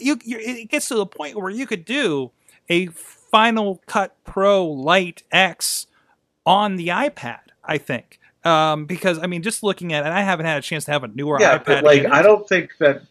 you, 0.00 0.18
you 0.24 0.38
it 0.38 0.68
gets 0.70 0.88
to 0.88 0.94
the 0.94 1.06
point 1.06 1.36
where 1.36 1.50
you 1.50 1.66
could 1.66 1.84
do 1.84 2.30
a 2.68 2.86
Final 2.86 3.80
Cut 3.86 4.16
Pro 4.24 4.66
Lite 4.66 5.22
X 5.30 5.86
on 6.46 6.76
the 6.76 6.88
iPad. 6.88 7.40
I 7.64 7.76
think 7.76 8.18
um, 8.44 8.86
because 8.86 9.18
I 9.18 9.26
mean, 9.26 9.42
just 9.42 9.62
looking 9.62 9.92
at 9.92 10.06
it, 10.06 10.12
I 10.12 10.22
haven't 10.22 10.46
had 10.46 10.58
a 10.58 10.62
chance 10.62 10.84
to 10.86 10.92
have 10.92 11.04
a 11.04 11.08
newer 11.08 11.38
Yeah, 11.40 11.58
iPad. 11.58 11.64
but 11.64 11.84
like. 11.84 12.06
I 12.06 12.22
don't 12.22 12.48
think 12.48 12.70
that 12.78 13.02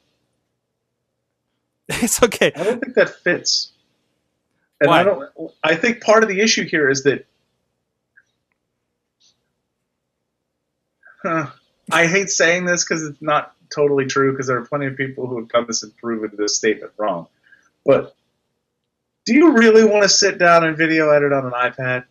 it's 1.89 2.21
okay. 2.23 2.51
I 2.55 2.63
don't 2.63 2.79
think 2.81 2.95
that 2.95 3.09
fits. 3.23 3.71
And 4.79 4.89
Why? 4.89 5.01
I 5.01 5.03
don't. 5.03 5.29
I 5.63 5.75
think 5.75 6.01
part 6.01 6.23
of 6.23 6.29
the 6.29 6.41
issue 6.41 6.65
here 6.65 6.89
is 6.89 7.03
that. 7.03 7.25
I 11.91 12.07
hate 12.07 12.29
saying 12.29 12.65
this 12.65 12.83
because 12.83 13.03
it's 13.03 13.21
not 13.21 13.53
totally 13.73 14.05
true. 14.05 14.31
Because 14.31 14.47
there 14.47 14.57
are 14.57 14.65
plenty 14.65 14.87
of 14.87 14.97
people 14.97 15.27
who 15.27 15.39
have 15.39 15.49
come 15.49 15.67
and 15.67 15.97
proven 15.97 16.31
this 16.37 16.55
statement 16.55 16.91
wrong. 16.97 17.27
But 17.85 18.15
do 19.25 19.33
you 19.33 19.53
really 19.53 19.83
want 19.85 20.03
to 20.03 20.09
sit 20.09 20.37
down 20.37 20.63
and 20.63 20.77
video 20.77 21.09
edit 21.09 21.33
on 21.33 21.45
an 21.45 21.51
iPad? 21.51 22.05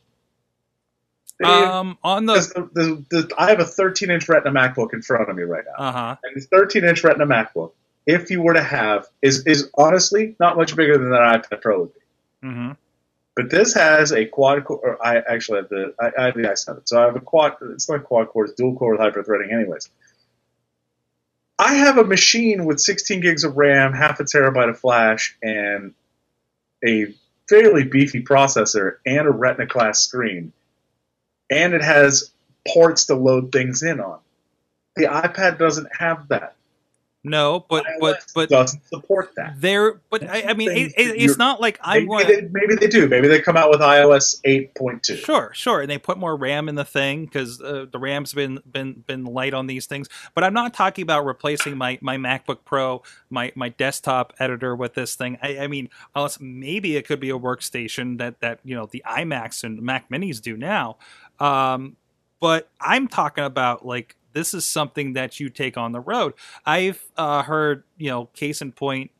Um, 1.44 1.98
on 2.02 2.24
the 2.24 2.68
the, 2.72 2.80
the, 2.80 3.04
the, 3.10 3.34
I 3.36 3.50
have 3.50 3.60
a 3.60 3.64
13 3.64 4.10
inch 4.10 4.28
Retina 4.28 4.54
MacBook 4.54 4.94
in 4.94 5.02
front 5.02 5.28
of 5.28 5.36
me 5.36 5.42
right 5.42 5.64
now. 5.66 5.84
uh 5.84 5.92
huh. 5.92 6.16
And 6.22 6.34
this 6.34 6.46
13 6.46 6.84
inch 6.84 7.04
Retina 7.04 7.26
MacBook, 7.26 7.72
if 8.06 8.30
you 8.30 8.40
were 8.40 8.54
to 8.54 8.62
have, 8.62 9.06
is 9.20 9.46
is 9.46 9.70
honestly 9.76 10.34
not 10.40 10.56
much 10.56 10.74
bigger 10.74 10.96
than 10.96 11.10
that 11.10 11.20
iPad 11.50 11.60
Pro 11.60 11.80
would 11.80 11.94
be. 11.94 12.00
hmm 12.42 12.72
But 13.36 13.50
this 13.50 13.74
has 13.74 14.12
a 14.12 14.24
quad 14.24 14.64
core. 14.64 14.80
Or 14.82 15.06
I 15.06 15.18
actually 15.18 15.58
have 15.58 15.68
the 15.68 15.94
I, 16.00 16.10
I 16.18 16.24
have 16.26 16.34
the 16.34 16.42
i7, 16.42 16.80
so 16.88 17.00
I 17.00 17.04
have 17.04 17.16
a 17.16 17.20
quad. 17.20 17.56
It's 17.72 17.88
not 17.88 18.02
quad 18.04 18.28
core; 18.28 18.46
it's 18.46 18.54
dual 18.54 18.76
core 18.76 18.92
with 18.92 19.00
hyper 19.00 19.22
threading. 19.22 19.52
Anyways, 19.52 19.90
I 21.58 21.74
have 21.74 21.98
a 21.98 22.04
machine 22.04 22.64
with 22.64 22.80
16 22.80 23.20
gigs 23.20 23.44
of 23.44 23.56
RAM, 23.56 23.92
half 23.92 24.20
a 24.20 24.24
terabyte 24.24 24.70
of 24.70 24.78
flash, 24.80 25.36
and 25.42 25.94
a 26.84 27.14
fairly 27.48 27.84
beefy 27.84 28.22
processor 28.22 28.96
and 29.04 29.26
a 29.26 29.30
Retina 29.30 29.66
class 29.66 30.00
screen, 30.00 30.52
and 31.50 31.74
it 31.74 31.82
has 31.82 32.32
ports 32.66 33.06
to 33.06 33.14
load 33.14 33.52
things 33.52 33.82
in 33.82 34.00
on. 34.00 34.18
The 34.96 35.04
iPad 35.04 35.58
doesn't 35.58 35.88
have 35.98 36.28
that. 36.28 36.55
No, 37.26 37.66
but 37.68 37.84
but 37.98 38.24
but 38.36 38.48
doesn't 38.48 38.86
support 38.86 39.30
that. 39.34 39.60
there. 39.60 40.00
But 40.10 40.30
I, 40.30 40.50
I 40.50 40.54
mean, 40.54 40.70
it, 40.70 40.92
it, 40.96 41.16
it's 41.20 41.36
not 41.36 41.60
like 41.60 41.76
I 41.82 41.94
Maybe 41.94 42.06
want. 42.06 42.28
they, 42.28 42.42
maybe 42.52 42.76
they 42.76 42.86
do. 42.86 43.08
Maybe 43.08 43.26
they 43.26 43.40
come 43.40 43.56
out 43.56 43.68
with 43.68 43.80
iOS 43.80 44.40
8.2. 44.42 45.16
Sure, 45.16 45.50
sure, 45.52 45.80
and 45.80 45.90
they 45.90 45.98
put 45.98 46.18
more 46.18 46.36
RAM 46.36 46.68
in 46.68 46.76
the 46.76 46.84
thing 46.84 47.24
because 47.24 47.60
uh, 47.60 47.86
the 47.90 47.98
RAM's 47.98 48.32
been 48.32 48.60
been 48.70 49.02
been 49.08 49.24
light 49.24 49.54
on 49.54 49.66
these 49.66 49.86
things. 49.86 50.08
But 50.34 50.44
I'm 50.44 50.54
not 50.54 50.72
talking 50.72 51.02
about 51.02 51.24
replacing 51.24 51.76
my 51.76 51.98
my 52.00 52.16
MacBook 52.16 52.58
Pro, 52.64 53.02
my 53.28 53.50
my 53.56 53.70
desktop 53.70 54.32
editor 54.38 54.76
with 54.76 54.94
this 54.94 55.16
thing. 55.16 55.36
I, 55.42 55.58
I 55.58 55.66
mean, 55.66 55.88
unless 56.14 56.38
maybe 56.38 56.96
it 56.96 57.08
could 57.08 57.18
be 57.18 57.30
a 57.30 57.38
workstation 57.38 58.18
that 58.18 58.38
that 58.38 58.60
you 58.62 58.76
know 58.76 58.86
the 58.86 59.02
iMacs 59.04 59.64
and 59.64 59.82
Mac 59.82 60.08
Minis 60.10 60.40
do 60.40 60.56
now. 60.56 60.98
Um, 61.40 61.96
but 62.38 62.68
I'm 62.80 63.08
talking 63.08 63.42
about 63.42 63.84
like 63.84 64.14
this 64.36 64.52
is 64.52 64.66
something 64.66 65.14
that 65.14 65.40
you 65.40 65.48
take 65.48 65.78
on 65.78 65.92
the 65.92 66.00
road. 66.00 66.34
I've 66.66 67.02
uh, 67.16 67.42
heard 67.42 67.84
you 67.96 68.10
know 68.10 68.26
case 68.26 68.60
in 68.60 68.72
point 68.72 69.10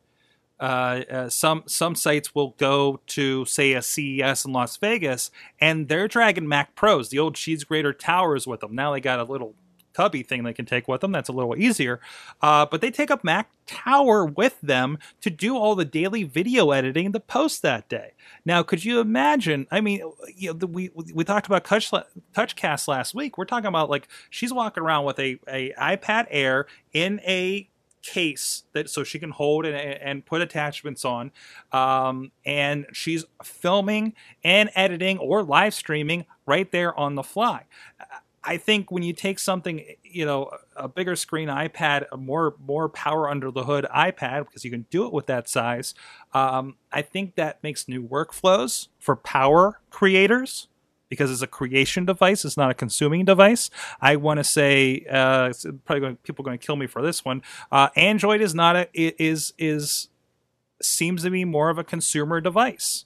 uh, 0.59 1.01
uh, 1.09 1.29
some 1.29 1.63
some 1.65 1.95
sites 1.95 2.33
will 2.33 2.55
go 2.57 2.99
to 3.07 3.45
say 3.45 3.73
a 3.73 3.81
CES 3.81 4.45
in 4.45 4.53
Las 4.53 4.77
Vegas 4.77 5.31
and 5.59 5.87
they're 5.87 6.07
dragging 6.07 6.47
Mac 6.47 6.75
Pros, 6.75 7.09
the 7.09 7.19
old 7.19 7.35
cheese 7.35 7.63
grater 7.63 7.93
towers 7.93 8.47
with 8.47 8.61
them. 8.61 8.75
Now 8.75 8.91
they 8.93 9.01
got 9.01 9.19
a 9.19 9.23
little 9.23 9.53
cubby 9.97 10.21
thing 10.21 10.43
they 10.43 10.53
can 10.53 10.65
take 10.65 10.87
with 10.87 11.01
them. 11.01 11.11
That's 11.11 11.27
a 11.27 11.31
little 11.31 11.57
easier. 11.57 11.99
Uh, 12.39 12.67
but 12.67 12.81
they 12.81 12.91
take 12.91 13.09
a 13.09 13.19
Mac 13.23 13.49
Tower 13.65 14.25
with 14.25 14.61
them 14.61 14.99
to 15.21 15.31
do 15.31 15.57
all 15.57 15.73
the 15.73 15.85
daily 15.85 16.23
video 16.23 16.69
editing 16.69 17.13
the 17.13 17.19
post 17.19 17.63
that 17.63 17.89
day. 17.89 18.13
Now, 18.45 18.61
could 18.61 18.85
you 18.85 18.99
imagine? 18.99 19.65
I 19.71 19.81
mean, 19.81 20.01
you 20.35 20.49
know, 20.49 20.53
the, 20.53 20.67
we 20.67 20.91
we 20.93 21.23
talked 21.23 21.47
about 21.47 21.65
Touch, 21.65 21.89
TouchCast 21.89 22.87
last 22.87 23.15
week. 23.15 23.39
We're 23.39 23.45
talking 23.45 23.65
about 23.65 23.89
like 23.89 24.07
she's 24.29 24.53
walking 24.53 24.83
around 24.83 25.05
with 25.05 25.17
a, 25.17 25.39
a 25.47 25.73
iPad 25.73 26.27
Air 26.29 26.67
in 26.93 27.19
a 27.21 27.67
case 28.03 28.63
that 28.73 28.89
so 28.89 29.03
she 29.03 29.17
can 29.17 29.31
hold 29.31 29.65
and, 29.65 29.75
and 29.75 30.25
put 30.25 30.41
attachments 30.41 31.03
on 31.03 31.31
um, 31.73 32.31
and 32.45 32.85
she's 32.93 33.25
filming 33.43 34.13
and 34.43 34.69
editing 34.75 35.17
or 35.17 35.43
live 35.43 35.73
streaming 35.73 36.25
right 36.45 36.71
there 36.71 36.97
on 36.97 37.15
the 37.15 37.23
fly 37.23 37.65
i 38.47 38.57
think 38.57 38.91
when 38.91 39.03
you 39.03 39.13
take 39.13 39.37
something 39.37 39.83
you 40.03 40.25
know 40.25 40.49
a 40.75 40.87
bigger 40.87 41.15
screen 41.15 41.49
ipad 41.49 42.05
a 42.11 42.17
more 42.17 42.55
more 42.65 42.89
power 42.89 43.29
under 43.29 43.51
the 43.51 43.63
hood 43.63 43.85
ipad 43.95 44.45
because 44.45 44.65
you 44.65 44.71
can 44.71 44.85
do 44.89 45.05
it 45.05 45.13
with 45.13 45.27
that 45.27 45.47
size 45.47 45.93
um, 46.33 46.75
i 46.91 47.01
think 47.01 47.35
that 47.35 47.61
makes 47.61 47.87
new 47.87 48.01
workflows 48.01 48.87
for 48.99 49.15
power 49.15 49.79
creators 49.89 50.67
because 51.09 51.31
it's 51.31 51.41
a 51.41 51.47
creation 51.47 52.05
device 52.05 52.43
it's 52.45 52.57
not 52.57 52.71
a 52.71 52.73
consuming 52.73 53.25
device. 53.25 53.69
I 54.01 54.15
want 54.15 54.39
to 54.39 54.43
say 54.43 55.05
uh, 55.09 55.53
probably 55.85 56.01
going 56.01 56.15
people 56.17 56.43
are 56.43 56.47
going 56.47 56.59
to 56.59 56.65
kill 56.65 56.75
me 56.75 56.87
for 56.87 57.01
this 57.01 57.23
one. 57.23 57.41
Uh, 57.71 57.89
android 57.95 58.41
is 58.41 58.53
not 58.53 58.75
a 58.75 58.89
is 58.93 59.53
is 59.57 60.09
seems 60.81 61.23
to 61.23 61.29
be 61.29 61.45
more 61.45 61.69
of 61.69 61.77
a 61.77 61.83
consumer 61.83 62.39
device 62.41 63.05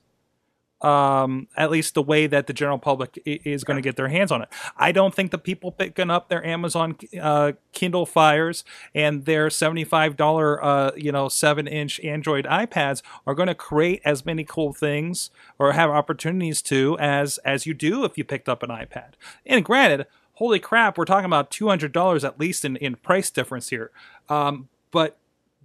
um, 0.81 1.47
at 1.55 1.71
least 1.71 1.93
the 1.93 2.01
way 2.01 2.27
that 2.27 2.47
the 2.47 2.53
general 2.53 2.77
public 2.77 3.21
is 3.25 3.63
going 3.63 3.77
to 3.77 3.81
get 3.81 3.95
their 3.95 4.07
hands 4.07 4.31
on 4.31 4.41
it. 4.41 4.49
I 4.77 4.91
don't 4.91 5.13
think 5.13 5.31
the 5.31 5.37
people 5.37 5.71
picking 5.71 6.09
up 6.09 6.29
their 6.29 6.45
Amazon 6.45 6.95
uh, 7.21 7.53
Kindle 7.71 8.05
Fires 8.05 8.63
and 8.95 9.25
their 9.25 9.49
seventy-five 9.49 10.17
dollar, 10.17 10.63
uh, 10.63 10.91
you 10.95 11.11
know, 11.11 11.29
seven-inch 11.29 11.99
Android 12.01 12.45
iPads 12.45 13.01
are 13.25 13.35
going 13.35 13.47
to 13.47 13.55
create 13.55 14.01
as 14.03 14.25
many 14.25 14.43
cool 14.43 14.73
things 14.73 15.29
or 15.59 15.73
have 15.73 15.89
opportunities 15.89 16.61
to 16.63 16.97
as 16.99 17.37
as 17.39 17.65
you 17.65 17.73
do 17.73 18.03
if 18.03 18.17
you 18.17 18.23
picked 18.23 18.49
up 18.49 18.63
an 18.63 18.69
iPad. 18.69 19.13
And 19.45 19.63
granted, 19.63 20.07
holy 20.33 20.59
crap, 20.59 20.97
we're 20.97 21.05
talking 21.05 21.25
about 21.25 21.51
two 21.51 21.67
hundred 21.67 21.91
dollars 21.91 22.23
at 22.23 22.39
least 22.39 22.65
in 22.65 22.75
in 22.77 22.95
price 22.95 23.29
difference 23.29 23.69
here. 23.69 23.91
Um, 24.29 24.69
but 24.91 25.17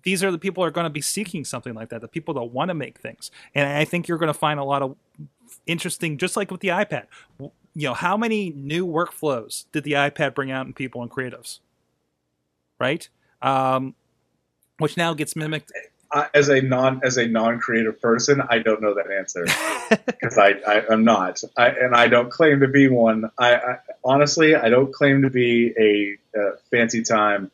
these 0.03 0.23
are 0.23 0.31
the 0.31 0.39
people 0.39 0.63
who 0.63 0.69
are 0.69 0.73
going 0.73 0.85
to 0.85 0.91
be 0.91 1.01
seeking 1.01 1.45
something 1.45 1.75
like 1.75 1.89
that 1.89 2.01
the 2.01 2.09
people 2.09 2.35
that 2.35 2.45
want 2.45 2.69
to 2.69 2.75
make 2.75 2.99
things 2.99 3.31
and 3.55 3.69
i 3.69 3.85
think 3.85 4.09
you're 4.09 4.19
going 4.19 4.33
to 4.33 4.39
find 4.39 4.61
a 4.61 4.65
lot 4.65 4.83
of 4.83 4.97
interesting, 5.67 6.19
just 6.19 6.37
like 6.37 6.51
with 6.51 6.61
the 6.61 6.69
iPad. 6.69 7.07
You 7.39 7.51
know, 7.75 7.95
how 7.95 8.17
many 8.17 8.51
new 8.51 8.87
workflows 8.87 9.67
did 9.73 9.85
the 9.85 9.93
iPad 9.93 10.35
bring 10.35 10.51
out 10.51 10.67
in 10.67 10.73
people 10.73 11.03
and 11.03 11.11
creatives? 11.11 11.61
Right? 12.79 13.09
Um, 13.43 13.95
which 14.79 14.97
now 14.97 15.15
gets 15.15 15.37
mimicked. 15.37 15.73
I, 16.13 16.29
as 16.35 16.49
a 16.49 16.61
non 16.61 17.01
as 17.03 17.17
a 17.17 17.27
non 17.27 17.59
creative 17.59 18.01
person, 18.01 18.41
I 18.49 18.61
don't 18.61 18.81
know 18.81 18.95
that 18.95 19.11
answer 19.11 19.45
because 20.07 20.39
I, 20.39 20.53
I 20.67 20.85
I'm 20.89 21.05
not, 21.05 21.43
I, 21.57 21.69
and 21.69 21.95
I 21.95 22.07
don't 22.07 22.31
claim 22.31 22.61
to 22.61 22.69
be 22.69 22.89
one. 22.89 23.31
I, 23.39 23.57
I 23.57 23.77
honestly 24.05 24.55
I 24.55 24.69
don't 24.69 24.93
claim 24.93 25.23
to 25.23 25.31
be 25.31 25.75
a, 25.79 26.39
uh 26.39 26.57
fancy 26.71 27.03
time 27.03 27.51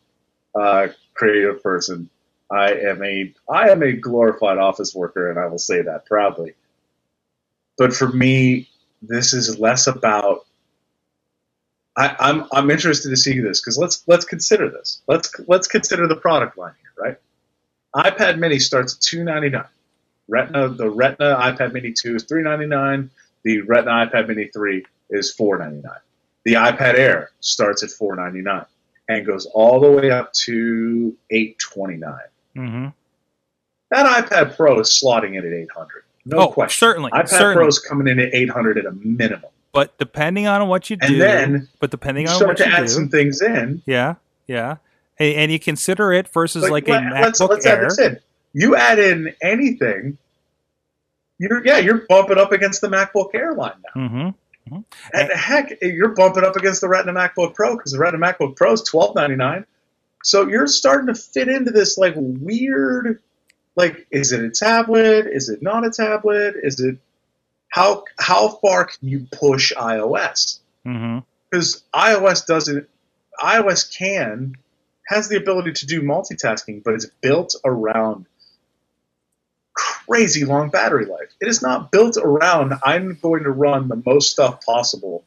uh, 0.54 0.88
creative 1.14 1.62
person. 1.62 2.10
I 2.52 2.72
am 2.72 3.02
a 3.02 3.34
I 3.48 3.70
am 3.70 3.82
a 3.82 3.92
glorified 3.92 4.58
office 4.58 4.94
worker, 4.94 5.30
and 5.30 5.38
I 5.38 5.46
will 5.46 5.58
say 5.58 5.82
that 5.82 6.04
proudly. 6.06 6.54
But 7.78 7.94
for 7.94 8.08
me, 8.08 8.68
this 9.00 9.32
is 9.32 9.58
less 9.58 9.86
about. 9.86 10.46
I, 11.96 12.14
I'm 12.18 12.44
I'm 12.52 12.70
interested 12.70 13.10
to 13.10 13.16
see 13.16 13.40
this 13.40 13.60
because 13.60 13.78
let's 13.78 14.02
let's 14.06 14.26
consider 14.26 14.70
this. 14.70 15.02
Let's 15.08 15.34
let's 15.48 15.66
consider 15.66 16.06
the 16.08 16.16
product 16.16 16.58
line 16.58 16.74
here, 16.80 17.04
right? 17.04 17.16
iPad 17.94 18.38
Mini 18.38 18.58
starts 18.58 18.96
at 18.96 19.00
two 19.00 19.24
ninety 19.24 19.50
nine. 19.50 19.64
Retina 20.28 20.68
the 20.68 20.90
Retina 20.90 21.36
iPad 21.36 21.72
Mini 21.72 21.92
two 21.92 22.16
is 22.16 22.24
three 22.24 22.42
ninety 22.42 22.66
nine. 22.66 23.10
The 23.44 23.62
Retina 23.62 24.06
iPad 24.06 24.28
Mini 24.28 24.48
three 24.48 24.86
is 25.10 25.32
four 25.32 25.58
ninety 25.58 25.82
nine. 25.82 26.00
The 26.44 26.54
iPad 26.54 26.94
Air 26.94 27.30
starts 27.40 27.82
at 27.82 27.90
four 27.90 28.16
ninety 28.16 28.42
nine 28.42 28.66
and 29.08 29.26
goes 29.26 29.46
all 29.46 29.80
the 29.80 29.90
way 29.90 30.10
up 30.10 30.32
to 30.44 31.16
eight 31.30 31.58
twenty 31.58 31.96
nine. 31.96 32.20
Hmm 32.54 32.88
That 33.90 34.24
iPad 34.24 34.56
Pro 34.56 34.80
is 34.80 34.88
slotting 34.88 35.30
in 35.38 35.46
at 35.46 35.52
eight 35.52 35.70
hundred. 35.74 36.04
No 36.24 36.38
oh, 36.38 36.48
question. 36.48 36.78
certainly, 36.78 37.10
iPad 37.10 37.28
certainly. 37.28 37.54
Pro 37.56 37.66
is 37.66 37.78
coming 37.78 38.06
in 38.08 38.20
at 38.20 38.32
eight 38.34 38.48
hundred 38.50 38.78
at 38.78 38.86
a 38.86 38.92
minimum. 38.92 39.50
But 39.72 39.96
depending 39.98 40.46
on 40.46 40.68
what 40.68 40.90
you 40.90 40.96
do, 40.96 41.06
And 41.06 41.20
then 41.20 41.68
but 41.80 41.90
depending 41.90 42.26
You 42.26 42.30
on 42.30 42.36
start 42.36 42.48
what 42.48 42.56
to 42.58 42.68
you 42.68 42.74
add 42.74 42.80
do, 42.82 42.88
some 42.88 43.08
things 43.08 43.40
in. 43.40 43.82
yeah, 43.86 44.16
yeah, 44.46 44.76
and, 45.18 45.34
and 45.34 45.52
you 45.52 45.58
consider 45.58 46.12
it 46.12 46.28
versus 46.28 46.68
like, 46.68 46.88
a 46.88 46.92
let- 46.92 47.02
MacBook 47.04 47.22
let's, 47.22 47.40
let's 47.40 47.66
Air. 47.66 47.78
add 47.82 47.90
this 47.90 47.98
in. 47.98 48.18
You 48.52 48.76
add 48.76 48.98
in 48.98 49.34
anything, 49.42 50.18
you're 51.38 51.64
yeah, 51.66 51.78
you're 51.78 52.04
bumping 52.08 52.38
up 52.38 52.52
against 52.52 52.82
the 52.82 52.88
MacBook 52.88 53.34
Air 53.34 53.54
line 53.54 53.72
now. 53.96 54.34
hmm 54.70 54.76
And 55.14 55.32
heck, 55.32 55.78
you're 55.82 56.10
bumping 56.14 56.44
up 56.44 56.54
against 56.56 56.82
the 56.82 56.88
Retina 56.88 57.12
MacBook 57.18 57.54
Pro 57.54 57.76
because 57.76 57.92
the 57.92 57.98
Retina 57.98 58.24
MacBook 58.24 58.56
Pro 58.56 58.72
is 58.72 58.82
twelve 58.82 59.14
ninety 59.16 59.36
nine. 59.36 59.64
So 60.22 60.48
you're 60.48 60.66
starting 60.66 61.12
to 61.12 61.20
fit 61.20 61.48
into 61.48 61.70
this 61.70 61.98
like 61.98 62.14
weird, 62.16 63.20
like 63.76 64.06
is 64.10 64.32
it 64.32 64.44
a 64.44 64.50
tablet? 64.50 65.26
Is 65.26 65.48
it 65.48 65.62
not 65.62 65.86
a 65.86 65.90
tablet? 65.90 66.54
Is 66.62 66.80
it 66.80 66.98
how 67.68 68.04
how 68.18 68.48
far 68.48 68.86
can 68.86 69.08
you 69.08 69.26
push 69.32 69.72
iOS? 69.72 70.60
Mm-hmm. 70.86 71.20
Because 71.50 71.82
iOS 71.94 72.46
doesn't, 72.46 72.88
iOS 73.38 73.96
can 73.96 74.54
has 75.06 75.28
the 75.28 75.36
ability 75.36 75.72
to 75.72 75.86
do 75.86 76.02
multitasking, 76.02 76.82
but 76.82 76.94
it's 76.94 77.06
built 77.20 77.56
around 77.64 78.26
crazy 79.74 80.44
long 80.44 80.68
battery 80.68 81.06
life. 81.06 81.30
It 81.40 81.48
is 81.48 81.62
not 81.62 81.90
built 81.90 82.16
around 82.16 82.74
I'm 82.84 83.18
going 83.20 83.44
to 83.44 83.50
run 83.50 83.88
the 83.88 84.02
most 84.04 84.30
stuff 84.30 84.64
possible 84.64 85.24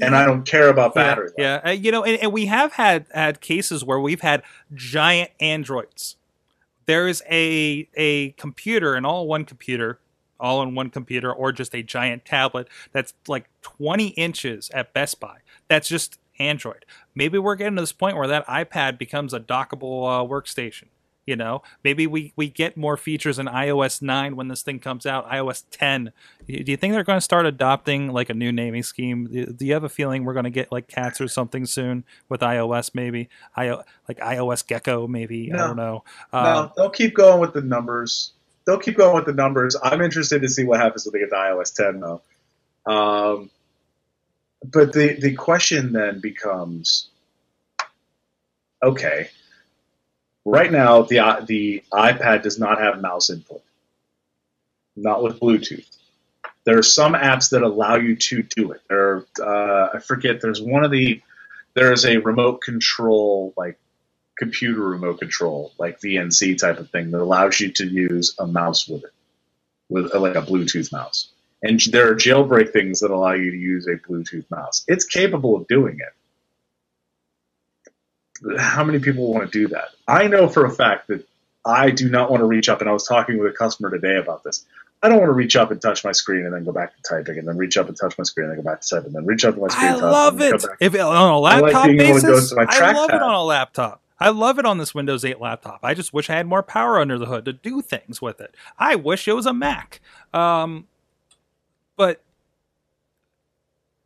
and 0.00 0.16
I 0.16 0.24
don't 0.24 0.44
care 0.44 0.68
about 0.68 0.94
battery 0.94 1.30
Yeah, 1.38 1.60
yeah. 1.64 1.70
Uh, 1.70 1.74
you 1.74 1.90
know, 1.90 2.04
and, 2.04 2.20
and 2.20 2.32
we 2.32 2.46
have 2.46 2.74
had 2.74 3.06
had 3.12 3.40
cases 3.40 3.84
where 3.84 4.00
we've 4.00 4.20
had 4.20 4.42
giant 4.74 5.30
androids. 5.40 6.16
There 6.86 7.08
is 7.08 7.22
a 7.30 7.88
a 7.94 8.30
computer, 8.32 8.94
an 8.94 9.04
all 9.04 9.26
one 9.26 9.44
computer, 9.44 9.98
all 10.38 10.62
in 10.62 10.74
one 10.74 10.90
computer, 10.90 11.32
or 11.32 11.52
just 11.52 11.74
a 11.74 11.82
giant 11.82 12.24
tablet 12.24 12.68
that's 12.92 13.14
like 13.26 13.48
twenty 13.62 14.08
inches 14.08 14.70
at 14.70 14.92
Best 14.92 15.20
Buy. 15.20 15.38
That's 15.68 15.88
just 15.88 16.18
Android. 16.38 16.84
Maybe 17.14 17.38
we're 17.38 17.56
getting 17.56 17.76
to 17.76 17.82
this 17.82 17.92
point 17.92 18.16
where 18.16 18.28
that 18.28 18.46
iPad 18.46 18.98
becomes 18.98 19.32
a 19.32 19.40
dockable 19.40 20.04
uh, 20.06 20.28
workstation. 20.28 20.84
You 21.26 21.34
know, 21.34 21.62
maybe 21.82 22.06
we, 22.06 22.32
we 22.36 22.48
get 22.48 22.76
more 22.76 22.96
features 22.96 23.40
in 23.40 23.46
iOS 23.46 24.00
9 24.00 24.36
when 24.36 24.46
this 24.46 24.62
thing 24.62 24.78
comes 24.78 25.06
out, 25.06 25.28
iOS 25.28 25.64
10. 25.72 26.12
Do 26.46 26.54
you 26.64 26.76
think 26.76 26.94
they're 26.94 27.02
going 27.02 27.16
to 27.16 27.20
start 27.20 27.46
adopting 27.46 28.12
like 28.12 28.30
a 28.30 28.34
new 28.34 28.52
naming 28.52 28.84
scheme? 28.84 29.26
Do 29.56 29.66
you 29.66 29.72
have 29.72 29.82
a 29.82 29.88
feeling 29.88 30.24
we're 30.24 30.34
going 30.34 30.44
to 30.44 30.50
get 30.50 30.70
like 30.70 30.86
cats 30.86 31.20
or 31.20 31.26
something 31.26 31.66
soon 31.66 32.04
with 32.28 32.42
iOS 32.42 32.94
maybe? 32.94 33.28
I, 33.56 33.70
like 34.08 34.18
iOS 34.18 34.64
Gecko 34.64 35.08
maybe? 35.08 35.52
I 35.52 35.56
don't 35.56 35.76
know. 35.76 36.04
Uh, 36.32 36.42
no, 36.42 36.72
they'll 36.76 36.90
keep 36.90 37.14
going 37.14 37.40
with 37.40 37.54
the 37.54 37.60
numbers. 37.60 38.32
They'll 38.64 38.78
keep 38.78 38.96
going 38.96 39.16
with 39.16 39.26
the 39.26 39.32
numbers. 39.32 39.76
I'm 39.82 40.02
interested 40.02 40.42
to 40.42 40.48
see 40.48 40.64
what 40.64 40.78
happens 40.78 41.06
when 41.06 41.12
they 41.12 41.18
get 41.18 41.30
to 41.30 41.36
iOS 41.36 41.74
10, 41.74 42.00
though. 42.00 42.22
Um, 42.86 43.50
but 44.64 44.92
the 44.92 45.18
the 45.20 45.34
question 45.34 45.92
then 45.92 46.20
becomes, 46.20 47.08
okay, 48.82 49.28
right 50.46 50.72
now 50.72 51.02
the 51.02 51.44
the 51.46 51.84
iPad 51.92 52.42
does 52.44 52.58
not 52.60 52.80
have 52.80 53.02
mouse 53.02 53.30
input, 53.30 53.62
not 54.96 55.22
with 55.22 55.40
Bluetooth. 55.40 55.86
There 56.64 56.78
are 56.78 56.84
some 56.84 57.14
apps 57.14 57.50
that 57.50 57.62
allow 57.62 57.96
you 57.96 58.16
to 58.16 58.42
do 58.42 58.72
it. 58.72 58.82
There, 58.88 59.08
are, 59.08 59.26
uh, 59.42 59.96
I 59.96 60.00
forget. 60.00 60.40
There's 60.42 60.62
one 60.62 60.84
of 60.84 60.92
the 60.92 61.22
there's 61.74 62.06
a 62.06 62.18
remote 62.18 62.62
control 62.62 63.54
like 63.56 63.78
computer 64.38 64.82
remote 64.82 65.18
control, 65.20 65.72
like 65.78 66.00
VNC 66.00 66.58
type 66.58 66.78
of 66.78 66.90
thing, 66.90 67.10
that 67.12 67.20
allows 67.22 67.60
you 67.60 67.72
to 67.72 67.86
use 67.86 68.34
a 68.38 68.46
mouse 68.46 68.88
with 68.88 69.04
it, 69.04 69.12
with 69.88 70.14
uh, 70.14 70.20
like 70.20 70.36
a 70.36 70.42
Bluetooth 70.42 70.92
mouse. 70.92 71.30
And 71.62 71.80
there 71.92 72.10
are 72.10 72.16
jailbreak 72.16 72.72
things 72.72 73.00
that 73.00 73.10
allow 73.10 73.32
you 73.32 73.50
to 73.50 73.56
use 73.56 73.86
a 73.88 73.96
Bluetooth 73.96 74.50
mouse. 74.50 74.84
It's 74.88 75.04
capable 75.06 75.56
of 75.56 75.66
doing 75.68 75.98
it. 76.00 76.25
How 78.58 78.84
many 78.84 78.98
people 78.98 79.32
want 79.32 79.50
to 79.50 79.58
do 79.58 79.68
that? 79.68 79.88
I 80.08 80.26
know 80.26 80.48
for 80.48 80.64
a 80.64 80.70
fact 80.70 81.08
that 81.08 81.26
I 81.64 81.90
do 81.90 82.08
not 82.08 82.30
want 82.30 82.40
to 82.40 82.46
reach 82.46 82.68
up, 82.68 82.80
and 82.80 82.88
I 82.88 82.92
was 82.92 83.06
talking 83.06 83.38
with 83.38 83.52
a 83.52 83.56
customer 83.56 83.90
today 83.90 84.16
about 84.16 84.44
this. 84.44 84.64
I 85.02 85.08
don't 85.08 85.18
want 85.18 85.28
to 85.28 85.34
reach 85.34 85.56
up 85.56 85.70
and 85.70 85.80
touch 85.80 86.04
my 86.04 86.12
screen 86.12 86.46
and 86.46 86.54
then 86.54 86.64
go 86.64 86.72
back 86.72 86.96
to 86.96 87.02
typing, 87.02 87.38
and 87.38 87.46
then 87.46 87.56
reach 87.56 87.76
up 87.76 87.88
and 87.88 87.96
touch 87.96 88.16
my 88.16 88.24
screen 88.24 88.48
and 88.48 88.56
then 88.56 88.64
go 88.64 88.70
back 88.70 88.80
to 88.80 88.88
typing, 88.88 89.06
and 89.06 89.14
then 89.14 89.26
reach 89.26 89.44
up 89.44 89.54
to 89.54 89.60
my 89.60 89.68
screen. 89.68 89.90
I 89.90 89.94
love 89.96 90.40
it. 90.40 90.64
If 90.80 90.94
on 90.94 91.30
a 91.30 91.38
like 91.38 91.62
laptop 91.62 91.86
to 91.86 91.96
go 91.96 92.14
basis, 92.14 92.52
I 92.56 92.92
love 92.92 93.10
it 93.10 93.22
on 93.22 93.34
a 93.34 93.42
laptop. 93.42 94.00
I 94.18 94.30
love 94.30 94.58
it 94.58 94.64
on 94.64 94.78
this 94.78 94.94
Windows 94.94 95.24
8 95.24 95.40
laptop. 95.40 95.80
I 95.82 95.92
just 95.92 96.14
wish 96.14 96.30
I 96.30 96.36
had 96.36 96.46
more 96.46 96.62
power 96.62 96.98
under 96.98 97.18
the 97.18 97.26
hood 97.26 97.44
to 97.44 97.52
do 97.52 97.82
things 97.82 98.22
with 98.22 98.40
it. 98.40 98.54
I 98.78 98.94
wish 98.94 99.28
it 99.28 99.34
was 99.34 99.44
a 99.44 99.52
Mac. 99.52 100.00
Um, 100.32 100.86
but 101.96 102.22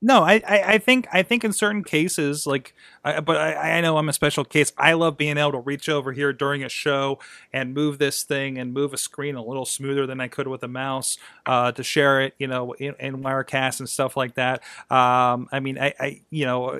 no, 0.02 0.22
I, 0.22 0.42
I, 0.48 0.62
I 0.74 0.78
think 0.78 1.06
I 1.12 1.22
think 1.22 1.44
in 1.44 1.52
certain 1.52 1.84
cases, 1.84 2.46
like, 2.46 2.74
I, 3.04 3.20
but 3.20 3.36
I, 3.36 3.76
I 3.76 3.80
know 3.82 3.98
I'm 3.98 4.08
a 4.08 4.14
special 4.14 4.44
case. 4.44 4.72
I 4.78 4.94
love 4.94 5.18
being 5.18 5.36
able 5.36 5.52
to 5.52 5.58
reach 5.60 5.90
over 5.90 6.12
here 6.12 6.32
during 6.32 6.64
a 6.64 6.70
show 6.70 7.18
and 7.52 7.74
move 7.74 7.98
this 7.98 8.22
thing 8.22 8.56
and 8.58 8.72
move 8.72 8.94
a 8.94 8.96
screen 8.96 9.34
a 9.36 9.44
little 9.44 9.66
smoother 9.66 10.06
than 10.06 10.18
I 10.18 10.28
could 10.28 10.48
with 10.48 10.62
a 10.62 10.68
mouse 10.68 11.18
uh, 11.44 11.72
to 11.72 11.82
share 11.82 12.22
it, 12.22 12.34
you 12.38 12.46
know, 12.46 12.72
in, 12.72 12.94
in 12.98 13.22
Wirecast 13.22 13.80
and 13.80 13.88
stuff 13.88 14.16
like 14.16 14.36
that. 14.36 14.62
Um, 14.90 15.48
I 15.52 15.60
mean, 15.60 15.78
I, 15.78 15.92
I 16.00 16.20
you 16.30 16.46
know, 16.46 16.70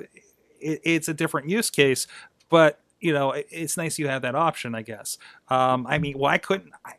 it, 0.59 0.81
it's 0.83 1.07
a 1.07 1.13
different 1.13 1.47
use 1.47 1.69
case, 1.69 2.07
but 2.49 2.79
you 2.99 3.13
know, 3.13 3.31
it- 3.33 3.47
it's 3.51 3.77
nice 3.77 3.99
you 3.99 4.07
have 4.07 4.23
that 4.23 4.35
option, 4.35 4.73
I 4.73 4.81
guess. 4.81 5.17
Um, 5.47 5.85
I 5.87 5.99
mean, 5.99 6.17
why 6.17 6.39
couldn't 6.39 6.73
I? 6.85 6.93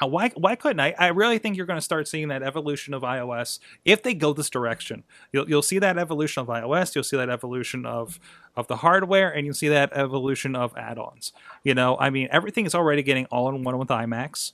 Why, 0.00 0.30
why 0.30 0.56
couldn't 0.56 0.80
I? 0.80 0.94
I 0.98 1.08
really 1.08 1.38
think 1.38 1.56
you're 1.56 1.66
going 1.66 1.78
to 1.78 1.84
start 1.84 2.08
seeing 2.08 2.28
that 2.28 2.42
evolution 2.42 2.94
of 2.94 3.02
iOS 3.02 3.58
if 3.84 4.02
they 4.02 4.14
go 4.14 4.32
this 4.32 4.48
direction. 4.48 5.04
You'll, 5.32 5.48
you'll 5.48 5.62
see 5.62 5.78
that 5.78 5.98
evolution 5.98 6.40
of 6.40 6.48
iOS. 6.48 6.94
You'll 6.94 7.04
see 7.04 7.16
that 7.16 7.28
evolution 7.28 7.84
of 7.84 8.18
of 8.56 8.66
the 8.66 8.76
hardware, 8.76 9.30
and 9.30 9.46
you'll 9.46 9.54
see 9.54 9.68
that 9.68 9.92
evolution 9.92 10.56
of 10.56 10.76
add-ons. 10.76 11.32
You 11.62 11.74
know, 11.74 11.96
I 12.00 12.10
mean, 12.10 12.28
everything 12.32 12.66
is 12.66 12.74
already 12.74 13.02
getting 13.02 13.26
all 13.26 13.48
in 13.48 13.62
one 13.62 13.78
with 13.78 13.88
iMacs. 13.88 14.52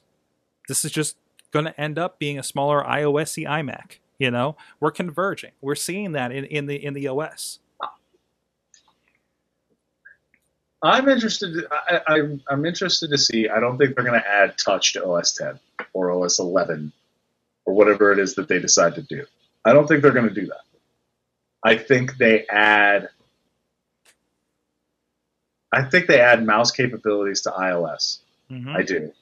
This 0.68 0.84
is 0.84 0.90
just 0.90 1.16
going 1.51 1.64
to 1.64 1.80
end 1.80 1.99
up 1.99 2.18
being 2.18 2.38
a 2.38 2.42
smaller 2.42 2.82
iOSy 2.82 3.47
iMac. 3.47 3.99
You 4.18 4.30
know, 4.30 4.57
we're 4.80 4.90
converging. 4.90 5.53
We're 5.61 5.74
seeing 5.74 6.12
that 6.12 6.32
in, 6.32 6.44
in 6.44 6.66
the 6.66 6.82
in 6.82 6.94
the 6.94 7.09
OS. 7.09 7.59
I'm 10.83 11.09
interested. 11.09 11.64
I, 11.70 12.01
I'm 12.07 12.43
I'm 12.49 12.66
interested 12.66 13.11
to 13.11 13.18
see. 13.18 13.49
I 13.49 13.61
don't 13.61 13.79
think 13.79 13.95
they're 13.95 14.05
going 14.05 14.20
to 14.20 14.29
add 14.29 14.57
touch 14.59 14.93
to 14.95 15.05
OS 15.07 15.33
10 15.33 15.59
or 15.93 16.11
OS 16.11 16.39
11 16.39 16.93
or 17.64 17.74
whatever 17.74 18.12
it 18.12 18.18
is 18.18 18.35
that 18.35 18.49
they 18.49 18.61
decide 18.61 18.95
to 18.97 19.03
do. 19.03 19.24
I 19.64 19.72
don't 19.72 19.89
think 19.89 20.03
they're 20.03 20.12
going 20.12 20.29
to 20.29 20.35
do 20.35 20.47
that. 20.47 20.61
I 21.64 21.77
think 21.77 22.16
they 22.18 22.47
add. 22.47 23.09
I 25.72 25.83
think 25.83 26.07
they 26.07 26.20
add 26.20 26.45
mouse 26.45 26.70
capabilities 26.70 27.43
to 27.43 27.51
iOS. 27.51 28.18
Mhm. 28.51 28.74
I 28.74 28.83
do. 28.83 29.12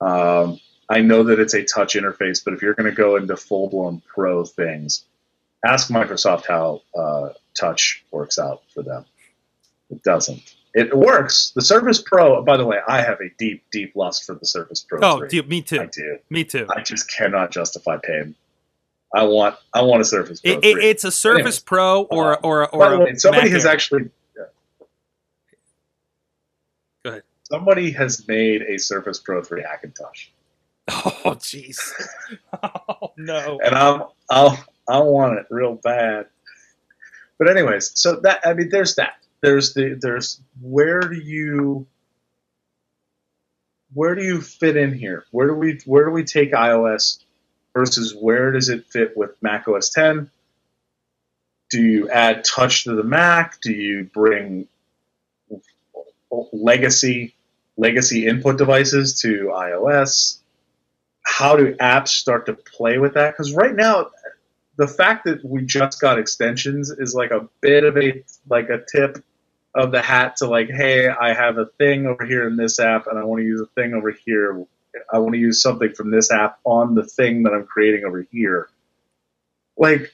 Um, 0.00 0.60
I 0.88 1.00
know 1.00 1.24
that 1.24 1.40
it's 1.40 1.54
a 1.54 1.64
touch 1.64 1.94
interface, 1.94 2.44
but 2.44 2.54
if 2.54 2.62
you're 2.62 2.74
going 2.74 2.90
to 2.90 2.94
go 2.96 3.16
into 3.16 3.36
full 3.36 3.68
blown 3.68 4.02
pro 4.06 4.44
things, 4.44 5.04
ask 5.64 5.88
Microsoft 5.90 6.46
how 6.46 6.82
uh, 6.96 7.30
touch 7.58 8.04
works 8.10 8.38
out 8.38 8.62
for 8.74 8.82
them. 8.82 9.04
It 9.90 10.02
doesn't. 10.02 10.54
It 10.78 10.96
works. 10.96 11.52
The 11.54 11.62
Surface 11.62 12.00
Pro, 12.00 12.42
by 12.42 12.56
the 12.56 12.64
way, 12.64 12.78
I 12.86 13.00
have 13.02 13.20
a 13.20 13.30
deep, 13.38 13.64
deep 13.72 13.96
lust 13.96 14.24
for 14.24 14.34
the 14.34 14.46
Surface 14.46 14.80
Pro. 14.88 15.00
Oh, 15.02 15.18
3. 15.18 15.28
dude, 15.28 15.48
me 15.48 15.60
too. 15.62 15.80
I 15.80 15.86
do. 15.86 16.18
Me 16.30 16.44
too. 16.44 16.66
I 16.74 16.82
just 16.82 17.10
cannot 17.12 17.50
justify 17.50 17.96
paying 18.02 18.34
I 19.14 19.24
want 19.24 19.56
I 19.72 19.82
want 19.82 20.02
a 20.02 20.04
Surface 20.04 20.40
Pro 20.40 20.52
It, 20.52 20.64
it, 20.64 20.72
3. 20.74 20.84
it's 20.84 21.04
a 21.04 21.10
Surface 21.10 21.38
anyways, 21.40 21.58
Pro 21.60 22.02
or 22.04 22.34
uh, 22.34 22.40
or 22.42 22.68
or 22.74 22.92
a 22.92 22.98
way, 23.00 23.14
somebody 23.14 23.44
Mac 23.44 23.52
has 23.54 23.64
Air. 23.66 23.72
actually 23.72 24.10
Go 27.04 27.10
ahead. 27.10 27.22
somebody 27.50 27.90
has 27.92 28.26
made 28.28 28.62
a 28.62 28.78
Surface 28.78 29.18
Pro 29.18 29.42
3 29.42 29.62
Hackintosh, 29.62 30.28
Oh 30.90 31.34
jeez. 31.38 31.78
oh 32.62 33.12
no. 33.16 33.58
and 33.64 33.74
I'm 33.74 34.02
I'll 34.30 34.58
I 34.88 34.98
want 35.00 35.38
it 35.38 35.46
real 35.50 35.74
bad. 35.76 36.26
But 37.38 37.48
anyways, 37.48 37.92
so 37.94 38.16
that 38.20 38.40
I 38.44 38.52
mean, 38.54 38.68
there's 38.70 38.94
that. 38.96 39.14
There's 39.40 39.74
the 39.74 39.98
there's 40.00 40.40
where 40.60 41.00
do 41.00 41.16
you 41.16 41.86
where 43.94 44.14
do 44.14 44.22
you 44.22 44.40
fit 44.40 44.76
in 44.76 44.92
here? 44.92 45.24
Where 45.30 45.46
do 45.48 45.54
we 45.54 45.78
where 45.86 46.04
do 46.04 46.10
we 46.10 46.24
take 46.24 46.52
iOS 46.52 47.22
versus 47.74 48.14
where 48.14 48.52
does 48.52 48.68
it 48.68 48.86
fit 48.86 49.16
with 49.16 49.40
Mac 49.42 49.68
OS 49.68 49.90
10? 49.90 50.30
Do 51.70 51.82
you 51.82 52.10
add 52.10 52.44
touch 52.44 52.84
to 52.84 52.94
the 52.94 53.04
Mac? 53.04 53.60
Do 53.60 53.72
you 53.72 54.04
bring 54.04 54.68
legacy 56.52 57.34
legacy 57.76 58.26
input 58.26 58.58
devices 58.58 59.20
to 59.20 59.50
iOS? 59.54 60.38
How 61.22 61.56
do 61.56 61.74
apps 61.74 62.08
start 62.08 62.46
to 62.46 62.54
play 62.54 62.98
with 62.98 63.14
that? 63.14 63.32
Because 63.32 63.54
right 63.54 63.74
now, 63.74 64.10
the 64.78 64.86
fact 64.88 65.24
that 65.24 65.44
we 65.44 65.62
just 65.62 66.00
got 66.00 66.18
extensions 66.18 66.90
is 66.90 67.12
like 67.14 67.32
a 67.32 67.48
bit 67.60 67.84
of 67.84 67.98
a 67.98 68.24
like 68.48 68.70
a 68.70 68.78
tip 68.90 69.22
of 69.74 69.90
the 69.92 70.00
hat 70.00 70.36
to 70.36 70.46
like, 70.46 70.70
hey, 70.70 71.08
I 71.08 71.34
have 71.34 71.58
a 71.58 71.66
thing 71.78 72.06
over 72.06 72.24
here 72.24 72.46
in 72.46 72.56
this 72.56 72.78
app, 72.80 73.06
and 73.08 73.18
I 73.18 73.24
want 73.24 73.40
to 73.40 73.46
use 73.46 73.60
a 73.60 73.66
thing 73.80 73.92
over 73.92 74.12
here. 74.12 74.64
I 75.12 75.18
want 75.18 75.34
to 75.34 75.38
use 75.40 75.60
something 75.60 75.92
from 75.92 76.10
this 76.10 76.30
app 76.30 76.60
on 76.64 76.94
the 76.94 77.04
thing 77.04 77.42
that 77.42 77.52
I'm 77.52 77.66
creating 77.66 78.04
over 78.04 78.26
here. 78.30 78.68
Like, 79.76 80.12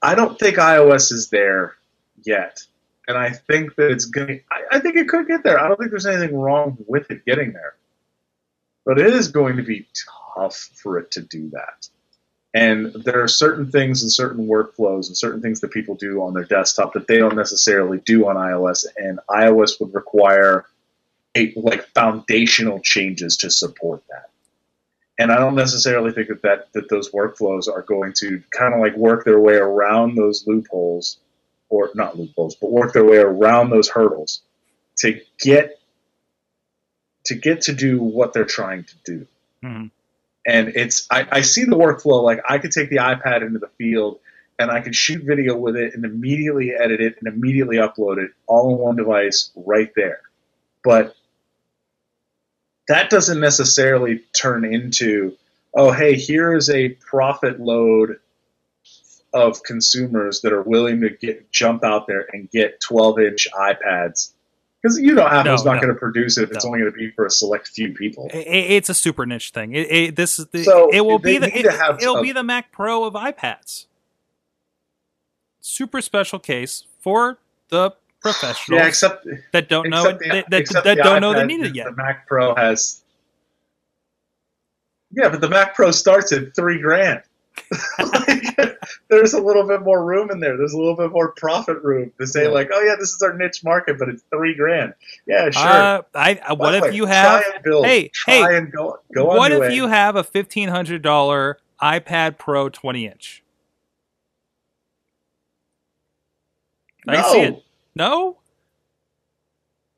I- 0.00 0.14
don't 0.14 0.38
think 0.38 0.56
iOS 0.56 1.12
is 1.12 1.30
there 1.30 1.74
yet, 2.24 2.64
and 3.08 3.18
I 3.18 3.30
think 3.30 3.74
that 3.74 3.90
it's 3.90 4.04
going. 4.04 4.40
I, 4.52 4.76
I 4.76 4.80
think 4.80 4.94
it 4.96 5.08
could 5.08 5.26
get 5.26 5.42
there. 5.42 5.58
I 5.58 5.66
don't 5.66 5.78
think 5.78 5.90
there's 5.90 6.06
anything 6.06 6.36
wrong 6.38 6.76
with 6.86 7.10
it 7.10 7.24
getting 7.24 7.52
there, 7.52 7.74
but 8.86 9.00
it 9.00 9.12
is 9.12 9.28
going 9.32 9.56
to 9.56 9.64
be 9.64 9.88
tough 10.36 10.70
for 10.80 10.98
it 10.98 11.10
to 11.12 11.22
do 11.22 11.50
that. 11.50 11.88
And 12.54 12.92
there 12.92 13.22
are 13.22 13.28
certain 13.28 13.70
things 13.70 14.02
and 14.02 14.12
certain 14.12 14.46
workflows 14.46 15.06
and 15.06 15.16
certain 15.16 15.40
things 15.40 15.60
that 15.60 15.70
people 15.70 15.94
do 15.94 16.22
on 16.22 16.34
their 16.34 16.44
desktop 16.44 16.92
that 16.92 17.06
they 17.06 17.16
don't 17.16 17.36
necessarily 17.36 17.98
do 17.98 18.28
on 18.28 18.36
iOS, 18.36 18.84
and 18.96 19.20
iOS 19.30 19.80
would 19.80 19.94
require 19.94 20.66
a, 21.34 21.52
like 21.56 21.86
foundational 21.94 22.80
changes 22.80 23.38
to 23.38 23.50
support 23.50 24.02
that. 24.10 24.28
And 25.18 25.32
I 25.32 25.36
don't 25.36 25.54
necessarily 25.54 26.12
think 26.12 26.28
that, 26.28 26.42
that 26.42 26.72
that 26.72 26.88
those 26.90 27.10
workflows 27.10 27.68
are 27.68 27.82
going 27.82 28.12
to 28.18 28.42
kind 28.50 28.74
of 28.74 28.80
like 28.80 28.96
work 28.96 29.24
their 29.24 29.40
way 29.40 29.54
around 29.54 30.16
those 30.16 30.46
loopholes, 30.46 31.18
or 31.70 31.90
not 31.94 32.18
loopholes, 32.18 32.54
but 32.56 32.70
work 32.70 32.92
their 32.92 33.04
way 33.04 33.18
around 33.18 33.70
those 33.70 33.88
hurdles 33.88 34.42
to 34.98 35.20
get 35.40 35.78
to 37.26 37.34
get 37.34 37.62
to 37.62 37.72
do 37.72 37.98
what 38.02 38.32
they're 38.34 38.44
trying 38.44 38.84
to 38.84 38.94
do 39.04 39.26
Mhm. 39.62 39.90
And 40.46 40.68
it's 40.68 41.06
I, 41.10 41.26
I 41.30 41.40
see 41.42 41.64
the 41.64 41.76
workflow 41.76 42.22
like 42.22 42.40
I 42.48 42.58
could 42.58 42.72
take 42.72 42.90
the 42.90 42.96
iPad 42.96 43.42
into 43.42 43.58
the 43.58 43.70
field 43.78 44.20
and 44.58 44.70
I 44.70 44.80
could 44.80 44.94
shoot 44.94 45.22
video 45.24 45.56
with 45.56 45.76
it 45.76 45.94
and 45.94 46.04
immediately 46.04 46.72
edit 46.72 47.00
it 47.00 47.16
and 47.20 47.32
immediately 47.32 47.76
upload 47.76 48.18
it 48.18 48.32
all 48.46 48.74
in 48.74 48.78
one 48.78 48.96
device 48.96 49.50
right 49.56 49.90
there. 49.94 50.20
But 50.84 51.14
that 52.88 53.10
doesn't 53.10 53.40
necessarily 53.40 54.24
turn 54.32 54.64
into 54.64 55.36
oh 55.74 55.92
hey 55.92 56.16
here 56.16 56.54
is 56.54 56.68
a 56.70 56.90
profit 56.90 57.60
load 57.60 58.18
of 59.32 59.62
consumers 59.62 60.42
that 60.42 60.52
are 60.52 60.62
willing 60.62 61.00
to 61.00 61.10
get 61.10 61.50
jump 61.50 61.84
out 61.84 62.06
there 62.06 62.26
and 62.32 62.50
get 62.50 62.80
12 62.80 63.20
inch 63.20 63.48
iPads 63.54 64.32
because 64.82 64.98
you 64.98 65.14
know 65.14 65.26
Apple's 65.26 65.64
No, 65.64 65.70
not 65.72 65.76
no. 65.76 65.82
going 65.82 65.94
to 65.94 65.98
produce 65.98 66.36
it 66.38 66.44
if 66.44 66.50
it's 66.50 66.64
No. 66.64 66.68
only 66.70 66.80
going 66.80 66.92
to 66.92 66.98
be 66.98 67.10
for 67.12 67.24
a 67.26 67.30
select 67.30 67.68
few 67.68 67.92
people. 67.94 68.28
I- 68.34 68.38
I- 68.38 68.40
it's 68.40 68.88
a 68.88 68.94
super 68.94 69.24
niche 69.26 69.50
thing. 69.50 69.74
It, 69.74 69.90
it, 69.90 70.16
this 70.16 70.38
is 70.38 70.46
the, 70.48 70.64
So, 70.64 70.90
it 70.92 71.02
will 71.02 71.18
be 71.18 71.38
the 71.38 71.46
it, 71.56 71.66
will 72.00 72.16
a- 72.18 72.22
be 72.22 72.32
the 72.32 72.42
Mac 72.42 72.72
Pro 72.72 73.04
of 73.04 73.14
iPads. 73.14 73.86
Super 75.60 76.00
special 76.00 76.38
case 76.40 76.84
for 77.00 77.38
the 77.68 77.92
professionals 78.20 78.80
Yeah, 78.80 78.86
except 78.88 79.26
that 79.52 79.68
don't 79.68 79.88
know 79.88 80.02
the- 80.04 80.18
that, 80.30 80.50
that, 80.50 80.84
that 80.84 80.96
don't 80.98 81.20
know 81.20 81.32
they 81.34 81.46
need 81.46 81.60
it 81.64 81.74
yet. 81.74 81.86
The 81.86 81.92
Mac 81.96 82.26
Pro 82.26 82.54
has. 82.54 83.02
Yeah, 85.12 85.28
but 85.28 85.40
the 85.40 85.48
Mac 85.48 85.74
Pro 85.74 85.90
starts 85.90 86.32
at 86.32 86.54
three 86.56 86.80
grand. 86.80 87.22
Like, 87.98 88.56
there's 89.12 89.34
a 89.34 89.40
little 89.40 89.66
bit 89.68 89.82
more 89.82 90.02
room 90.04 90.30
in 90.30 90.40
there. 90.40 90.56
There's 90.56 90.72
a 90.72 90.78
little 90.78 90.96
bit 90.96 91.10
more 91.12 91.32
profit 91.32 91.82
room 91.82 92.12
to 92.18 92.26
say 92.26 92.44
Yeah. 92.44 92.48
like, 92.48 92.70
oh 92.72 92.80
yeah, 92.80 92.96
this 92.98 93.10
is 93.12 93.20
our 93.22 93.36
niche 93.36 93.62
market, 93.62 93.98
but 93.98 94.08
it's 94.08 94.22
three 94.30 94.54
grand. 94.54 94.94
Yeah, 95.26 95.50
sure. 95.50 95.62
Uh, 95.68 96.02
I, 96.14 96.40
I- 96.48 96.52
what 96.54 96.74
if 96.74 96.94
you 96.94 97.04
have? 97.06 97.42
Try 97.42 97.52
and 97.54 97.62
build. 97.62 97.84
hey, 97.86 98.10
hey, 98.26 98.56
and 98.56 98.72
go 98.72 98.98
go. 99.14 99.26
What 99.26 99.52
if 99.52 99.72
you 99.72 99.88
have 99.88 100.16
a 100.16 100.24
fifteen 100.24 100.68
hundred 100.70 101.02
dollar 101.02 101.58
iPad 101.80 102.38
Pro 102.38 102.68
twenty 102.70 103.06
inch? 103.06 103.42
I 107.06 107.16
can 107.16 107.24
see 107.24 107.38
No. 107.42 107.44
it. 107.48 107.62
No, 107.94 108.38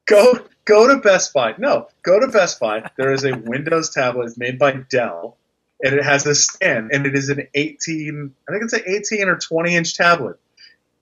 go 0.08 0.38
go 0.64 0.88
to 0.88 1.00
Best 1.00 1.32
Buy. 1.32 1.54
No, 1.58 1.86
go 2.02 2.18
to 2.18 2.26
Best 2.26 2.58
Buy. 2.58 2.90
There 2.96 3.12
is 3.12 3.24
a 3.24 3.36
Windows 3.36 3.90
tablet 3.90 4.26
it's 4.26 4.38
made 4.38 4.58
by 4.58 4.72
Dell, 4.90 5.36
and 5.84 5.94
it 5.94 6.02
has 6.02 6.26
a 6.26 6.34
stand, 6.34 6.90
and 6.92 7.06
it 7.06 7.14
is 7.14 7.28
an 7.28 7.46
18. 7.54 8.34
I 8.48 8.52
think 8.52 8.64
it's 8.64 8.72
an 8.72 8.82
18 8.86 9.28
or 9.28 9.36
20 9.36 9.76
inch 9.76 9.94
tablet. 9.94 10.40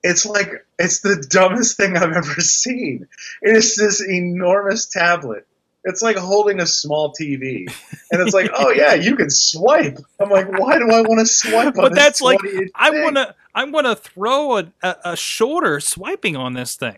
It's 0.03 0.25
like 0.25 0.65
it's 0.77 0.99
the 0.99 1.25
dumbest 1.29 1.77
thing 1.77 1.95
I've 1.95 2.11
ever 2.11 2.41
seen. 2.41 3.07
It 3.41 3.55
is 3.55 3.75
this 3.75 4.05
enormous 4.05 4.85
tablet. 4.87 5.47
It's 5.85 6.01
like 6.01 6.17
holding 6.17 6.59
a 6.61 6.65
small 6.65 7.13
TV, 7.13 7.65
and 8.11 8.21
it's 8.21 8.33
like, 8.33 8.51
oh 8.53 8.71
yeah, 8.71 8.93
you 8.93 9.15
can 9.15 9.29
swipe. 9.29 9.97
I'm 10.19 10.29
like, 10.29 10.47
why 10.51 10.77
do 10.77 10.89
I 10.89 11.01
want 11.01 11.19
to 11.19 11.25
swipe? 11.25 11.67
on 11.67 11.73
But 11.73 11.95
that's 11.95 12.21
like 12.21 12.39
I 12.75 12.89
want 12.89 13.15
to. 13.15 13.35
I 13.55 13.63
want 13.65 13.85
to 13.85 13.95
throw 13.95 14.57
a, 14.57 14.73
a, 14.81 14.95
a 15.05 15.17
shoulder 15.17 15.79
swiping 15.79 16.35
on 16.35 16.53
this 16.53 16.75
thing. 16.75 16.97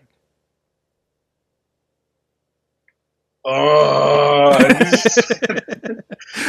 Oh, 3.44 4.58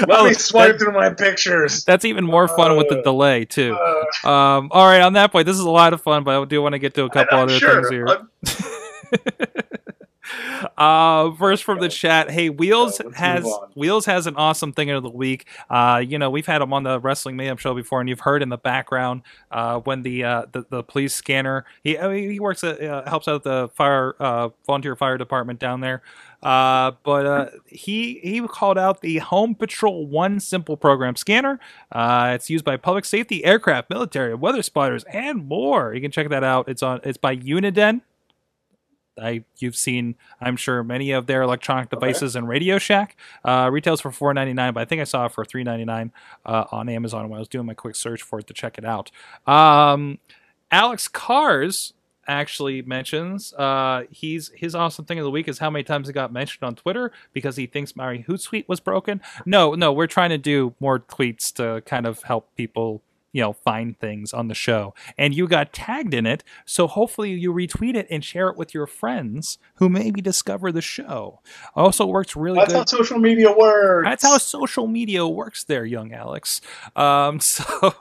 let 0.08 0.10
Oh, 0.20 0.26
me 0.26 0.34
swipe 0.34 0.74
that- 0.74 0.80
through 0.80 0.94
my 0.94 1.10
pictures. 1.10 1.84
That's 1.86 2.06
even 2.06 2.26
more 2.26 2.48
fun 2.48 2.76
with 2.78 2.90
the 2.90 3.00
Uh, 3.00 3.04
delay 3.04 3.46
too. 3.46 3.76
Uh, 4.24 4.28
Um, 4.30 4.70
all 4.72 4.86
right, 4.86 5.02
on 5.02 5.14
that 5.14 5.32
point, 5.32 5.46
this 5.46 5.56
is 5.56 5.62
a 5.64 5.70
lot 5.70 5.94
of 5.94 6.02
fun, 6.02 6.24
but 6.24 6.42
I 6.42 6.46
do 6.46 6.62
want 6.62 6.74
to 6.74 6.80
get 6.80 6.94
to 6.96 7.04
a 7.06 7.10
couple 7.10 7.38
other 7.40 7.58
sure. 7.58 7.84
things 7.84 7.90
here. 7.90 8.08
Uh, 10.78 11.32
first 11.36 11.64
from 11.64 11.80
the 11.80 11.88
chat, 11.88 12.30
hey, 12.30 12.50
Wheels 12.50 13.00
Yeah, 13.04 13.12
has. 13.16 13.50
Wheels 13.76 14.06
has 14.08 14.28
an 14.28 14.36
awesome 14.36 14.74
thing 14.74 14.90
of 14.90 15.02
the 15.02 15.10
week. 15.10 15.48
Uh, 15.70 16.04
you 16.06 16.20
know, 16.20 16.30
we've 16.30 16.46
had 16.46 16.62
him 16.62 16.74
on 16.74 16.84
the 16.84 17.00
Wrestling 17.00 17.38
Mayhem 17.38 17.56
show 17.58 17.74
before, 17.74 18.02
and 18.02 18.10
you've 18.10 18.20
heard 18.20 18.42
in 18.44 18.50
the 18.50 18.58
background 18.58 19.22
uh, 19.52 19.80
when 19.80 20.02
the, 20.02 20.24
uh, 20.26 20.46
the 20.52 20.66
the 20.70 20.84
police 20.84 21.14
scanner 21.14 21.66
he 21.84 21.98
I 21.98 22.08
mean, 22.10 22.30
he 22.32 22.40
works 22.40 22.64
at, 22.64 22.82
uh, 22.82 23.08
helps 23.08 23.28
out 23.28 23.44
the 23.44 23.70
fire 23.70 24.16
uh, 24.20 24.50
volunteer 24.66 24.96
fire 24.96 25.18
department 25.18 25.60
down 25.60 25.80
there. 25.80 26.02
Uh, 26.44 26.92
but 27.04 27.26
uh, 27.26 27.50
he 27.66 28.20
he 28.24 28.42
called 28.42 28.78
out 28.78 29.02
the 29.02 29.18
Home 29.18 29.56
Patrol 29.56 30.06
One 30.06 30.40
Simple 30.40 30.78
Program 30.78 31.16
scanner. 31.16 31.60
Uh, 31.92 32.32
it's 32.36 32.50
used 32.50 32.64
by 32.64 32.78
public 32.78 33.06
safety, 33.06 33.44
aircraft, 33.44 33.90
military, 33.90 34.36
weather 34.36 34.62
spotters, 34.62 35.04
and 35.06 35.48
more. 35.48 35.94
You 35.94 36.02
can 36.02 36.12
check 36.12 36.30
that 36.30 36.44
out. 36.44 36.70
It's 36.70 36.84
on. 36.84 37.02
It's 37.04 37.18
by 37.18 37.36
Uniden. 37.36 38.02
I 39.20 39.44
you've 39.58 39.76
seen, 39.76 40.16
I'm 40.40 40.56
sure, 40.58 40.84
many 40.84 41.12
of 41.12 41.26
their 41.26 41.42
electronic 41.42 41.90
devices 41.90 42.36
in 42.36 42.46
Radio 42.46 42.78
Shack. 42.78 43.18
Uh, 43.44 43.70
retails 43.72 44.02
for 44.02 44.12
four 44.12 44.34
ninety 44.34 44.54
nine, 44.54 44.74
but 44.74 44.82
I 44.82 44.86
think 44.86 45.02
I 45.02 45.06
saw 45.06 45.26
it 45.26 45.32
for 45.32 45.44
three 45.44 45.64
ninety 45.64 45.86
nine 45.86 46.12
uh, 46.46 46.66
on 46.72 46.88
Amazon 46.88 47.30
when 47.30 47.38
I 47.38 47.40
was 47.40 47.48
doing 47.48 47.66
my 47.66 47.74
quick 47.74 47.96
search 47.96 48.22
for 48.22 48.40
it 48.40 48.48
to 48.48 48.54
check 48.54 48.78
it 48.78 48.86
out. 48.86 49.12
Um, 49.52 50.20
Alex 50.72 51.08
Cars 51.08 51.94
actually 52.28 52.82
mentions 52.82 53.54
uh, 53.54 54.04
he's 54.12 54.52
his 54.56 54.76
awesome 54.76 55.06
thing 55.06 55.20
of 55.20 55.24
the 55.24 55.32
week 55.32 55.48
is 55.48 55.60
how 55.60 55.70
many 55.70 55.84
times 55.84 56.10
it 56.10 56.14
got 56.14 56.32
mentioned 56.32 56.64
on 56.64 56.76
Twitter 56.76 57.12
because 57.34 57.56
he 57.56 57.66
thinks 57.66 57.96
Mary 57.96 58.26
Hootsuite 58.28 58.68
was 58.68 58.80
broken. 58.80 59.22
No, 59.46 59.74
no, 59.74 59.94
we're 59.94 60.08
trying 60.08 60.30
to 60.30 60.38
do 60.38 60.76
more 60.80 61.00
tweets 61.00 61.54
to 61.54 61.82
kind 61.82 62.06
of 62.06 62.24
help 62.24 62.54
people. 62.56 63.02
You 63.38 63.44
know 63.44 63.54
find 63.54 64.00
things 64.00 64.34
on 64.34 64.48
the 64.48 64.56
show 64.56 64.94
and 65.18 65.36
you 65.36 65.48
got 65.48 65.72
tagged 65.72 66.14
in 66.14 66.26
it 66.26 66.44
so 66.66 66.88
hopefully 66.88 67.32
you 67.32 67.54
retweet 67.54 67.96
it 67.96 68.08
and 68.10 68.24
share 68.24 68.50
it 68.50 68.58
with 68.58 68.74
your 68.74 68.88
friends 68.88 69.60
who 69.76 69.88
maybe 69.88 70.22
discover 70.22 70.72
the 70.72 70.82
show 70.82 71.40
also 71.76 72.06
works 72.06 72.36
really 72.36 72.58
That's 72.60 72.74
good 72.74 72.80
how 72.80 72.86
social 72.86 73.20
media 73.20 73.52
works. 73.52 74.08
that's 74.08 74.24
how 74.24 74.38
social 74.40 74.88
media 74.88 75.28
works 75.28 75.64
there, 75.64 75.86
young 75.86 76.14
Alex. 76.14 76.62
Um, 76.96 77.40
so, 77.48 77.94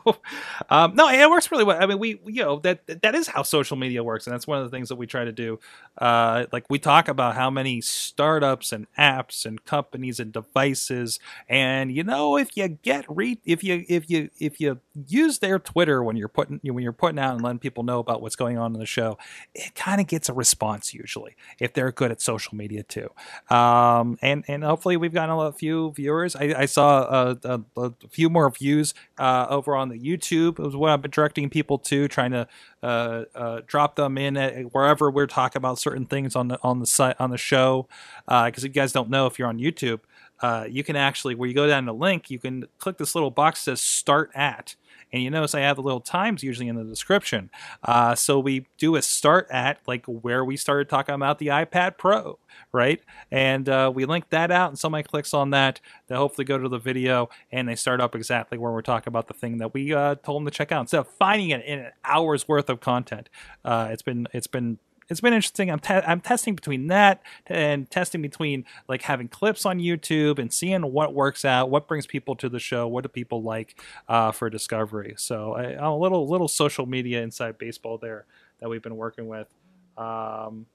um, 0.71 0.95
no, 0.95 1.09
it 1.09 1.29
works 1.29 1.51
really 1.51 1.65
well. 1.65 1.81
I 1.81 1.87
mean, 1.87 1.99
we, 1.99 2.21
you 2.25 2.43
know, 2.43 2.59
that 2.61 3.03
that 3.03 3.15
is 3.15 3.29
how 3.29 3.43
social 3.43 3.77
media 3.77 4.03
works, 4.03 4.27
and 4.27 4.35
that's 4.35 4.47
one 4.47 4.59
of 4.59 4.65
the 4.65 4.71
things 4.71 4.89
that 4.89 4.97
we 4.97 5.07
try 5.07 5.25
to 5.25 5.33
do. 5.33 5.59
Uh, 5.99 6.47
like 6.53 6.65
we 6.71 6.79
talk 6.79 7.09
about 7.09 7.35
how 7.35 7.51
many 7.51 7.81
startups 7.81 8.73
and 8.73 8.87
apps 8.99 9.45
and 9.45 9.65
companies 9.65 10.19
and 10.19 10.33
devices, 10.33 11.19
and 11.49 11.93
you 11.93 12.03
know, 12.03 12.37
if 12.37 12.57
you 12.57 12.69
get 12.69 13.05
re, 13.09 13.39
if 13.45 13.63
you 13.63 13.85
if 13.89 14.09
you 14.09 14.31
if 14.39 14.61
you 14.61 14.81
use 15.07 15.39
their 15.39 15.59
Twitter 15.59 16.03
when 16.03 16.17
you're 16.17 16.29
putting 16.29 16.61
when 16.63 16.83
you're 16.83 16.93
putting 16.93 17.19
out 17.19 17.35
and 17.35 17.43
letting 17.43 17.59
people 17.59 17.83
know 17.83 17.99
about 17.99 18.23
what's 18.23 18.37
going 18.37 18.59
on 18.59 18.75
in 18.75 18.81
the 18.81 18.87
show, 18.87 19.19
it 19.55 19.75
kind 19.75 20.01
of 20.01 20.07
gets 20.07 20.29
a 20.29 20.33
response 20.33 20.95
usually 20.95 21.37
if 21.61 21.73
they're 21.75 21.93
good 21.93 22.11
at 22.11 22.21
social 22.21 22.57
media 22.57 22.83
too. 22.83 23.09
Um, 23.55 24.19
and 24.23 24.45
and 24.49 24.65
hopefully 24.65 24.97
we've 24.97 25.13
gotten 25.13 25.37
a 25.37 25.53
few 25.53 25.93
viewers. 25.93 26.37
I, 26.37 26.55
I 26.57 26.67
saw 26.67 27.03
a, 27.03 27.39
a, 27.45 27.63
a 27.77 27.93
few 28.11 28.31
more 28.31 28.51
views 28.51 28.95
uh, 29.19 29.47
over 29.51 29.77
on 29.77 29.89
the 29.89 29.99
YouTube. 29.99 30.59
It 30.59 30.65
was 30.65 30.77
what 30.77 30.91
I've 30.91 31.03
been 31.03 31.11
directing 31.11 31.51
people 31.51 31.79
to, 31.79 32.09
trying 32.09 32.31
to 32.31 32.49
uh, 32.83 33.25
uh, 33.35 33.61
drop 33.67 33.97
them 33.97 34.17
in 34.17 34.37
wherever 34.73 35.11
we're 35.11 35.27
talking 35.27 35.59
about 35.59 35.79
certain 35.79 36.07
things 36.07 36.37
on 36.37 36.49
the 36.49 36.59
on 36.63 36.81
the 36.81 36.87
site 36.87 37.17
on 37.21 37.31
the 37.31 37.39
show. 37.39 37.89
Because 38.27 38.65
if 38.65 38.69
you 38.69 38.81
guys 38.81 38.93
don't 38.93 39.11
know, 39.11 39.27
if 39.27 39.39
you're 39.39 39.49
on 39.49 39.59
YouTube, 39.59 40.01
uh, 40.41 40.67
you 40.69 40.85
can 40.85 40.97
actually 40.97 41.35
where 41.35 41.49
you 41.49 41.55
go 41.55 41.67
down 41.67 41.87
the 41.87 41.95
link, 41.95 42.31
you 42.31 42.39
can 42.39 42.67
click 42.79 42.99
this 42.99 43.15
little 43.15 43.31
box 43.31 43.65
that 43.65 43.73
says 43.73 43.81
"Start 43.81 44.31
at." 44.35 44.77
And 45.13 45.23
you 45.23 45.31
notice 45.31 45.55
I 45.55 45.61
have 45.61 45.77
the 45.77 45.83
little 45.83 46.01
times 46.01 46.43
usually 46.43 46.69
in 46.69 46.77
the 46.77 46.85
description. 46.85 47.51
Uh, 47.83 48.15
so 48.15 48.39
we 48.39 48.67
do 48.79 48.97
a 48.97 49.03
start 49.03 49.47
at 49.51 49.79
like 49.87 50.05
where 50.07 50.45
we 50.45 50.57
started 50.57 50.89
talking 50.89 51.15
about 51.15 51.39
the 51.39 51.49
iPad 51.49 51.97
Pro, 51.97 52.39
right? 52.73 53.01
And 53.31 53.69
uh, 53.69 53.93
we 53.95 54.05
link 54.05 54.31
that 54.31 54.51
out, 54.51 54.71
and 54.71 54.79
somebody 54.79 55.05
clicks 55.05 55.33
on 55.33 55.51
that. 55.51 55.81
They 56.09 56.17
hopefully 56.17 56.45
go 56.45 56.59
to 56.59 56.69
the 56.69 56.79
video 56.79 57.29
and 57.53 57.69
they 57.69 57.77
start 57.77 58.01
up 58.01 58.15
exactly 58.15 58.59
where 58.59 58.73
we're 58.73 58.83
talking 58.83 59.11
about 59.11 59.29
the 59.29 59.35
thing 59.35 59.59
that 59.59 59.73
we 59.73 59.93
uh, 59.95 60.17
told 60.17 60.41
them 60.41 60.47
to 60.47 60.51
check 60.51 60.73
out 60.73 60.83
instead 60.83 61.01
of 61.01 61.09
finding 61.09 61.51
it 61.51 61.65
in 61.65 61.81
an 61.81 61.93
hour's 62.05 62.49
worth 62.49 62.69
of 62.69 62.81
content. 62.81 63.29
Uh, 63.65 63.89
it's 63.91 64.03
been 64.03 64.27
it's 64.33 64.47
been 64.47 64.79
it's 65.09 65.21
been 65.21 65.33
interesting. 65.33 65.71
I'm 65.71 65.79
te- 65.79 65.95
I'm 65.95 66.21
testing 66.21 66.55
between 66.55 66.89
that 66.89 67.23
and 67.47 67.91
testing 67.91 68.23
between 68.23 68.65
like 68.89 69.03
having 69.03 69.29
clips 69.29 69.65
on 69.65 69.79
YouTube 69.79 70.39
and 70.39 70.53
seeing 70.53 70.83
what 70.93 71.15
works 71.15 71.45
out, 71.45 71.71
what 71.71 71.87
brings 71.87 72.07
people 72.07 72.35
to 72.37 72.49
the 72.49 72.59
show, 72.59 72.89
what 72.89 73.03
do 73.03 73.09
people 73.09 73.43
like 73.43 73.81
uh, 74.09 74.33
for 74.33 74.51
discovery. 74.51 75.15
So 75.17 75.55
a 75.57 75.95
little 75.97 76.29
little 76.29 76.49
social 76.49 76.87
media 76.87 77.23
inside 77.23 77.59
baseball 77.59 77.99
there 77.99 78.27
that 78.61 78.69
we've 78.69 78.83
been 78.83 78.97
working 78.97 79.29
with. 79.29 79.49
Um, 79.97 80.67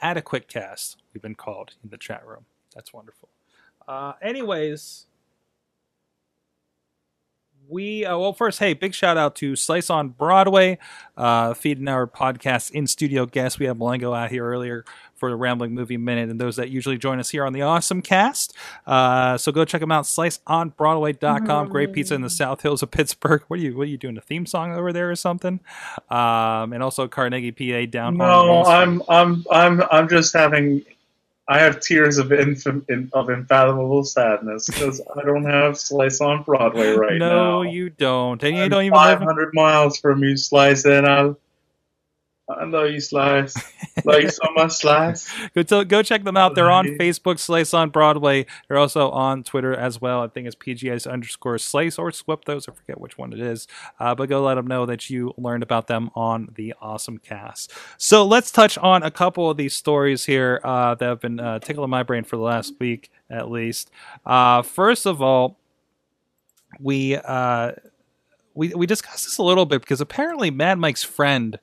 adequate 0.00 0.48
cast 0.48 0.98
we've 1.12 1.22
been 1.22 1.34
called 1.34 1.72
in 1.82 1.90
the 1.90 1.98
chat 1.98 2.26
room. 2.26 2.44
That's 2.74 2.92
wonderful. 2.92 3.28
Uh, 3.86 4.12
anyways, 4.22 5.06
we 7.68 8.04
uh, 8.04 8.16
well 8.16 8.32
first 8.32 8.58
hey 8.58 8.72
big 8.72 8.94
shout 8.94 9.16
out 9.16 9.36
to 9.36 9.54
slice 9.54 9.90
on 9.90 10.08
broadway 10.08 10.78
uh 11.16 11.52
feeding 11.54 11.88
our 11.88 12.06
podcast 12.06 12.70
in 12.70 12.86
studio 12.86 13.26
guests. 13.26 13.58
We 13.58 13.66
had 13.66 13.78
malengo 13.78 14.16
out 14.16 14.30
here 14.30 14.44
earlier 14.44 14.84
for 15.14 15.30
the 15.30 15.36
rambling 15.36 15.74
movie 15.74 15.96
minute 15.96 16.30
and 16.30 16.40
those 16.40 16.56
that 16.56 16.70
usually 16.70 16.96
join 16.96 17.18
us 17.18 17.30
here 17.30 17.44
on 17.44 17.52
the 17.52 17.62
awesome 17.62 18.02
cast. 18.02 18.56
Uh 18.86 19.36
so 19.36 19.52
go 19.52 19.64
check 19.64 19.80
them 19.80 19.92
out 19.92 20.04
sliceonbroadway.com 20.04 21.68
great 21.68 21.92
pizza 21.92 22.14
in 22.14 22.22
the 22.22 22.30
south 22.30 22.62
hills 22.62 22.82
of 22.82 22.90
pittsburgh. 22.90 23.42
What 23.48 23.58
are 23.58 23.62
you 23.62 23.76
what 23.76 23.82
are 23.82 23.90
you 23.90 23.98
doing 23.98 24.16
a 24.16 24.22
theme 24.22 24.46
song 24.46 24.72
over 24.72 24.92
there 24.92 25.10
or 25.10 25.16
something? 25.16 25.60
Um 26.10 26.72
and 26.72 26.82
also 26.82 27.08
carnegie 27.08 27.52
pa 27.52 27.90
down 27.90 28.16
No, 28.16 28.64
I'm 28.64 29.02
I'm 29.08 29.44
I'm 29.50 29.82
I'm 29.90 30.08
just 30.08 30.32
having. 30.32 30.84
I 31.50 31.60
have 31.60 31.80
tears 31.80 32.18
of 32.18 32.28
infam- 32.28 33.10
of 33.12 33.30
unfathomable 33.30 34.04
sadness 34.04 34.66
because 34.66 35.00
I 35.16 35.22
don't 35.24 35.44
have 35.44 35.78
Slice 35.78 36.20
on 36.20 36.42
Broadway 36.42 36.90
right 36.90 37.18
no 37.18 37.28
now. 37.28 37.62
No, 37.62 37.62
you 37.62 37.88
don't 37.88 38.42
and 38.42 38.54
you 38.54 38.64
I'm 38.64 38.70
don't 38.70 38.84
even 38.84 38.98
live 38.98 39.22
in 39.22 39.26
500 39.26 39.54
miles 39.54 39.98
from 39.98 40.22
you, 40.22 40.36
Slice, 40.36 40.84
and 40.84 41.06
I, 41.06 41.30
I 42.48 42.64
love 42.64 42.90
you, 42.90 43.00
Slice. 43.00 43.54
love 44.04 44.22
you 44.22 44.30
so 44.30 44.48
much, 44.54 44.72
Slice. 44.72 45.28
go, 45.54 45.62
to, 45.62 45.84
go 45.84 46.02
check 46.02 46.24
them 46.24 46.36
out. 46.36 46.54
They're 46.54 46.70
on 46.70 46.86
Facebook, 46.86 47.38
Slice 47.38 47.74
on 47.74 47.90
Broadway. 47.90 48.46
They're 48.66 48.78
also 48.78 49.10
on 49.10 49.42
Twitter 49.42 49.74
as 49.74 50.00
well. 50.00 50.22
I 50.22 50.28
think 50.28 50.46
it's 50.46 50.56
PGS 50.56 51.10
underscore 51.10 51.58
Slice 51.58 51.98
or 51.98 52.10
Swip 52.10 52.46
those. 52.46 52.66
I 52.66 52.72
forget 52.72 53.00
which 53.00 53.18
one 53.18 53.34
it 53.34 53.40
is. 53.40 53.68
Uh, 54.00 54.14
but 54.14 54.30
go 54.30 54.42
let 54.42 54.54
them 54.54 54.66
know 54.66 54.86
that 54.86 55.10
you 55.10 55.34
learned 55.36 55.62
about 55.62 55.88
them 55.88 56.10
on 56.14 56.48
the 56.54 56.74
Awesome 56.80 57.18
Cast. 57.18 57.72
So 57.98 58.24
let's 58.24 58.50
touch 58.50 58.78
on 58.78 59.02
a 59.02 59.10
couple 59.10 59.50
of 59.50 59.58
these 59.58 59.74
stories 59.74 60.24
here 60.24 60.60
uh, 60.64 60.94
that 60.94 61.06
have 61.06 61.20
been 61.20 61.40
uh, 61.40 61.58
tickling 61.58 61.90
my 61.90 62.02
brain 62.02 62.24
for 62.24 62.36
the 62.36 62.42
last 62.42 62.74
week 62.80 63.10
at 63.30 63.50
least. 63.50 63.90
Uh, 64.24 64.62
first 64.62 65.06
of 65.06 65.20
all, 65.20 65.58
we 66.80 67.16
uh, 67.16 67.72
we 68.54 68.74
we 68.74 68.86
discussed 68.86 69.24
this 69.24 69.38
a 69.38 69.42
little 69.42 69.66
bit 69.66 69.80
because 69.80 70.00
apparently 70.00 70.50
Mad 70.50 70.78
Mike's 70.78 71.04
friend 71.04 71.58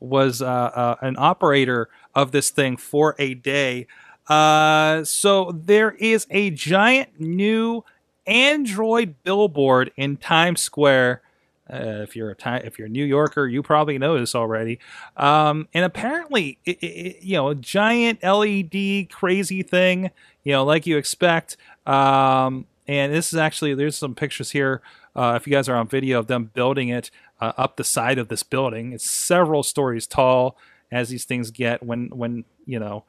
was 0.00 0.42
uh, 0.42 0.46
uh, 0.46 0.96
an 1.00 1.16
operator 1.18 1.88
of 2.14 2.32
this 2.32 2.50
thing 2.50 2.76
for 2.76 3.14
a 3.18 3.34
day. 3.34 3.86
Uh, 4.28 5.04
so 5.04 5.52
there 5.52 5.92
is 5.92 6.26
a 6.30 6.50
giant 6.50 7.20
new 7.20 7.84
Android 8.26 9.14
billboard 9.22 9.92
in 9.96 10.16
Times 10.16 10.60
Square. 10.60 11.22
Uh, 11.68 12.02
if 12.02 12.14
you're 12.14 12.30
a 12.30 12.66
if 12.66 12.78
you're 12.78 12.86
a 12.86 12.90
New 12.90 13.04
Yorker, 13.04 13.46
you 13.46 13.62
probably 13.62 13.98
know 13.98 14.18
this 14.18 14.34
already. 14.34 14.78
Um, 15.16 15.68
and 15.74 15.84
apparently, 15.84 16.58
it, 16.64 16.78
it, 16.82 17.22
you 17.22 17.36
know, 17.36 17.48
a 17.48 17.54
giant 17.54 18.22
LED 18.22 19.10
crazy 19.10 19.62
thing, 19.62 20.10
you 20.44 20.52
know, 20.52 20.64
like 20.64 20.86
you 20.86 20.96
expect. 20.96 21.56
Um, 21.86 22.66
and 22.88 23.12
this 23.12 23.32
is 23.32 23.38
actually 23.38 23.74
there's 23.74 23.96
some 23.96 24.14
pictures 24.14 24.50
here. 24.50 24.80
Uh, 25.14 25.34
if 25.40 25.46
you 25.46 25.52
guys 25.52 25.68
are 25.68 25.76
on 25.76 25.88
video 25.88 26.18
of 26.18 26.26
them 26.26 26.50
building 26.54 26.88
it 26.88 27.10
uh, 27.40 27.52
up 27.56 27.76
the 27.76 27.84
side 27.84 28.18
of 28.18 28.28
this 28.28 28.42
building, 28.42 28.92
it's 28.92 29.10
several 29.10 29.62
stories 29.62 30.06
tall 30.06 30.56
as 30.90 31.08
these 31.08 31.24
things 31.24 31.50
get 31.50 31.82
when 31.82 32.08
when 32.08 32.44
you 32.64 32.78
know. 32.78 33.04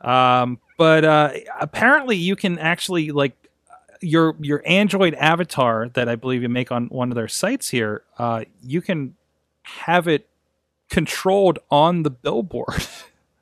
Um, 0.00 0.60
but 0.76 1.04
uh, 1.04 1.32
apparently, 1.60 2.16
you 2.16 2.36
can 2.36 2.58
actually 2.58 3.10
like 3.10 3.32
your 4.00 4.36
your 4.40 4.62
Android 4.66 5.14
avatar 5.14 5.88
that 5.90 6.08
I 6.08 6.16
believe 6.16 6.42
you 6.42 6.48
make 6.48 6.70
on 6.70 6.86
one 6.86 7.10
of 7.10 7.14
their 7.14 7.28
sites 7.28 7.70
here. 7.70 8.02
Uh, 8.18 8.44
you 8.62 8.80
can 8.80 9.14
have 9.62 10.06
it 10.06 10.28
controlled 10.90 11.58
on 11.70 12.02
the 12.02 12.10
billboard. 12.10 12.86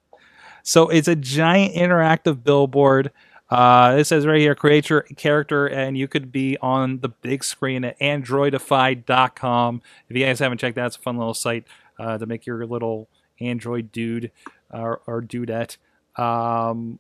so 0.63 0.89
it's 0.89 1.09
a 1.09 1.17
giant 1.17 1.75
interactive 1.75 2.43
billboard. 2.43 3.11
Uh, 3.53 3.97
it 3.99 4.05
says 4.05 4.27
right 4.27 4.41
here, 4.41 4.55
create 4.55 4.89
your 4.89 5.03
character, 5.03 5.67
and 5.67 5.99
you 5.99 6.09
could 6.09 6.33
be 6.33 6.57
on 6.63 7.01
the 7.01 7.11
big 7.11 7.45
screen 7.45 7.85
at 7.85 8.01
androidify.com. 8.01 9.83
If 10.09 10.17
you 10.17 10.25
guys 10.25 10.39
haven't 10.39 10.57
checked 10.57 10.77
that, 10.77 10.87
it's 10.87 10.97
a 10.97 11.01
fun 11.01 11.19
little 11.19 11.35
site 11.35 11.67
uh, 11.99 12.17
to 12.17 12.25
make 12.25 12.47
your 12.47 12.65
little 12.65 13.11
Android 13.41 13.93
dude 13.93 14.31
or, 14.71 15.03
or 15.07 15.21
dudette. 15.21 15.77
Um, 16.17 16.99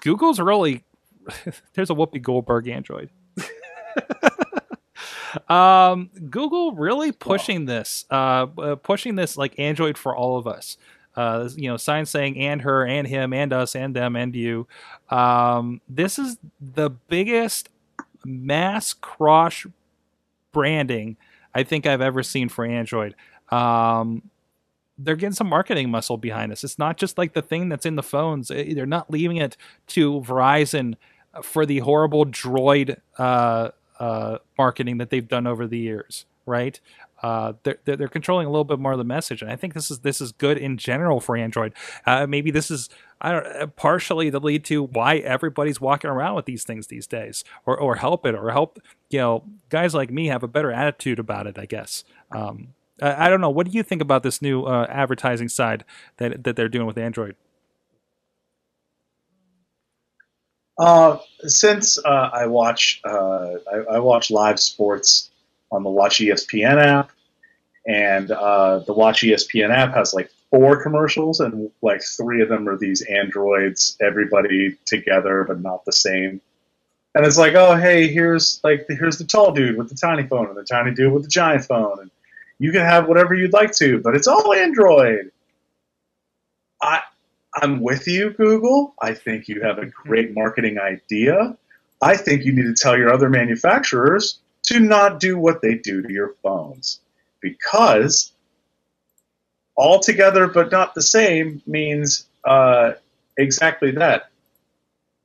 Google's 0.00 0.38
really 0.38 0.84
there's 1.74 1.90
a 1.90 1.94
Whoopi 1.94 2.22
Goldberg 2.22 2.68
Android. 2.68 3.10
um, 5.48 6.10
Google 6.30 6.72
really 6.72 7.10
pushing 7.10 7.64
this, 7.64 8.04
uh, 8.12 8.46
uh, 8.58 8.76
pushing 8.76 9.16
this 9.16 9.36
like 9.36 9.58
Android 9.58 9.98
for 9.98 10.14
all 10.14 10.36
of 10.36 10.46
us. 10.46 10.76
Uh, 11.14 11.48
you 11.56 11.68
know, 11.68 11.76
signs 11.76 12.10
saying 12.10 12.38
and 12.38 12.62
her 12.62 12.86
and 12.86 13.06
him 13.06 13.32
and 13.32 13.52
us 13.52 13.74
and 13.76 13.94
them 13.94 14.16
and 14.16 14.34
you. 14.34 14.66
Um, 15.10 15.80
this 15.88 16.18
is 16.18 16.38
the 16.60 16.90
biggest 16.90 17.68
mass 18.24 18.94
cross 18.94 19.66
branding 20.52 21.16
I 21.54 21.62
think 21.64 21.86
I've 21.86 22.00
ever 22.00 22.22
seen 22.22 22.48
for 22.48 22.64
Android. 22.64 23.14
Um, 23.50 24.22
they're 24.98 25.16
getting 25.16 25.34
some 25.34 25.48
marketing 25.48 25.90
muscle 25.90 26.16
behind 26.16 26.52
this. 26.52 26.64
It's 26.64 26.78
not 26.78 26.96
just 26.96 27.18
like 27.18 27.32
the 27.32 27.42
thing 27.42 27.68
that's 27.68 27.86
in 27.86 27.96
the 27.96 28.02
phones. 28.02 28.50
Eh, 28.50 28.74
They're 28.74 28.86
not 28.86 29.10
leaving 29.10 29.38
it 29.38 29.56
to 29.88 30.20
Verizon 30.20 30.94
for 31.42 31.66
the 31.66 31.78
horrible 31.80 32.24
droid 32.26 32.98
uh, 33.18 33.70
uh, 33.98 34.38
marketing 34.58 34.98
that 34.98 35.10
they've 35.10 35.26
done 35.26 35.46
over 35.46 35.66
the 35.66 35.78
years, 35.78 36.26
right? 36.46 36.78
Uh, 37.22 37.52
they're, 37.62 37.78
they're 37.84 38.08
controlling 38.08 38.46
a 38.46 38.50
little 38.50 38.64
bit 38.64 38.80
more 38.80 38.92
of 38.92 38.98
the 38.98 39.04
message, 39.04 39.42
and 39.42 39.50
I 39.50 39.56
think 39.56 39.74
this 39.74 39.90
is 39.90 40.00
this 40.00 40.20
is 40.20 40.32
good 40.32 40.58
in 40.58 40.76
general 40.76 41.20
for 41.20 41.36
Android. 41.36 41.72
Uh, 42.04 42.26
maybe 42.26 42.50
this 42.50 42.70
is 42.70 42.88
I 43.20 43.32
don't 43.32 43.46
uh, 43.46 43.66
partially 43.68 44.28
the 44.28 44.40
lead 44.40 44.64
to 44.66 44.82
why 44.82 45.18
everybody's 45.18 45.80
walking 45.80 46.10
around 46.10 46.34
with 46.34 46.46
these 46.46 46.64
things 46.64 46.88
these 46.88 47.06
days, 47.06 47.44
or 47.64 47.78
or 47.78 47.96
help 47.96 48.26
it, 48.26 48.34
or 48.34 48.50
help 48.50 48.80
you 49.10 49.18
know 49.18 49.44
guys 49.68 49.94
like 49.94 50.10
me 50.10 50.26
have 50.26 50.42
a 50.42 50.48
better 50.48 50.72
attitude 50.72 51.20
about 51.20 51.46
it. 51.46 51.58
I 51.58 51.66
guess. 51.66 52.04
Um, 52.32 52.74
I 53.00 53.26
I 53.26 53.28
don't 53.28 53.40
know. 53.40 53.50
What 53.50 53.66
do 53.66 53.72
you 53.72 53.84
think 53.84 54.02
about 54.02 54.24
this 54.24 54.42
new 54.42 54.64
uh, 54.64 54.86
advertising 54.88 55.48
side 55.48 55.84
that 56.16 56.42
that 56.42 56.56
they're 56.56 56.68
doing 56.68 56.86
with 56.86 56.98
Android? 56.98 57.36
Uh, 60.78 61.18
since 61.42 61.98
uh, 62.04 62.30
I 62.32 62.46
watch 62.46 63.00
uh, 63.04 63.54
I, 63.72 63.76
I 63.92 63.98
watch 64.00 64.30
live 64.30 64.58
sports 64.58 65.30
on 65.72 65.82
the 65.82 65.90
Watch 65.90 66.18
ESPN 66.18 66.80
app, 66.80 67.10
and 67.86 68.30
uh, 68.30 68.80
the 68.80 68.92
Watch 68.92 69.22
ESPN 69.22 69.70
app 69.70 69.94
has 69.94 70.14
like 70.14 70.30
four 70.50 70.80
commercials, 70.82 71.40
and 71.40 71.70
like 71.80 72.02
three 72.04 72.42
of 72.42 72.48
them 72.48 72.68
are 72.68 72.76
these 72.76 73.02
androids, 73.02 73.96
everybody 74.00 74.76
together 74.84 75.44
but 75.48 75.60
not 75.60 75.84
the 75.84 75.92
same. 75.92 76.40
And 77.14 77.26
it's 77.26 77.38
like, 77.38 77.54
oh 77.54 77.74
hey, 77.74 78.08
here's 78.08 78.60
like 78.62 78.86
here's 78.88 79.18
the 79.18 79.24
tall 79.24 79.52
dude 79.52 79.76
with 79.76 79.88
the 79.88 79.96
tiny 79.96 80.26
phone, 80.26 80.46
and 80.46 80.56
the 80.56 80.64
tiny 80.64 80.92
dude 80.94 81.12
with 81.12 81.24
the 81.24 81.28
giant 81.28 81.64
phone, 81.64 81.98
and 82.00 82.10
you 82.58 82.70
can 82.70 82.82
have 82.82 83.08
whatever 83.08 83.34
you'd 83.34 83.52
like 83.52 83.72
to, 83.76 84.00
but 84.00 84.14
it's 84.14 84.28
all 84.28 84.52
Android. 84.52 85.32
I 86.80 87.00
I'm 87.54 87.80
with 87.80 88.06
you, 88.06 88.30
Google. 88.30 88.94
I 89.00 89.14
think 89.14 89.48
you 89.48 89.62
have 89.62 89.78
a 89.78 89.86
great 89.86 90.34
marketing 90.34 90.78
idea. 90.78 91.56
I 92.00 92.16
think 92.16 92.44
you 92.44 92.52
need 92.52 92.64
to 92.64 92.74
tell 92.74 92.96
your 92.96 93.12
other 93.12 93.28
manufacturers 93.28 94.38
to 94.64 94.80
not 94.80 95.20
do 95.20 95.38
what 95.38 95.62
they 95.62 95.74
do 95.74 96.02
to 96.02 96.12
your 96.12 96.34
phones 96.42 97.00
because 97.40 98.32
all 99.76 100.00
together 100.00 100.46
but 100.46 100.70
not 100.70 100.94
the 100.94 101.02
same 101.02 101.62
means 101.66 102.26
uh, 102.44 102.92
exactly 103.36 103.92
that. 103.92 104.30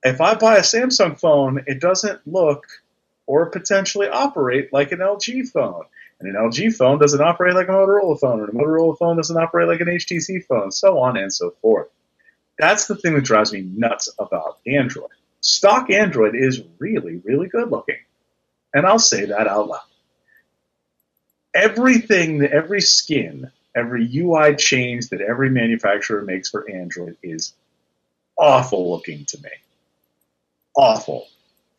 If 0.03 0.21
I 0.21 0.35
buy 0.35 0.57
a 0.57 0.61
Samsung 0.61 1.19
phone, 1.19 1.63
it 1.67 1.79
doesn't 1.79 2.21
look 2.27 2.65
or 3.25 3.47
potentially 3.49 4.07
operate 4.07 4.71
like 4.71 4.91
an 4.91 4.99
LG 4.99 5.49
phone. 5.49 5.83
And 6.19 6.29
an 6.29 6.41
LG 6.41 6.75
phone 6.75 6.97
doesn't 6.97 7.21
operate 7.21 7.53
like 7.53 7.67
a 7.67 7.71
Motorola 7.71 8.19
phone, 8.19 8.39
and 8.39 8.49
a 8.49 8.51
Motorola 8.51 8.97
phone 8.97 9.17
doesn't 9.17 9.37
operate 9.37 9.67
like 9.67 9.81
an 9.81 9.87
HTC 9.87 10.45
phone, 10.45 10.71
so 10.71 10.99
on 10.99 11.15
and 11.15 11.31
so 11.31 11.51
forth. 11.61 11.89
That's 12.57 12.87
the 12.87 12.95
thing 12.95 13.13
that 13.13 13.23
drives 13.23 13.53
me 13.53 13.61
nuts 13.61 14.09
about 14.17 14.57
Android. 14.65 15.11
Stock 15.41 15.91
Android 15.91 16.35
is 16.35 16.63
really, 16.79 17.17
really 17.23 17.47
good 17.47 17.69
looking. 17.69 17.97
And 18.77 18.85
I'll 18.85 18.99
say 18.99 19.25
that 19.25 19.47
out 19.47 19.69
loud. 19.69 19.81
Everything, 21.55 22.43
every 22.43 22.79
skin, 22.79 23.49
every 23.75 24.07
UI 24.15 24.55
change 24.55 25.09
that 25.09 25.19
every 25.19 25.49
manufacturer 25.49 26.21
makes 26.21 26.51
for 26.51 26.69
Android 26.69 27.17
is 27.23 27.55
awful 28.37 28.91
looking 28.91 29.25
to 29.25 29.41
me. 29.41 29.49
Awful. 30.75 31.25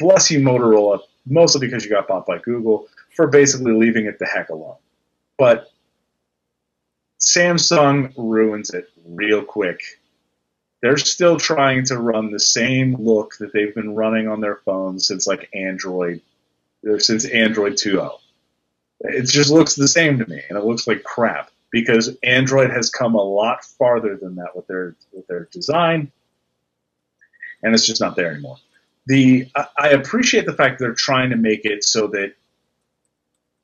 Bless 0.00 0.32
you, 0.32 0.40
Motorola, 0.40 0.98
mostly 1.24 1.64
because 1.64 1.84
you 1.84 1.90
got 1.92 2.08
bought 2.08 2.26
by 2.26 2.38
Google, 2.38 2.88
for 3.14 3.28
basically 3.28 3.74
leaving 3.74 4.06
it 4.06 4.18
the 4.18 4.26
heck 4.26 4.48
alone. 4.48 4.74
But 5.38 5.70
Samsung 7.20 8.12
ruins 8.16 8.70
it 8.70 8.90
real 9.06 9.44
quick. 9.44 9.82
They're 10.82 10.96
still 10.96 11.36
trying 11.36 11.84
to 11.84 11.96
run 11.96 12.32
the 12.32 12.40
same 12.40 12.96
look 12.96 13.36
that 13.38 13.52
they've 13.52 13.72
been 13.72 13.94
running 13.94 14.26
on 14.26 14.40
their 14.40 14.56
phones 14.56 15.06
since 15.06 15.28
like 15.28 15.48
Android, 15.54 16.22
since 16.98 17.24
Android 17.24 17.74
2.0. 17.74 18.18
It 19.00 19.26
just 19.28 19.50
looks 19.50 19.74
the 19.74 19.88
same 19.88 20.18
to 20.18 20.28
me, 20.28 20.42
and 20.48 20.58
it 20.58 20.64
looks 20.64 20.86
like 20.86 21.04
crap 21.04 21.50
because 21.70 22.16
Android 22.22 22.70
has 22.70 22.90
come 22.90 23.14
a 23.14 23.22
lot 23.22 23.64
farther 23.64 24.16
than 24.16 24.36
that 24.36 24.56
with 24.56 24.66
their 24.66 24.96
with 25.12 25.26
their 25.26 25.48
design, 25.52 26.10
and 27.62 27.74
it's 27.74 27.86
just 27.86 28.00
not 28.00 28.16
there 28.16 28.32
anymore. 28.32 28.56
The 29.06 29.48
I- 29.76 29.90
appreciate 29.90 30.46
the 30.46 30.52
fact 30.52 30.78
they're 30.78 30.94
trying 30.94 31.30
to 31.30 31.36
make 31.36 31.64
it 31.64 31.84
so 31.84 32.08
that 32.08 32.34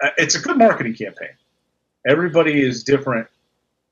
uh, 0.02 0.10
it's 0.16 0.34
a 0.34 0.40
good 0.40 0.56
marketing 0.56 0.94
campaign. 0.94 1.36
Everybody 2.06 2.62
is 2.62 2.84
different, 2.84 3.28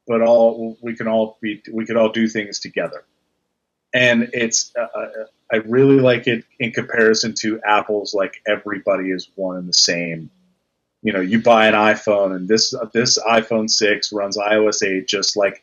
but 0.06 0.22
all 0.22 0.78
we 0.80 0.94
can 0.94 1.08
all 1.08 1.38
be 1.40 1.62
we 1.72 1.86
could 1.86 1.96
all 1.96 2.10
do 2.10 2.28
things 2.28 2.60
together, 2.60 3.04
and 3.92 4.30
it's 4.32 4.72
uh, 4.76 4.86
uh, 4.94 5.08
I 5.52 5.56
really 5.56 6.00
like 6.00 6.26
it 6.26 6.44
in 6.58 6.72
comparison 6.72 7.34
to 7.40 7.60
Apple's 7.62 8.14
like 8.14 8.40
everybody 8.46 9.10
is 9.10 9.28
one 9.34 9.56
and 9.58 9.68
the 9.68 9.74
same. 9.74 10.30
You 11.02 11.12
know, 11.12 11.20
you 11.20 11.42
buy 11.42 11.66
an 11.66 11.74
iPhone 11.74 12.34
and 12.34 12.48
this 12.48 12.74
this 12.92 13.18
iPhone 13.18 13.68
six 13.68 14.12
runs 14.12 14.38
iOS 14.38 14.82
eight 14.82 15.06
just 15.08 15.36
like 15.36 15.62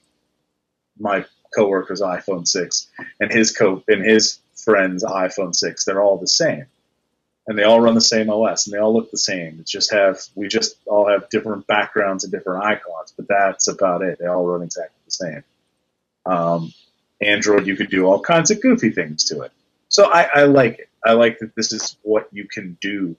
my 0.99 1.25
coworker's 1.57 2.01
iPhone 2.01 2.47
six 2.47 2.87
and 3.19 3.31
his 3.31 3.55
co 3.55 3.83
and 3.87 4.03
his 4.05 4.39
friend's 4.63 5.03
iPhone 5.03 5.55
six. 5.55 5.85
They're 5.85 6.01
all 6.01 6.17
the 6.17 6.27
same 6.27 6.65
and 7.49 7.57
they 7.57 7.63
all 7.63 7.81
run 7.81 7.95
the 7.95 8.01
same 8.01 8.29
OS 8.29 8.67
and 8.67 8.75
they 8.75 8.79
all 8.79 8.93
look 8.93 9.09
the 9.09 9.17
same. 9.17 9.57
It's 9.59 9.71
just 9.71 9.91
have 9.91 10.21
we 10.35 10.47
just 10.47 10.75
all 10.85 11.09
have 11.09 11.29
different 11.29 11.65
backgrounds 11.65 12.23
and 12.23 12.31
different 12.31 12.63
icons, 12.63 13.11
but 13.17 13.27
that's 13.27 13.67
about 13.67 14.03
it. 14.03 14.19
They 14.19 14.27
all 14.27 14.45
run 14.45 14.61
exactly 14.61 14.99
the 15.05 15.11
same. 15.11 15.43
Um, 16.27 16.73
Android, 17.19 17.65
you 17.65 17.75
could 17.75 17.89
do 17.89 18.05
all 18.05 18.19
kinds 18.21 18.51
of 18.51 18.61
goofy 18.61 18.91
things 18.91 19.23
to 19.25 19.41
it. 19.41 19.51
So 19.99 20.05
I, 20.05 20.29
I 20.33 20.43
like 20.45 20.79
it. 20.79 20.89
I 21.03 21.11
like 21.11 21.39
that 21.39 21.57
this 21.57 21.73
is 21.73 21.97
what 22.03 22.29
you 22.31 22.47
can 22.47 22.77
do 22.79 23.17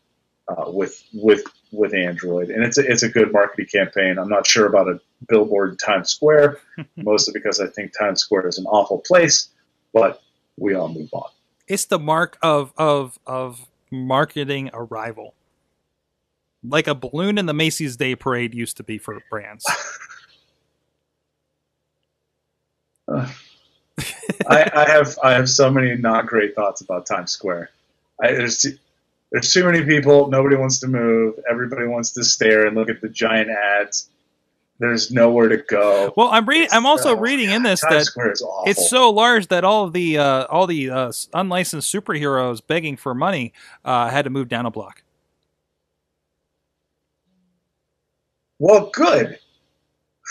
uh, 0.48 0.70
with 0.70 1.04
with 1.12 1.44
with 1.72 1.92
Android, 1.92 2.48
and 2.48 2.64
it's 2.64 2.78
a, 2.78 2.90
it's 2.90 3.02
a 3.02 3.08
good 3.10 3.34
marketing 3.34 3.66
campaign. 3.66 4.16
I'm 4.16 4.30
not 4.30 4.46
sure 4.46 4.64
about 4.64 4.88
a 4.88 4.98
billboard 5.28 5.72
in 5.72 5.76
Times 5.76 6.08
Square, 6.10 6.56
mostly 6.96 7.34
because 7.34 7.60
I 7.60 7.66
think 7.66 7.92
Times 7.92 8.22
Square 8.22 8.48
is 8.48 8.56
an 8.56 8.64
awful 8.64 9.02
place. 9.06 9.50
But 9.92 10.22
we 10.56 10.72
all 10.72 10.88
move 10.88 11.10
on. 11.12 11.28
It's 11.68 11.84
the 11.84 11.98
mark 11.98 12.38
of 12.40 12.72
of 12.78 13.18
of 13.26 13.68
marketing 13.90 14.70
arrival. 14.72 15.34
Like 16.64 16.86
a 16.86 16.94
balloon 16.94 17.36
in 17.36 17.44
the 17.44 17.52
Macy's 17.52 17.98
Day 17.98 18.16
Parade 18.16 18.54
used 18.54 18.78
to 18.78 18.82
be 18.82 18.96
for 18.96 19.20
brands. 19.28 19.66
I, 24.48 24.70
I 24.74 24.88
have 24.90 25.18
I 25.22 25.32
have 25.32 25.48
so 25.48 25.70
many 25.70 25.94
not 25.96 26.26
great 26.26 26.54
thoughts 26.54 26.80
about 26.80 27.06
Times 27.06 27.30
Square. 27.32 27.70
I, 28.22 28.32
there's 28.32 28.66
there's 29.32 29.52
too 29.52 29.64
many 29.64 29.84
people. 29.84 30.28
Nobody 30.28 30.56
wants 30.56 30.80
to 30.80 30.88
move. 30.88 31.34
Everybody 31.48 31.86
wants 31.86 32.12
to 32.12 32.24
stare 32.24 32.66
and 32.66 32.76
look 32.76 32.88
at 32.90 33.00
the 33.00 33.08
giant 33.08 33.50
ads. 33.50 34.08
There's 34.78 35.10
nowhere 35.10 35.48
to 35.50 35.58
go. 35.58 36.12
Well, 36.16 36.28
I'm 36.28 36.46
reading. 36.46 36.68
I'm 36.72 36.86
also 36.86 37.10
Oh, 37.14 37.20
reading 37.20 37.50
in 37.50 37.62
this 37.62 37.80
Times 37.82 37.94
that 37.94 38.04
Square 38.06 38.32
is 38.32 38.42
awful. 38.42 38.70
it's 38.70 38.88
so 38.88 39.10
large 39.10 39.48
that 39.48 39.62
all 39.62 39.90
the 39.90 40.16
uh, 40.18 40.46
all 40.46 40.66
the 40.66 40.88
uh, 40.90 41.12
unlicensed 41.34 41.92
superheroes 41.92 42.60
begging 42.66 42.96
for 42.96 43.14
money 43.14 43.52
uh, 43.84 44.08
had 44.08 44.22
to 44.24 44.30
move 44.30 44.48
down 44.48 44.64
a 44.66 44.70
block. 44.70 45.02
well, 48.58 48.90
good. 48.92 49.38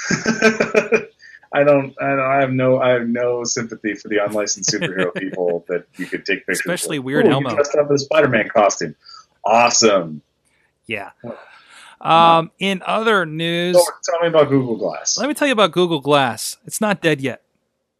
I 1.52 1.64
don't, 1.64 1.96
I 2.00 2.10
don't. 2.10 2.20
I 2.20 2.42
have 2.42 2.52
no. 2.52 2.80
I 2.80 2.90
have 2.92 3.08
no 3.08 3.44
sympathy 3.44 3.96
for 3.96 4.08
the 4.08 4.24
unlicensed 4.24 4.72
superhero 4.72 5.14
people 5.18 5.66
that 5.68 5.86
you 5.98 6.06
could 6.06 6.26
take 6.26 6.46
pictures. 6.46 6.60
Of 6.60 6.72
especially 6.72 7.00
with. 7.00 7.06
Weird 7.06 7.28
Ooh, 7.28 7.32
Elmo. 7.32 7.56
Dressed 7.56 7.76
up 7.76 7.90
in 7.90 7.96
a 7.96 8.00
Spider-Man 8.00 8.50
costume. 8.50 8.96
Awesome. 9.44 10.22
Yeah. 10.86 11.12
Um, 12.02 12.52
in 12.60 12.82
other 12.86 13.26
news, 13.26 13.76
tell 14.04 14.22
me 14.22 14.28
about 14.28 14.50
Google 14.50 14.78
Glass. 14.78 15.18
let 15.18 15.28
me 15.28 15.34
tell 15.34 15.48
you 15.48 15.54
about 15.54 15.72
Google 15.72 16.00
Glass. 16.00 16.58
It's 16.66 16.80
not 16.80 17.02
dead 17.02 17.20
yet. 17.20 17.42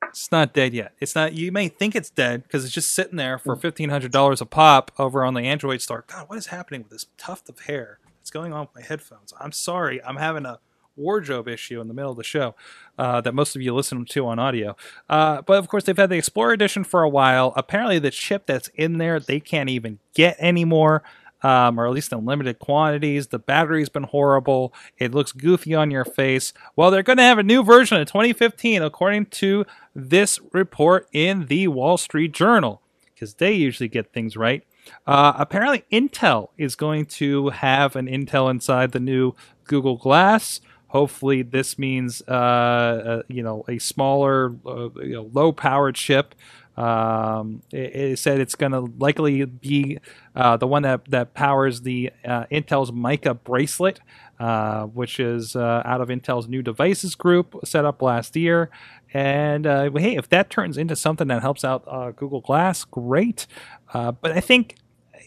It's 0.10 0.32
not 0.32 0.54
dead 0.54 0.74
yet. 0.74 0.94
It's 1.00 1.16
not. 1.16 1.34
You 1.34 1.52
may 1.52 1.68
think 1.68 1.96
it's 1.96 2.10
dead 2.10 2.44
because 2.44 2.64
it's 2.66 2.74
just 2.74 2.92
sitting 2.92 3.18
there 3.18 3.38
for 3.38 3.56
fifteen 3.56 3.90
hundred 3.90 4.12
dollars 4.12 4.42
a 4.42 4.46
pop 4.46 4.92
over 4.98 5.26
on 5.26 5.34
the 5.34 5.42
Android 5.42 5.82
store. 5.82 6.06
God, 6.08 6.30
what 6.30 6.38
is 6.38 6.48
happening 6.48 6.82
with 6.84 6.92
this 6.92 7.08
tuft 7.18 7.50
of 7.50 7.62
hair? 7.62 8.00
What's 8.20 8.32
going 8.32 8.54
on 8.54 8.62
with 8.62 8.76
my 8.76 8.82
headphones? 8.82 9.34
I'm 9.40 9.52
sorry. 9.52 10.04
I'm 10.04 10.18
having 10.18 10.46
a 10.46 10.60
wardrobe 11.00 11.48
issue 11.48 11.82
in 11.82 11.88
the 11.88 11.94
middle 11.94 12.12
of 12.12 12.18
the 12.18 12.24
show 12.24 12.56
uh, 12.98 13.22
that 13.22 13.34
most 13.34 13.56
of 13.56 13.62
you 13.62 13.74
listen 13.74 14.06
to 14.06 14.28
on 14.28 14.40
audio. 14.40 14.76
Uh, 15.10 15.42
but 15.42 15.58
of 15.58 15.68
course, 15.68 15.86
they've 15.86 15.98
had 15.98 16.10
the 16.10 16.18
Explorer 16.18 16.54
Edition 16.54 16.84
for 16.84 17.02
a 17.04 17.10
while. 17.10 17.54
Apparently, 17.56 18.00
the 18.00 18.12
chip 18.12 18.46
that's 18.46 18.70
in 18.76 18.98
there 18.98 19.20
they 19.20 19.40
can't 19.40 19.70
even 19.70 20.00
get 20.14 20.36
anymore. 20.40 21.04
Um, 21.42 21.80
or 21.80 21.88
at 21.88 21.94
least 21.94 22.12
in 22.12 22.26
limited 22.26 22.60
quantities. 22.60 23.28
The 23.28 23.40
battery's 23.40 23.88
been 23.88 24.04
horrible. 24.04 24.74
It 24.98 25.14
looks 25.14 25.32
goofy 25.32 25.74
on 25.74 25.90
your 25.90 26.04
face. 26.04 26.52
Well, 26.76 26.92
they're 26.92 27.02
going 27.02 27.16
to 27.16 27.24
have 27.24 27.38
a 27.38 27.44
new 27.44 27.64
version 27.64 27.98
in 27.98 28.06
2015, 28.06 28.82
according 28.82 29.28
to 29.28 29.66
this 29.96 30.42
report 30.52 31.08
in 31.14 31.46
the 31.46 31.70
Wall 31.70 31.96
Street 31.96 32.34
Journal, 32.34 32.82
because 33.14 33.36
they 33.36 33.54
usually 33.54 33.88
get 33.88 34.12
things 34.12 34.36
right. 34.36 34.66
Uh, 35.08 35.34
apparently, 35.38 35.86
Intel 35.92 36.50
is 36.58 36.76
going 36.76 37.06
to 37.06 37.50
have 37.50 37.96
an 37.96 38.08
Intel 38.08 38.50
inside 38.50 38.92
the 38.92 39.00
new 39.00 39.34
Google 39.66 39.98
Glass. 39.98 40.62
Hopefully, 40.90 41.44
this 41.44 41.78
means 41.78 42.24
uh, 42.28 42.32
uh, 42.32 43.22
you 43.28 43.44
know 43.44 43.64
a 43.68 43.78
smaller, 43.78 44.56
uh, 44.66 44.90
you 44.96 45.14
know, 45.14 45.30
low-powered 45.32 45.96
chip. 45.96 46.34
Um, 46.78 47.62
it, 47.72 47.96
it 47.96 48.20
said 48.20 48.40
it's 48.40 48.56
going 48.56 48.72
to 48.72 48.92
likely 48.98 49.46
be 49.46 50.00
uh, 50.36 50.58
the 50.58 50.66
one 50.66 50.82
that 50.84 51.06
that 51.06 51.36
powers 51.36 51.82
the 51.82 52.12
uh, 52.26 52.46
Intel's 52.46 52.92
Mica 52.92 53.36
bracelet, 53.36 54.00
uh, 54.40 54.86
which 54.86 55.20
is 55.20 55.56
uh, 55.56 55.84
out 55.86 56.02
of 56.02 56.08
Intel's 56.08 56.48
new 56.48 56.64
devices 56.64 57.14
group 57.14 57.56
set 57.66 57.86
up 57.86 58.02
last 58.02 58.36
year. 58.36 58.72
And 59.14 59.66
hey, 59.66 60.16
if 60.16 60.28
that 60.30 60.50
turns 60.50 60.76
into 60.76 60.96
something 60.96 61.28
that 61.28 61.42
helps 61.44 61.64
out 61.64 61.86
Google 62.16 62.42
Glass, 62.42 62.84
great. 62.84 63.46
But 63.94 64.32
I 64.32 64.40
think 64.40 64.76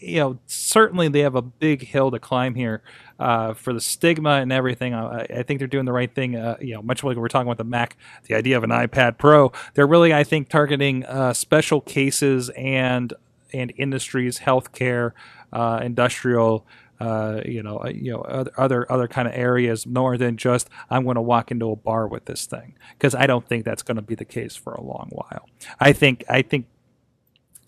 you 0.01 0.19
know 0.19 0.39
certainly 0.47 1.09
they 1.09 1.21
have 1.21 1.37
a 1.37 1.43
big 1.43 1.87
hill 1.87 2.11
to 2.11 2.19
climb 2.19 2.55
here 2.57 2.83
uh, 3.23 3.55
for 3.55 3.73
the 3.73 3.81
stigma 3.81 4.33
and 4.43 4.53
everything. 4.53 4.95
I, 4.95 5.27
I 5.41 5.43
think 5.45 5.59
they're 5.61 5.69
doing 5.77 5.87
the 5.87 5.93
right 5.93 6.13
thing. 6.13 6.37
Uh, 6.37 6.57
you 6.61 6.75
know, 6.75 6.83
much 6.83 7.05
like 7.05 7.17
we 7.17 7.21
we're 7.23 7.29
talking 7.29 7.49
about 7.49 7.59
the 7.59 7.65
Mac, 7.65 7.97
the 8.29 8.35
idea 8.35 8.57
of 8.59 8.65
an 8.65 8.71
iPad 8.71 9.19
Pro, 9.19 9.53
they're 9.75 9.87
really 9.87 10.13
I 10.15 10.25
think 10.25 10.49
targeting 10.49 11.05
uh, 11.07 11.33
special 11.35 11.81
cases 11.81 12.51
and 12.57 13.15
and 13.53 13.73
industries, 13.77 14.41
healthcare, 14.41 15.13
uh, 15.53 15.81
industrial. 15.83 16.67
uh, 17.01 17.41
you 17.45 17.63
know, 17.63 17.79
uh, 17.85 17.89
you 17.89 18.13
know, 18.13 18.23
other 18.23 18.53
other, 18.57 18.93
other 18.93 19.09
kind 19.09 19.29
of 19.29 19.35
areas 19.35 19.87
more 19.87 20.17
than 20.17 20.37
just 20.37 20.69
I'm 20.91 21.05
going 21.05 21.17
to 21.17 21.23
walk 21.23 21.51
into 21.51 21.71
a 21.73 21.77
bar 21.77 22.07
with 22.09 22.27
this 22.27 22.47
thing 22.47 22.77
because 22.99 23.15
I 23.15 23.27
don't 23.27 23.47
think 23.49 23.65
that's 23.65 23.83
going 23.83 23.97
to 23.97 24.03
be 24.03 24.15
the 24.15 24.25
case 24.25 24.55
for 24.57 24.73
a 24.75 24.83
long 24.83 25.09
while. 25.13 25.49
I 25.81 25.93
think 25.93 26.25
I 26.29 26.43
think 26.43 26.67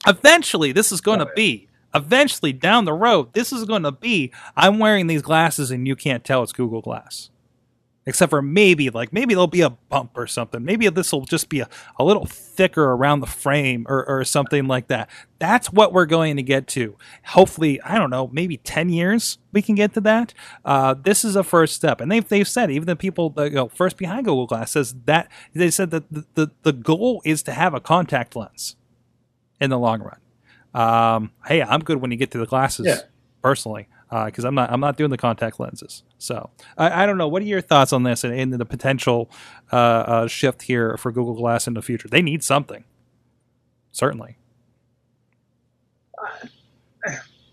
eventually 0.06 0.72
this 0.72 0.92
is 0.92 1.00
going 1.00 1.18
to 1.20 1.26
Oh, 1.26 1.34
be 1.34 1.68
eventually 1.94 2.52
down 2.52 2.84
the 2.84 2.92
road 2.92 3.32
this 3.34 3.52
is 3.52 3.64
going 3.64 3.82
to 3.82 3.92
be 3.92 4.32
i'm 4.56 4.78
wearing 4.78 5.06
these 5.06 5.22
glasses 5.22 5.70
and 5.70 5.86
you 5.86 5.96
can't 5.96 6.24
tell 6.24 6.42
it's 6.42 6.52
google 6.52 6.80
glass. 6.80 7.30
Except 8.06 8.28
for 8.28 8.42
maybe 8.42 8.90
like 8.90 9.14
maybe 9.14 9.32
there'll 9.32 9.46
be 9.46 9.62
a 9.62 9.70
bump 9.70 10.10
or 10.14 10.26
something. 10.26 10.62
Maybe 10.62 10.86
this 10.90 11.10
will 11.10 11.24
just 11.24 11.48
be 11.48 11.60
a, 11.60 11.68
a 11.98 12.04
little 12.04 12.26
thicker 12.26 12.84
around 12.92 13.20
the 13.20 13.26
frame 13.26 13.86
or, 13.88 14.06
or 14.06 14.24
something 14.24 14.66
like 14.66 14.88
that. 14.88 15.08
That's 15.38 15.72
what 15.72 15.94
we're 15.94 16.04
going 16.04 16.36
to 16.36 16.42
get 16.42 16.66
to. 16.68 16.98
Hopefully 17.28 17.80
i 17.80 17.96
don't 17.96 18.10
know 18.10 18.28
maybe 18.30 18.58
10 18.58 18.90
years 18.90 19.38
we 19.52 19.62
can 19.62 19.74
get 19.74 19.94
to 19.94 20.02
that. 20.02 20.34
Uh, 20.66 20.92
this 20.92 21.24
is 21.24 21.34
a 21.34 21.42
first 21.42 21.74
step. 21.74 21.98
And 22.00 22.12
they've, 22.12 22.28
they've 22.28 22.46
said 22.46 22.70
even 22.70 22.86
the 22.86 22.96
people 22.96 23.30
that 23.30 23.50
go 23.50 23.68
first 23.68 23.96
behind 23.96 24.26
google 24.26 24.46
glass 24.46 24.72
says 24.72 24.94
that 25.06 25.30
they 25.54 25.70
said 25.70 25.90
that 25.90 26.04
the, 26.10 26.26
the, 26.34 26.50
the 26.62 26.72
goal 26.72 27.22
is 27.24 27.42
to 27.44 27.52
have 27.52 27.72
a 27.72 27.80
contact 27.80 28.36
lens 28.36 28.76
in 29.58 29.70
the 29.70 29.78
long 29.78 30.02
run. 30.02 30.18
Um, 30.74 31.30
hey, 31.46 31.62
I'm 31.62 31.80
good 31.80 31.98
when 32.00 32.10
you 32.10 32.16
get 32.16 32.30
to 32.32 32.38
the 32.38 32.46
glasses, 32.46 32.86
Yeah. 32.86 32.98
personally, 33.42 33.86
because 34.10 34.44
I'm 34.44 34.54
not 34.54 34.70
I'm 34.72 34.80
not 34.80 34.96
doing 34.96 35.10
the 35.10 35.16
contact 35.18 35.60
lenses. 35.60 36.02
So 36.18 36.50
I, 36.76 37.02
I 37.02 37.06
don't 37.06 37.16
know. 37.18 37.28
What 37.28 37.42
are 37.42 37.46
your 37.46 37.60
thoughts 37.60 37.92
on 37.92 38.02
this 38.02 38.24
and, 38.24 38.34
and 38.34 38.52
the 38.52 38.64
potential 38.64 39.30
uh, 39.72 39.76
uh, 39.76 40.26
shift 40.26 40.62
here 40.62 40.96
for 40.96 41.12
Google 41.12 41.34
Glass 41.34 41.66
in 41.68 41.74
the 41.74 41.82
future? 41.82 42.08
They 42.08 42.22
need 42.22 42.42
something, 42.42 42.84
certainly. 43.92 44.36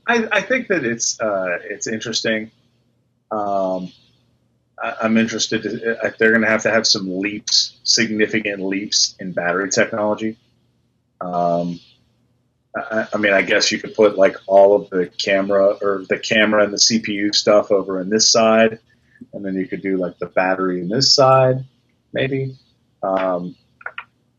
I, 0.07 0.27
I 0.31 0.41
think 0.41 0.67
that 0.67 0.83
it's 0.83 1.19
uh, 1.19 1.59
it's 1.63 1.87
interesting. 1.87 2.51
Um, 3.29 3.91
I, 4.81 4.95
I'm 5.03 5.17
interested. 5.17 5.63
To, 5.63 5.99
uh, 6.05 6.11
they're 6.17 6.31
going 6.31 6.41
to 6.41 6.47
have 6.49 6.63
to 6.63 6.71
have 6.71 6.87
some 6.87 7.19
leaps, 7.19 7.77
significant 7.83 8.61
leaps 8.63 9.15
in 9.19 9.31
battery 9.31 9.69
technology. 9.69 10.37
Um, 11.21 11.79
I, 12.75 13.17
mean, 13.17 13.33
I 13.33 13.41
guess 13.41 13.71
you 13.71 13.79
could 13.79 13.95
put 13.95 14.17
like 14.17 14.37
all 14.47 14.75
of 14.75 14.89
the 14.89 15.07
camera 15.07 15.77
or 15.81 16.05
the 16.07 16.17
camera 16.17 16.63
and 16.63 16.71
the 16.71 16.77
CPU 16.77 17.35
stuff 17.35 17.69
over 17.71 17.99
in 17.99 18.09
this 18.09 18.31
side, 18.31 18.79
and 19.33 19.43
then 19.43 19.55
you 19.55 19.67
could 19.67 19.81
do 19.81 19.97
like 19.97 20.17
the 20.19 20.27
battery 20.27 20.79
in 20.79 20.87
this 20.87 21.13
side, 21.13 21.65
maybe, 22.13 22.57
um, 23.03 23.55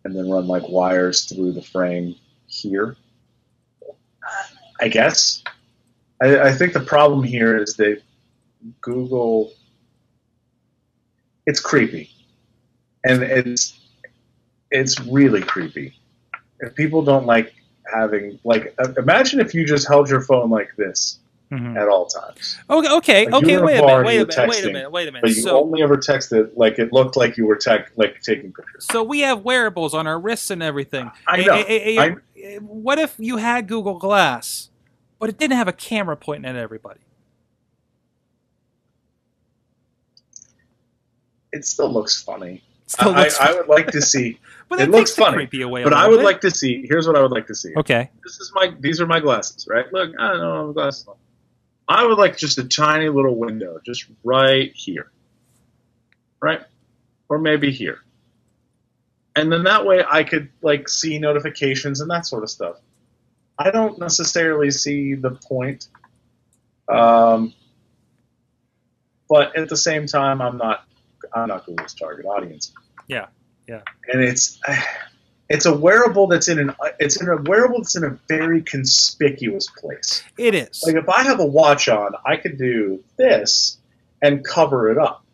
and 0.05 0.17
then 0.17 0.31
run 0.31 0.47
like 0.47 0.67
wires 0.69 1.27
through 1.27 1.53
the 1.53 1.63
frame 1.63 2.15
here. 2.47 2.97
I 4.81 4.89
guess. 4.89 5.43
I, 6.21 6.41
I 6.41 6.53
think 6.53 6.73
the 6.73 6.81
problem 6.81 7.23
here 7.23 7.57
is 7.57 7.77
that 7.77 8.01
Google. 8.81 9.53
It's 11.45 11.61
creepy, 11.61 12.09
and 13.05 13.23
it's 13.23 13.79
it's 14.71 14.99
really 15.01 15.43
creepy. 15.43 15.95
If 16.61 16.75
people 16.77 17.03
don't 17.03 17.27
like 17.27 17.53
having 17.93 18.39
like, 18.45 18.75
uh, 18.79 18.93
imagine 18.99 19.41
if 19.41 19.55
you 19.55 19.67
just 19.67 19.87
held 19.89 20.09
your 20.09 20.21
phone 20.21 20.51
like 20.51 20.75
this 20.77 21.19
Mhm. 21.51 21.77
at 21.77 21.87
all 21.89 22.07
times, 22.07 22.57
Okay, 22.71 22.89
okay, 22.91 23.25
Like, 23.27 23.35
okay. 23.45 23.51
you're 23.53 23.59
in 23.59 23.63
a 23.63 23.67
Wait 23.67 23.79
a 23.79 23.83
minute. 23.87 24.07
Wait 24.07 24.21
a 24.21 24.27
minute. 24.27 24.49
Wait 24.49 24.65
a 24.65 24.73
minute. 24.73 24.91
Wait 24.93 25.09
a 25.09 25.13
minute. 25.13 25.23
but 25.23 25.31
you 25.37 25.43
So, 25.43 25.61
only 25.63 25.83
ever 25.83 25.97
texted 25.99 26.51
like 26.57 26.79
it 26.79 26.93
looked 26.95 27.17
like 27.17 27.37
you 27.37 27.47
were 27.47 27.57
tech 27.57 27.91
like 27.97 28.23
taking 28.23 28.53
pictures. 28.53 28.87
so 28.91 29.03
we 29.03 29.21
have 29.21 29.43
wearables 29.45 29.93
on 29.93 30.07
our 30.07 30.19
wrists 30.19 30.51
and 30.51 30.63
everything. 30.63 31.11
I 31.27 31.43
know. 31.43 31.53
I- 31.55 32.17
what 32.61 32.99
if 32.99 33.15
you 33.19 33.37
had 33.37 33.69
Google 33.69 33.99
Glass, 33.99 34.71
but 35.19 35.29
it 35.29 35.37
didn't 35.39 35.57
have 35.59 35.69
a 35.69 35.73
camera 35.73 36.17
pointing 36.17 36.49
at 36.51 36.57
everybody? 36.57 37.01
It 41.53 41.67
still 41.67 41.93
looks 41.93 42.23
funny. 42.23 42.63
Still 42.93 43.15
I, 43.15 43.31
I 43.41 43.55
would 43.55 43.69
like 43.69 43.87
to 43.89 44.03
see, 44.03 44.39
But 44.73 44.81
It 44.81 44.91
looks 44.91 45.15
funny, 45.15 45.47
but 45.47 45.93
I 45.93 46.09
would 46.09 46.19
bit. 46.19 46.25
like 46.25 46.41
to 46.43 46.51
see. 46.51 46.87
Here's 46.89 47.07
what 47.07 47.15
I 47.15 47.21
would 47.21 47.31
like 47.31 47.47
to 47.49 47.55
see. 47.55 47.75
Okay. 47.77 48.09
This 48.25 48.39
is 48.41 48.53
my. 48.55 48.73
These 48.81 49.03
are 49.03 49.07
my 49.07 49.21
glasses, 49.21 49.67
right? 49.69 49.85
Look, 49.93 50.15
I 50.19 50.29
don't 50.29 50.39
know, 50.39 50.63
I 50.63 50.67
have 50.67 50.75
glasses. 50.75 51.07
on. 51.09 51.17
I 51.89 52.07
would 52.07 52.17
like 52.17 52.39
just 52.39 52.57
a 52.57 52.65
tiny 52.65 53.11
little 53.11 53.37
window, 53.37 53.79
just 53.85 54.07
right 54.25 54.73
here, 54.75 55.11
right, 56.41 56.63
or 57.29 57.39
maybe 57.39 57.71
here, 57.71 57.99
and 59.37 59.53
then 59.53 59.65
that 59.65 59.85
way 59.85 60.03
I 60.09 60.23
could 60.25 60.49
like 60.63 60.89
see 60.89 61.19
notifications 61.19 62.01
and 62.01 62.11
that 62.11 62.25
sort 62.25 62.43
of 62.43 62.49
stuff. 62.49 62.77
I 63.59 63.71
don't 63.71 63.99
necessarily 63.99 64.71
see 64.71 65.15
the 65.17 65.33
point, 65.33 65.89
um, 66.89 67.53
but 69.29 69.55
at 69.55 69.69
the 69.69 69.77
same 69.77 70.07
time, 70.07 70.41
I'm 70.41 70.57
not. 70.57 70.85
I'm 71.35 71.49
not 71.49 71.67
Google's 71.67 71.93
target 71.95 72.25
audience. 72.25 72.73
Yeah, 73.09 73.27
yeah. 73.69 73.83
And 74.09 74.23
it's 74.23 74.59
it's 75.49 75.67
a 75.67 75.77
wearable 75.77 76.27
that's 76.29 76.49
in 76.49 76.59
an 76.59 76.75
it's 76.99 77.21
in 77.21 77.29
a 77.29 77.37
wearable 77.43 77.79
that's 77.79 77.97
in 77.97 78.05
a 78.05 78.19
very 78.29 78.63
conspicuous 78.63 79.69
place. 79.69 80.23
It 80.39 80.55
is. 80.55 80.83
Like 80.87 80.97
if 80.97 81.09
I 81.09 81.23
have 81.25 81.41
a 81.41 81.47
watch 81.47 81.89
on, 81.89 82.13
I 82.25 82.37
could 82.37 82.59
do 82.59 83.03
this 83.17 83.79
and 84.21 84.45
cover 84.45 84.91
it 84.91 84.99
up. 84.99 85.25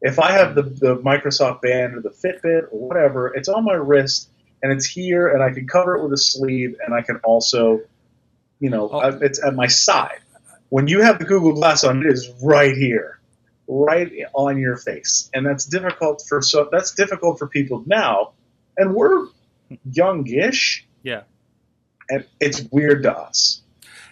If 0.00 0.18
I 0.18 0.32
have 0.32 0.56
the, 0.56 0.62
the 0.62 0.96
Microsoft 0.96 1.62
Band 1.62 1.94
or 1.94 2.00
the 2.00 2.10
Fitbit 2.10 2.72
or 2.72 2.88
whatever, 2.88 3.28
it's 3.34 3.48
on 3.48 3.64
my 3.64 3.74
wrist 3.74 4.28
and 4.62 4.72
it's 4.72 4.84
here, 4.86 5.28
and 5.28 5.42
I 5.42 5.50
can 5.52 5.66
cover 5.66 5.96
it 5.96 6.02
with 6.04 6.12
a 6.12 6.16
sleeve, 6.16 6.76
and 6.84 6.94
I 6.94 7.02
can 7.02 7.16
also, 7.24 7.80
you 8.60 8.70
know, 8.70 8.88
Oh. 8.92 9.18
it's 9.20 9.42
at 9.42 9.54
my 9.56 9.66
side. 9.66 10.20
When 10.68 10.86
you 10.86 11.02
have 11.02 11.18
the 11.18 11.24
Google 11.24 11.52
Glass 11.52 11.82
on, 11.84 12.00
it 12.06 12.06
is 12.12 12.30
right 12.42 12.76
here, 12.76 13.18
right 13.72 14.10
on 14.34 14.58
your 14.58 14.76
face, 14.76 15.30
and 15.34 15.46
that's 15.46 15.64
difficult 15.64 16.22
for 16.28 16.42
so 16.42 16.68
that's 16.70 16.92
difficult 16.92 17.38
for 17.38 17.46
people 17.46 17.82
now, 17.86 18.32
and 18.76 18.94
we're 18.94 19.26
youngish, 19.90 20.86
Yeah. 21.02 21.22
and 22.08 22.24
it's 22.40 22.62
weird 22.70 23.02
to 23.04 23.16
us. 23.16 23.62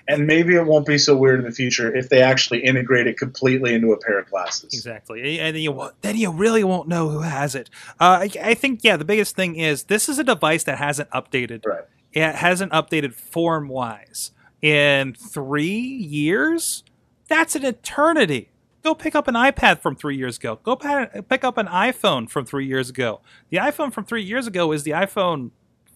And 0.09 0.27
maybe 0.27 0.57
it 0.57 0.67
won't 0.67 0.87
be 0.87 0.99
so 0.99 1.17
weird 1.17 1.39
in 1.39 1.45
the 1.45 1.53
future 1.53 1.95
if 1.95 2.09
they 2.09 2.21
actually 2.21 2.65
integrate 2.65 3.07
it 3.07 3.17
completely 3.17 3.75
into 3.75 3.93
a 3.93 3.97
pair 3.99 4.19
of 4.19 4.29
glasses. 4.29 4.73
Exactly, 4.75 5.39
and 5.39 5.55
then 5.55 5.63
you 5.63 5.71
won't- 5.71 6.01
then 6.03 6.17
you 6.17 6.33
really 6.33 6.65
won't 6.65 6.89
know 6.89 7.09
who 7.11 7.21
has 7.21 7.55
it. 7.55 7.71
Uh, 8.01 8.27
I, 8.27 8.31
I 8.43 8.55
think 8.55 8.81
yeah, 8.83 8.97
the 8.97 9.05
biggest 9.05 9.37
thing 9.37 9.55
is 9.57 9.85
this 9.85 10.09
is 10.09 10.19
a 10.19 10.25
device 10.25 10.65
that 10.65 10.79
hasn't 10.79 11.11
updated. 11.11 11.65
Right. 11.65 11.85
It 12.13 12.35
hasn't 12.35 12.73
updated 12.73 13.15
form 13.15 13.69
wise 13.69 14.33
in 14.61 15.15
three 15.15 15.79
years. 15.79 16.83
That's 17.29 17.55
an 17.55 17.65
eternity. 17.65 18.49
Go 18.83 18.95
pick 18.95 19.15
up 19.15 19.29
an 19.29 19.35
iPad 19.35 19.81
from 19.81 19.95
three 19.95 20.17
years 20.17 20.39
ago. 20.39 20.59
Go 20.63 20.75
pick 20.75 21.45
up 21.45 21.59
an 21.59 21.67
iPhone 21.67 22.31
from 22.31 22.47
three 22.47 22.67
years 22.67 22.89
ago. 22.89 23.21
The 23.51 23.59
iPhone 23.59 23.93
from 23.93 24.05
three 24.05 24.23
years 24.23 24.47
ago 24.47 24.73
is 24.73 24.85
the 24.85 24.93
iPhone 24.93 25.51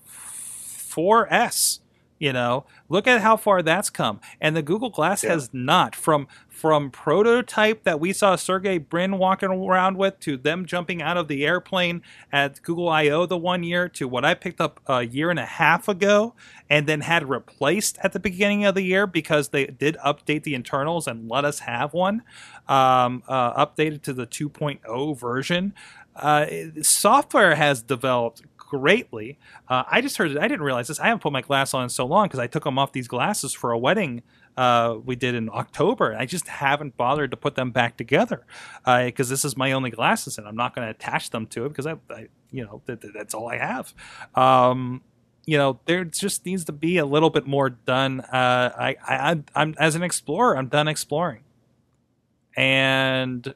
4S. 0.06 1.80
You 2.24 2.32
know, 2.32 2.64
look 2.88 3.06
at 3.06 3.20
how 3.20 3.36
far 3.36 3.60
that's 3.60 3.90
come, 3.90 4.18
and 4.40 4.56
the 4.56 4.62
Google 4.62 4.88
Glass 4.88 5.22
Yeah. 5.22 5.32
has 5.32 5.50
not. 5.52 5.94
From 5.94 6.26
from 6.48 6.90
prototype 6.90 7.82
that 7.84 8.00
we 8.00 8.14
saw 8.14 8.34
Sergey 8.34 8.78
Brin 8.78 9.18
walking 9.18 9.50
around 9.50 9.98
with 9.98 10.18
to 10.20 10.38
them 10.38 10.64
jumping 10.64 11.02
out 11.02 11.18
of 11.18 11.28
the 11.28 11.44
airplane 11.44 12.00
at 12.32 12.62
Google 12.62 12.88
I/O 12.88 13.26
the 13.26 13.36
one 13.36 13.62
year 13.62 13.90
to 13.90 14.08
what 14.08 14.24
I 14.24 14.32
picked 14.32 14.58
up 14.58 14.80
a 14.86 15.02
year 15.02 15.28
and 15.28 15.38
a 15.38 15.44
half 15.44 15.86
ago, 15.86 16.32
and 16.70 16.86
then 16.86 17.02
had 17.02 17.28
replaced 17.28 17.98
at 18.02 18.14
the 18.14 18.20
beginning 18.20 18.64
of 18.64 18.74
the 18.74 18.82
year 18.84 19.06
because 19.06 19.50
they 19.50 19.66
did 19.66 19.98
update 20.02 20.44
the 20.44 20.54
internals 20.54 21.06
and 21.06 21.28
let 21.30 21.44
us 21.44 21.58
have 21.58 21.92
one 21.92 22.22
um, 22.68 23.22
uh, 23.28 23.66
updated 23.66 24.00
to 24.04 24.14
the 24.14 24.26
2.0 24.26 25.14
version. 25.18 25.74
Uh, 26.16 26.46
software 26.80 27.56
has 27.56 27.82
developed 27.82 28.42
greatly. 28.78 29.38
Uh, 29.68 29.84
I 29.90 30.00
just 30.00 30.16
heard, 30.16 30.30
it. 30.32 30.38
I 30.38 30.48
didn't 30.48 30.62
realize 30.62 30.88
this. 30.88 30.98
I 31.00 31.06
haven't 31.06 31.20
put 31.20 31.32
my 31.32 31.42
glass 31.42 31.74
on 31.74 31.84
in 31.84 31.88
so 31.88 32.06
long 32.06 32.26
because 32.26 32.40
I 32.40 32.46
took 32.46 32.64
them 32.64 32.78
off 32.78 32.92
these 32.92 33.08
glasses 33.08 33.52
for 33.52 33.70
a 33.72 33.78
wedding 33.78 34.22
uh, 34.56 34.96
we 35.04 35.16
did 35.16 35.34
in 35.34 35.48
October. 35.52 36.16
I 36.18 36.26
just 36.26 36.48
haven't 36.48 36.96
bothered 36.96 37.30
to 37.32 37.36
put 37.36 37.54
them 37.54 37.70
back 37.70 37.96
together 37.96 38.44
because 38.84 39.28
this 39.28 39.44
is 39.44 39.56
my 39.56 39.72
only 39.72 39.90
glasses 39.90 40.38
and 40.38 40.46
I'm 40.46 40.56
not 40.56 40.74
going 40.74 40.86
to 40.86 40.90
attach 40.90 41.30
them 41.30 41.46
to 41.48 41.66
it 41.66 41.68
because 41.70 41.86
I, 41.86 41.94
I 42.10 42.28
you 42.52 42.64
know, 42.64 42.82
th- 42.86 43.00
th- 43.00 43.12
that's 43.14 43.34
all 43.34 43.48
I 43.48 43.56
have. 43.58 43.92
Um, 44.34 45.02
you 45.46 45.58
know, 45.58 45.80
there 45.86 46.04
just 46.04 46.46
needs 46.46 46.64
to 46.66 46.72
be 46.72 46.98
a 46.98 47.04
little 47.06 47.30
bit 47.30 47.46
more 47.46 47.68
done. 47.70 48.20
Uh, 48.20 48.72
I, 48.78 48.96
I, 49.06 49.30
I'm, 49.30 49.44
I'm 49.54 49.74
as 49.78 49.94
an 49.94 50.02
explorer, 50.02 50.56
I'm 50.56 50.68
done 50.68 50.88
exploring, 50.88 51.42
and 52.56 53.54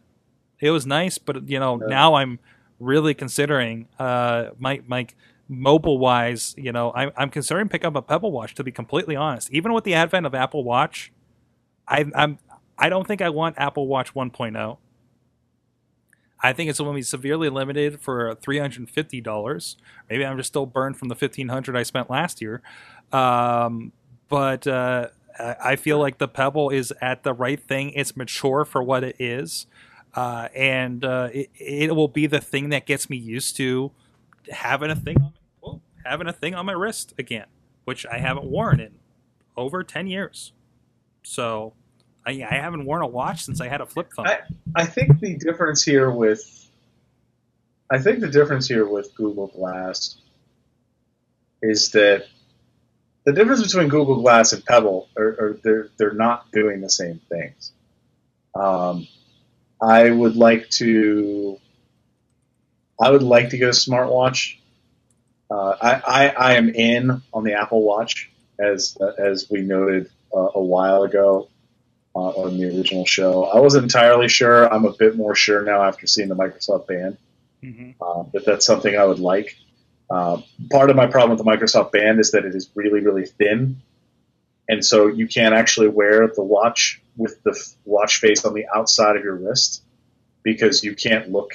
it 0.61 0.71
was 0.71 0.87
nice, 0.87 1.19
but 1.19 1.49
you 1.49 1.59
know, 1.59 1.81
Yeah. 1.81 1.87
now 1.87 2.15
I'm 2.15 2.39
really 2.79 3.15
considering 3.15 3.89
uh, 3.99 4.51
my 4.59 4.81
mobile 5.49 5.99
wise. 5.99 6.55
You 6.59 6.73
know, 6.73 6.93
I'm 6.95 7.11
I'm 7.17 7.31
considering 7.31 7.69
pick 7.69 7.85
up 7.85 7.97
a 7.97 8.03
Pebble 8.03 8.33
Watch. 8.33 8.55
To 8.57 8.65
be 8.65 8.73
completely 8.73 9.17
honest, 9.17 9.51
even 9.53 9.73
with 9.73 9.85
the 9.85 9.95
advent 9.95 10.27
of 10.27 10.35
Apple 10.35 10.65
Watch, 10.65 11.13
I, 11.87 12.05
I'm 12.15 12.39
I 12.79 12.89
don't 12.89 13.07
think 13.07 13.23
I 13.23 13.29
want 13.31 13.59
Apple 13.59 13.87
Watch 13.87 14.15
1.0. 14.15 14.79
I 16.41 16.53
think 16.53 16.71
it's 16.71 16.79
going 16.79 16.93
to 16.93 16.95
be 16.95 17.03
severely 17.03 17.49
limited 17.49 18.01
for 18.01 18.37
three 18.37 18.59
hundred 18.59 18.81
and 18.81 18.91
fifty 18.91 19.21
dollars. 19.21 19.77
Maybe 20.09 20.25
I'm 20.25 20.37
just 20.37 20.49
still 20.49 20.67
burned 20.67 20.97
from 20.97 21.09
the 21.09 21.17
fifteen 21.17 21.49
hundred 21.49 21.77
I 21.77 21.83
spent 21.83 22.09
last 22.11 22.41
year. 22.41 22.63
Um, 23.13 23.93
but 24.29 24.67
uh, 24.67 25.09
I 25.39 25.77
feel 25.77 25.99
like 25.99 26.19
the 26.19 26.29
Pebble 26.29 26.71
is 26.71 26.93
at 27.01 27.23
the 27.23 27.33
right 27.33 27.61
thing. 27.61 27.91
It's 27.91 28.17
mature 28.17 28.65
for 28.65 28.83
what 28.83 29.03
it 29.03 29.17
is, 29.19 29.67
uh, 30.19 30.49
and 30.55 31.05
uh, 31.05 31.29
it, 31.33 31.49
it 31.59 31.95
will 31.97 32.09
be 32.09 32.27
the 32.27 32.41
thing 32.41 32.71
that 32.71 32.87
gets 32.87 33.09
me 33.09 33.17
used 33.17 33.57
to 33.57 33.93
having 34.51 34.91
a 34.91 34.97
thing 34.97 35.17
on 35.23 35.33
well, 35.63 35.81
having 36.05 36.27
a 36.27 36.33
thing 36.33 36.55
on 36.55 36.67
my 36.67 36.73
wrist 36.73 37.15
again, 37.19 37.47
which 37.85 38.05
I 38.07 38.19
haven't 38.19 38.47
worn 38.47 38.81
in 38.81 38.95
over 39.57 39.85
ten 39.85 40.07
years. 40.09 40.53
So 41.23 41.75
I, 42.27 42.33
I 42.51 42.55
haven't 42.55 42.85
worn 42.85 43.03
a 43.03 43.07
watch 43.07 43.45
since 43.45 43.61
I 43.61 43.69
had 43.69 43.81
a 43.81 43.87
flip 43.87 44.13
phone. 44.13 44.27
I- 44.27 44.41
I 44.77 44.85
think 44.85 45.21
the 45.21 45.37
difference 45.37 45.83
here 45.83 46.11
with 46.11 46.69
I 47.91 47.99
think 47.99 48.21
the 48.21 48.29
difference 48.29 48.69
here 48.69 48.87
with 48.87 49.15
Google 49.15 49.47
Glass 49.47 50.17
is 51.63 51.91
that 51.93 52.27
the 53.25 53.33
difference 53.33 53.63
between 53.63 53.89
Google 53.89 54.21
Glass 54.21 54.53
and 54.53 54.65
Pebble 54.65 55.09
are, 55.17 55.29
are 55.29 55.59
they're 55.63 55.89
they're 55.97 56.13
not 56.13 56.51
doing 56.53 56.81
the 56.81 56.91
same 56.91 57.21
things. 57.29 57.73
Um, 58.55 59.07
I 59.81 60.11
would 60.11 60.37
like 60.37 60.69
to 60.71 61.59
I 63.01 63.11
would 63.11 63.23
like 63.23 63.51
to 63.51 63.59
get 63.59 63.69
a 63.69 63.73
smartwatch. 63.73 64.57
Uh, 65.51 65.75
I, 65.81 65.93
I 65.95 66.29
I 66.29 66.53
am 66.55 66.69
in 66.69 67.23
on 67.33 67.45
the 67.45 67.55
Apple 67.55 67.83
Watch 67.83 68.31
as 68.59 68.97
as 69.19 69.49
we 69.51 69.63
noted 69.63 70.11
uh, 70.35 70.49
a 70.55 70.63
while 70.63 71.05
ago 71.05 71.49
uh, 72.15 72.19
on 72.19 72.59
the 72.59 72.67
original 72.77 73.07
show. 73.07 73.45
I 73.45 73.61
wasn't 73.61 73.85
entirely 73.85 74.29
sure. 74.29 74.73
I'm 74.73 74.85
a 74.85 74.93
bit 74.93 75.17
more 75.17 75.35
sure 75.35 75.63
now 75.63 75.83
after 75.83 76.07
seeing 76.07 76.29
the 76.29 76.37
Microsoft 76.37 76.87
Band 76.87 77.17
Mhm. 77.63 77.95
uh, 78.01 78.25
that 78.33 78.45
that's 78.45 78.65
something 78.67 78.97
I 78.97 79.05
would 79.05 79.19
like. 79.21 79.57
Uh, 80.11 80.41
part 80.71 80.91
of 80.91 80.97
my 80.97 81.07
problem 81.07 81.37
with 81.37 81.45
the 81.45 81.51
Microsoft 81.51 81.93
Band 81.93 82.19
is 82.21 82.31
that 82.31 82.45
it 82.45 82.55
is 82.55 82.71
really, 82.75 83.01
really 83.01 83.27
thin, 83.27 83.83
and 84.69 84.85
so 84.85 85.07
you 85.07 85.27
can't 85.27 85.55
actually 85.55 85.89
wear 85.89 86.29
the 86.29 86.43
watch 86.43 87.01
with 87.17 87.43
the 87.43 87.59
watch 87.85 88.19
face 88.19 88.45
on 88.45 88.55
the 88.55 88.67
outside 88.75 89.17
of 89.17 89.25
your 89.25 89.35
wrist 89.35 89.83
because 90.43 90.85
you 90.85 90.95
can't 90.95 91.31
look 91.31 91.53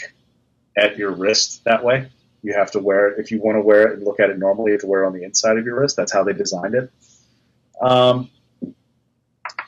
at 0.75 0.97
your 0.97 1.11
wrist 1.11 1.63
that 1.65 1.83
way. 1.83 2.09
You 2.41 2.53
have 2.53 2.71
to 2.71 2.79
wear 2.79 3.09
it 3.09 3.19
if 3.19 3.31
you 3.31 3.39
want 3.39 3.55
to 3.55 3.61
wear 3.61 3.87
it 3.87 3.97
and 3.97 4.03
look 4.03 4.19
at 4.19 4.29
it 4.29 4.37
normally. 4.37 4.71
You 4.71 4.73
have 4.73 4.81
to 4.81 4.87
wear 4.87 5.03
it 5.03 5.07
on 5.07 5.13
the 5.13 5.23
inside 5.23 5.57
of 5.57 5.65
your 5.65 5.79
wrist. 5.79 5.95
That's 5.95 6.11
how 6.11 6.23
they 6.23 6.33
designed 6.33 6.75
it. 6.75 6.91
Um, 7.81 8.29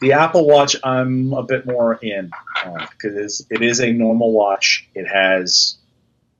the 0.01 0.13
Apple 0.13 0.45
Watch, 0.45 0.75
I'm 0.83 1.33
a 1.33 1.43
bit 1.43 1.65
more 1.65 1.93
in 1.95 2.31
because 2.63 3.15
is, 3.15 3.47
it 3.49 3.61
is 3.61 3.79
a 3.79 3.91
normal 3.91 4.31
watch. 4.31 4.89
It 4.93 5.07
has 5.07 5.77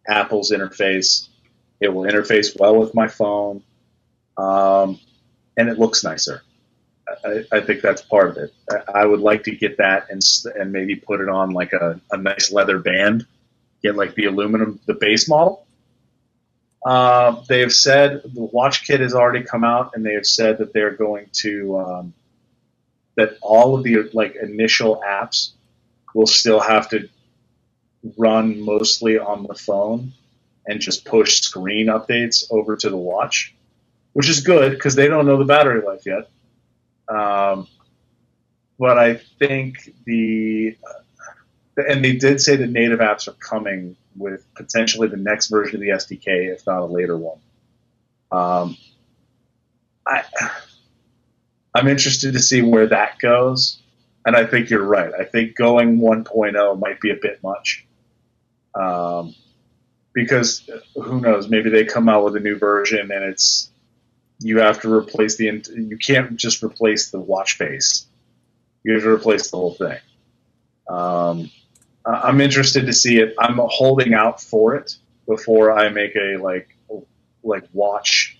Apple's 0.07 0.51
interface. 0.51 1.29
It 1.79 1.93
will 1.93 2.03
interface 2.03 2.59
well 2.59 2.77
with 2.77 2.93
my 2.93 3.07
phone, 3.07 3.63
um, 4.37 4.99
and 5.57 5.69
it 5.69 5.79
looks 5.79 6.03
nicer. 6.03 6.41
I, 7.07 7.43
I 7.51 7.61
think 7.61 7.81
that's 7.81 8.01
part 8.01 8.29
of 8.29 8.37
it. 8.37 8.53
I, 8.93 9.05
would 9.05 9.19
like 9.19 9.43
to 9.43 9.55
get 9.55 9.77
that 9.77 10.09
and 10.09 10.21
and 10.55 10.71
maybe 10.71 10.95
put 10.95 11.21
it 11.21 11.29
on 11.29 11.51
like 11.51 11.73
a, 11.73 11.99
a 12.11 12.17
nice 12.17 12.51
leather 12.51 12.79
band. 12.79 13.25
Get 13.83 13.95
like 13.95 14.15
the 14.15 14.25
aluminum, 14.25 14.79
the 14.85 14.95
base 14.95 15.29
model. 15.29 15.65
Uh, 16.85 17.43
they 17.47 17.61
have 17.61 17.73
said 17.73 18.21
the 18.23 18.43
watch 18.43 18.85
kit 18.85 19.01
has 19.01 19.13
already 19.13 19.43
come 19.43 19.63
out, 19.63 19.91
and 19.95 20.05
they 20.05 20.13
have 20.13 20.25
said 20.25 20.59
that 20.59 20.73
they're 20.73 20.95
going 20.95 21.27
to 21.33 21.77
um, 21.79 22.13
that 23.15 23.37
all 23.41 23.75
of 23.75 23.83
the 23.83 24.09
like 24.13 24.35
initial 24.35 25.01
apps 25.05 25.51
will 26.13 26.27
still 26.27 26.59
have 26.59 26.89
to 26.89 27.09
run 28.17 28.61
mostly 28.61 29.17
on 29.17 29.43
the 29.43 29.55
phone 29.55 30.13
and 30.67 30.79
just 30.79 31.05
push 31.05 31.41
screen 31.41 31.87
updates 31.87 32.45
over 32.49 32.75
to 32.75 32.89
the 32.89 32.97
watch, 32.97 33.53
which 34.13 34.29
is 34.29 34.41
good 34.41 34.71
because 34.71 34.95
they 34.95 35.07
don't 35.07 35.25
know 35.25 35.37
the 35.37 35.45
battery 35.45 35.81
life 35.81 36.05
yet. 36.05 36.29
Um, 37.07 37.67
but 38.79 38.97
I 38.97 39.15
think 39.39 39.93
the 40.05 40.77
and 41.77 42.03
they 42.03 42.13
did 42.13 42.39
say 42.39 42.55
the 42.55 42.67
native 42.67 42.99
apps 42.99 43.27
are 43.27 43.33
coming 43.33 43.97
with 44.15 44.45
potentially 44.55 45.07
the 45.07 45.17
next 45.17 45.47
version 45.47 45.75
of 45.75 45.81
the 45.81 45.89
SDK, 45.89 46.53
if 46.53 46.65
not 46.65 46.81
a 46.81 46.85
later 46.85 47.17
one. 47.17 47.39
Um, 48.31 48.77
I 50.07 50.23
I'm 51.73 51.87
interested 51.87 52.33
to 52.33 52.39
see 52.39 52.61
where 52.61 52.87
that 52.87 53.19
goes, 53.19 53.81
and 54.25 54.35
I 54.35 54.45
think 54.45 54.69
you're 54.69 54.83
right. 54.83 55.13
I 55.13 55.25
think 55.25 55.55
going 55.55 55.99
1.0 55.99 56.79
might 56.79 57.01
be 57.01 57.11
a 57.11 57.17
bit 57.21 57.43
much, 57.43 57.85
um, 58.73 59.35
because 60.13 60.69
who 60.95 61.19
knows? 61.19 61.49
Maybe 61.49 61.69
they 61.69 61.83
come 61.83 62.07
out 62.07 62.23
with 62.23 62.35
a 62.37 62.39
new 62.39 62.57
version 62.57 63.11
and 63.11 63.23
it's 63.25 63.69
you 64.45 64.59
have 64.59 64.79
to 64.81 64.93
replace 64.93 65.37
the 65.37 65.45
you 65.75 65.97
can't 65.97 66.37
just 66.37 66.61
replace 66.61 67.09
the 67.09 67.19
watch 67.19 67.57
face. 67.57 68.05
You 68.83 68.93
have 68.93 69.01
to 69.01 69.09
replace 69.09 69.49
the 69.49 69.57
whole 69.57 69.73
thing. 69.73 69.97
Um, 70.87 71.49
I'm 72.05 72.39
interested 72.39 72.85
to 72.85 72.93
see 72.93 73.17
it. 73.17 73.33
I'm 73.39 73.59
holding 73.59 74.13
out 74.13 74.39
for 74.39 74.75
it 74.75 74.97
before 75.27 75.71
I 75.71 75.89
make 75.89 76.15
a 76.15 76.37
like 76.37 76.77
like 77.43 77.67
watch 77.73 78.37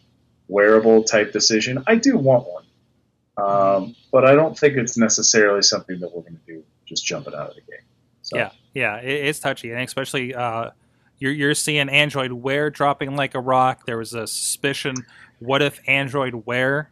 wearable 0.47 1.05
type 1.05 1.33
decision. 1.33 1.83
I 1.87 1.95
do 1.95 2.17
want 2.17 2.45
one. 2.47 2.65
Um, 3.37 3.95
but 4.11 4.25
I 4.25 4.35
don't 4.35 4.55
think 4.55 4.77
it's 4.77 4.97
necessarily 4.99 5.63
something 5.63 5.99
that 6.01 6.15
we're 6.15 6.21
going 6.21 6.39
to 6.45 6.53
do 6.53 6.63
just 6.85 7.03
jumping 7.03 7.33
out 7.33 7.49
of 7.49 7.55
the 7.55 7.61
gate. 7.61 7.81
So, 8.21 8.37
Yeah, 8.37 8.51
yeah, 8.75 8.97
it, 8.97 9.25
it's 9.25 9.39
touchy, 9.39 9.71
and 9.71 9.81
especially 9.81 10.35
uh, 10.35 10.69
you're 11.17 11.31
you're 11.31 11.55
seeing 11.55 11.89
Android 11.89 12.31
Wear 12.31 12.69
dropping 12.69 13.15
like 13.15 13.33
a 13.35 13.39
rock. 13.39 13.85
There 13.85 13.97
was 13.97 14.13
a 14.13 14.27
suspicion: 14.27 14.95
what 15.39 15.61
if 15.61 15.79
Android 15.87 16.45
Wear 16.45 16.89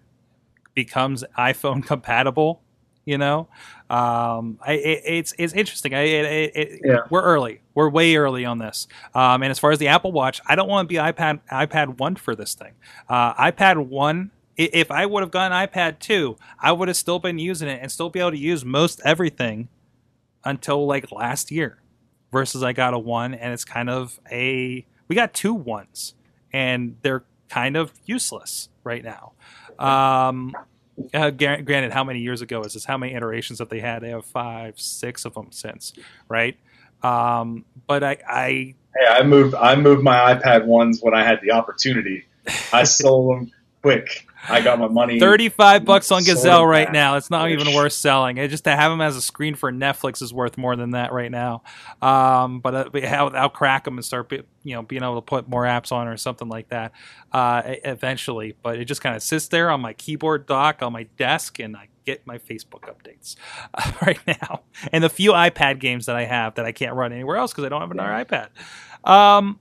becomes 0.73 1.23
iPhone 1.37 1.85
compatible? 1.85 2.61
You 3.05 3.17
know, 3.17 3.49
um, 3.89 4.59
I, 4.65 4.73
it, 4.73 5.01
it's 5.05 5.33
it's 5.37 5.53
interesting. 5.53 5.93
I, 5.93 6.01
it, 6.03 6.81
Yeah. 6.85 6.99
We're 7.09 7.21
early. 7.21 7.59
We're 7.75 7.89
way 7.89 8.15
early 8.15 8.45
on 8.45 8.59
this. 8.59 8.87
Um, 9.13 9.43
and 9.43 9.51
as 9.51 9.59
far 9.59 9.71
as 9.71 9.79
the 9.79 9.89
Apple 9.89 10.13
Watch, 10.13 10.39
I 10.45 10.55
don't 10.55 10.69
want 10.69 10.87
to 10.87 10.93
be 10.93 10.99
iPad 10.99 11.41
iPad 11.51 11.99
one 11.99 12.15
for 12.15 12.33
this 12.33 12.53
thing. 12.53 12.71
Uh, 13.09 13.33
iPad 13.33 13.87
one. 13.87 14.31
If 14.55 14.91
I 14.91 15.05
would 15.07 15.21
have 15.21 15.31
gotten 15.31 15.51
iPad 15.51 15.99
two, 15.99 16.37
I 16.59 16.71
would 16.71 16.87
have 16.87 16.95
still 16.95 17.17
been 17.17 17.39
using 17.39 17.67
it 17.67 17.79
and 17.81 17.91
still 17.91 18.09
be 18.11 18.19
able 18.19 18.31
to 18.31 18.37
use 18.37 18.63
most 18.63 19.01
everything 19.03 19.67
until 20.45 20.85
like 20.85 21.11
last 21.11 21.49
year 21.51 21.79
versus 22.31 22.63
I 22.63 22.73
got 22.73 22.93
a 22.93 22.99
one 22.99 23.33
and 23.33 23.51
it's 23.53 23.65
kind 23.65 23.89
of 23.89 24.19
a 24.31 24.85
we 25.07 25.15
got 25.15 25.33
two 25.33 25.53
ones 25.53 26.15
and 26.51 26.97
they're 27.01 27.23
kind 27.49 27.77
of 27.77 27.91
useless 28.05 28.69
right 28.83 29.03
now. 29.03 29.33
Um, 29.79 30.55
uh, 31.13 31.31
granted, 31.31 31.91
how 31.91 32.03
many 32.03 32.19
years 32.19 32.41
ago 32.41 32.61
is 32.61 32.73
this? 32.73 32.85
How 32.85 32.97
many 32.97 33.13
iterations 33.13 33.59
have 33.59 33.69
they 33.69 33.79
had? 33.79 34.03
They 34.03 34.09
have 34.09 34.25
five, 34.25 34.79
six 34.79 35.25
of 35.25 35.33
them 35.33 35.47
since, 35.51 35.93
right? 36.29 36.57
Um, 37.01 37.65
but 37.87 38.03
I, 38.03 38.17
I 38.27 38.75
Hey, 38.95 39.07
I 39.07 39.23
moved. 39.23 39.55
I 39.55 39.75
moved 39.75 40.03
my 40.03 40.35
iPad 40.35 40.65
ones 40.65 40.99
when 41.01 41.15
I 41.15 41.23
had 41.23 41.39
the 41.41 41.51
opportunity. 41.51 42.25
I 42.71 42.83
sold 42.83 43.31
them 43.31 43.51
quick. 43.81 44.27
I 44.49 44.61
got 44.61 44.79
my 44.79 44.87
money. 44.87 45.19
35 45.19 45.85
bucks 45.85 46.11
on 46.11 46.23
Gazelle 46.23 46.65
right 46.65 46.91
now. 46.91 47.15
It's 47.15 47.29
not 47.29 47.49
even 47.49 47.73
worth 47.73 47.93
selling. 47.93 48.37
It 48.37 48.49
just 48.49 48.65
to 48.65 48.75
have 48.75 48.91
them 48.91 49.01
as 49.01 49.15
a 49.15 49.21
screen 49.21 49.55
for 49.55 49.71
Netflix 49.71 50.21
is 50.21 50.33
worth 50.33 50.57
more 50.57 50.75
than 50.75 50.91
that 50.91 51.13
right 51.13 51.31
now. 51.31 51.63
Um, 52.01 52.59
but 52.59 52.75
uh, 52.75 53.07
I'll, 53.07 53.35
I'll 53.35 53.49
crack 53.49 53.85
them 53.85 53.97
and 53.97 54.05
start, 54.05 54.29
be, 54.29 54.41
you 54.63 54.75
know, 54.75 54.81
being 54.81 55.03
able 55.03 55.15
to 55.15 55.21
put 55.21 55.47
more 55.47 55.63
apps 55.63 55.91
on 55.91 56.07
or 56.07 56.17
something 56.17 56.49
like 56.49 56.69
that 56.69 56.91
uh, 57.31 57.61
eventually. 57.65 58.55
But 58.61 58.79
it 58.79 58.85
just 58.85 59.01
kind 59.01 59.15
of 59.15 59.23
sits 59.23 59.47
there 59.47 59.69
on 59.69 59.81
my 59.81 59.93
keyboard 59.93 60.45
dock 60.45 60.81
on 60.81 60.93
my 60.93 61.03
desk, 61.17 61.59
and 61.59 61.75
I 61.77 61.87
get 62.05 62.27
my 62.27 62.37
Facebook 62.37 62.81
updates 62.81 63.35
uh, 63.73 63.91
right 64.05 64.19
now. 64.27 64.63
And 64.91 65.03
the 65.03 65.09
few 65.09 65.31
iPad 65.31 65.79
games 65.79 66.05
that 66.07 66.15
I 66.15 66.25
have 66.25 66.55
that 66.55 66.65
I 66.65 66.71
can't 66.71 66.93
run 66.95 67.13
anywhere 67.13 67.37
else 67.37 67.51
because 67.51 67.65
I 67.65 67.69
don't 67.69 67.81
have 67.81 67.91
another 67.91 68.09
iPad. 68.09 68.49
Um, 69.09 69.59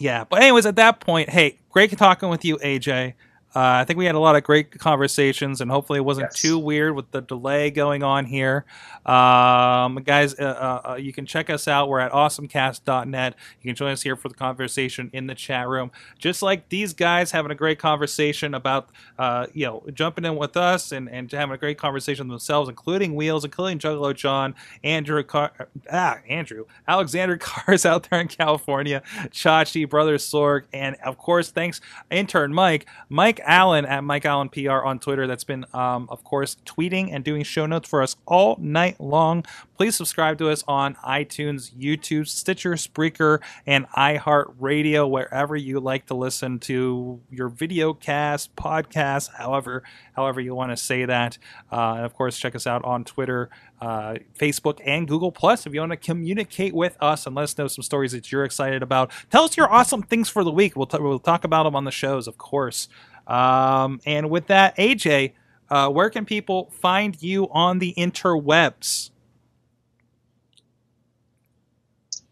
yeah, 0.00 0.24
but 0.24 0.42
anyways, 0.42 0.66
at 0.66 0.76
that 0.76 1.00
point, 1.00 1.28
hey, 1.28 1.58
great 1.68 1.96
talking 1.96 2.30
with 2.30 2.44
you, 2.44 2.56
AJ. 2.58 3.14
Uh, 3.54 3.58
I 3.82 3.84
think 3.84 3.98
we 3.98 4.04
had 4.04 4.14
a 4.14 4.20
lot 4.20 4.36
of 4.36 4.44
great 4.44 4.78
conversations, 4.78 5.60
and 5.60 5.70
hopefully 5.70 5.98
it 5.98 6.02
wasn't 6.02 6.28
Yes. 6.32 6.40
too 6.40 6.58
weird 6.58 6.94
with 6.94 7.10
the 7.10 7.20
delay 7.20 7.70
going 7.70 8.02
on 8.02 8.24
here. 8.26 8.64
Um, 9.04 9.96
guys, 10.04 10.38
uh, 10.38 10.42
uh, 10.44 10.90
uh, 10.90 10.94
you 10.94 11.12
can 11.12 11.26
check 11.26 11.50
us 11.50 11.66
out. 11.66 11.88
We're 11.88 11.98
at 12.00 12.12
awesomecast.net. 12.12 13.34
You 13.62 13.68
can 13.68 13.74
join 13.74 13.90
us 13.92 14.02
here 14.02 14.14
for 14.14 14.28
the 14.28 14.34
conversation 14.34 15.10
in 15.12 15.26
the 15.26 15.34
chat 15.34 15.66
room. 15.68 15.90
Just 16.18 16.42
like 16.42 16.68
these 16.68 16.92
guys 16.92 17.32
having 17.32 17.50
a 17.50 17.54
great 17.56 17.78
conversation 17.78 18.54
about, 18.54 18.90
uh, 19.18 19.46
you 19.52 19.66
know, 19.66 19.82
jumping 19.94 20.24
in 20.24 20.36
with 20.36 20.56
us 20.56 20.92
and, 20.92 21.08
and 21.10 21.30
having 21.32 21.54
a 21.54 21.58
great 21.58 21.78
conversation 21.78 22.28
themselves, 22.28 22.68
including 22.68 23.14
Wheels, 23.16 23.44
including 23.44 23.78
Juggalo 23.78 24.14
John, 24.14 24.54
Andrew, 24.84 25.22
Car- 25.24 25.68
ah, 25.92 26.18
Andrew, 26.28 26.66
Alexander 26.86 27.36
Cars 27.40 27.84
out 27.84 28.08
there 28.10 28.20
in 28.20 28.28
California, 28.28 29.02
Chachi, 29.30 29.88
Brother 29.88 30.18
Sorg, 30.18 30.64
and 30.72 30.96
of 31.04 31.18
course, 31.18 31.50
thanks 31.50 31.80
intern 32.10 32.52
Mike. 32.54 32.86
Mike 33.08 33.39
Mike 33.40 33.48
Allen 33.48 33.86
at 33.86 34.04
Mike 34.04 34.24
Allen 34.26 34.48
PR 34.50 34.82
on 34.84 34.98
Twitter. 34.98 35.26
That's 35.26 35.44
been, 35.44 35.64
um, 35.72 36.08
of 36.10 36.24
course, 36.24 36.56
tweeting 36.66 37.08
and 37.12 37.24
doing 37.24 37.42
show 37.42 37.64
notes 37.64 37.88
for 37.88 38.02
us 38.02 38.16
all 38.26 38.56
night 38.60 39.00
long. 39.00 39.44
Please 39.76 39.96
subscribe 39.96 40.36
to 40.38 40.50
us 40.50 40.62
on 40.68 40.94
iTunes, 40.96 41.72
YouTube, 41.72 42.28
Stitcher, 42.28 42.72
Spreaker, 42.72 43.40
and 43.66 43.88
iHeartRadio, 43.90 45.08
wherever 45.08 45.56
you 45.56 45.80
like 45.80 46.06
to 46.06 46.14
listen 46.14 46.58
to 46.60 47.20
your 47.30 47.48
video 47.48 47.94
cast, 47.94 48.54
podcast, 48.56 49.30
however, 49.38 49.82
however 50.14 50.40
you 50.40 50.54
want 50.54 50.70
to 50.70 50.76
say 50.76 51.06
that. 51.06 51.38
Uh, 51.72 51.94
and 51.96 52.04
of 52.04 52.14
course, 52.14 52.36
check 52.36 52.54
us 52.54 52.66
out 52.66 52.84
on 52.84 53.04
Twitter, 53.04 53.48
uh, 53.80 54.16
Facebook, 54.38 54.80
and 54.84 55.08
Google 55.08 55.32
Plus 55.32 55.66
if 55.66 55.72
you 55.72 55.80
want 55.80 55.92
to 55.92 55.96
communicate 55.96 56.74
with 56.74 56.98
us 57.00 57.26
and 57.26 57.34
let 57.34 57.44
us 57.44 57.56
know 57.56 57.68
some 57.68 57.82
stories 57.82 58.12
that 58.12 58.30
you're 58.30 58.44
excited 58.44 58.82
about. 58.82 59.10
Tell 59.30 59.44
us 59.44 59.56
your 59.56 59.72
awesome 59.72 60.02
things 60.02 60.28
for 60.28 60.44
the 60.44 60.52
week. 60.52 60.76
We'll 60.76 60.86
t- 60.86 60.98
we'll 60.98 61.18
talk 61.18 61.44
about 61.44 61.62
them 61.62 61.74
on 61.74 61.84
the 61.84 61.90
shows, 61.90 62.28
of 62.28 62.36
course. 62.36 62.88
Um, 63.26 64.00
and 64.06 64.30
with 64.30 64.48
that, 64.48 64.76
AJ, 64.76 65.32
uh, 65.70 65.88
where 65.88 66.10
can 66.10 66.24
people 66.24 66.70
find 66.80 67.20
you 67.22 67.48
on 67.50 67.78
the 67.78 67.94
interwebs? 67.96 69.10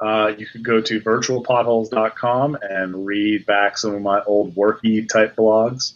Uh, 0.00 0.32
you 0.36 0.46
could 0.46 0.64
go 0.64 0.80
to 0.80 1.00
virtualpotholes.com 1.00 2.58
and 2.62 3.06
read 3.06 3.46
back 3.46 3.76
some 3.76 3.94
of 3.94 4.02
my 4.02 4.22
old 4.24 4.54
worky 4.54 5.08
type 5.08 5.34
blogs. 5.34 5.94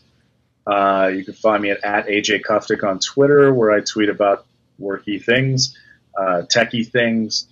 Uh, 0.66 1.10
you 1.14 1.24
can 1.24 1.34
find 1.34 1.62
me 1.62 1.70
at, 1.70 1.84
at 1.84 2.06
AJ 2.06 2.42
Kuftic 2.42 2.88
on 2.88 2.98
Twitter, 2.98 3.52
where 3.52 3.70
I 3.70 3.80
tweet 3.80 4.08
about 4.08 4.46
worky 4.80 5.22
things, 5.22 5.76
uh, 6.16 6.42
techie 6.52 6.86
things, 6.86 7.46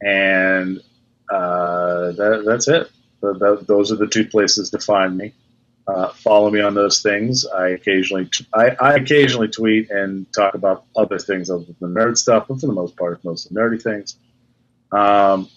and 0.00 0.80
uh, 1.30 2.12
that, 2.12 2.42
that's 2.46 2.68
it. 2.68 2.90
Th- 3.20 3.38
th- 3.38 3.66
those 3.66 3.92
are 3.92 3.96
the 3.96 4.06
two 4.06 4.24
places 4.24 4.70
to 4.70 4.78
find 4.78 5.16
me. 5.16 5.34
Uh, 5.88 6.08
follow 6.10 6.50
me 6.50 6.60
on 6.60 6.74
those 6.74 7.00
things. 7.00 7.46
I 7.46 7.68
occasionally, 7.68 8.28
I, 8.52 8.96
occasionally 8.96 9.48
tweet 9.48 9.90
and 9.90 10.30
talk 10.34 10.52
about 10.52 10.84
other 10.94 11.18
things 11.18 11.48
other 11.48 11.64
than 11.80 11.94
nerd 11.94 12.18
stuff, 12.18 12.46
but 12.46 12.60
for 12.60 12.66
the 12.66 12.74
most 12.74 12.94
part, 12.94 13.14
it's 13.14 13.24
mostly 13.24 13.56
nerdy 13.56 13.82
things. 13.82 14.18
Um, 14.92 15.48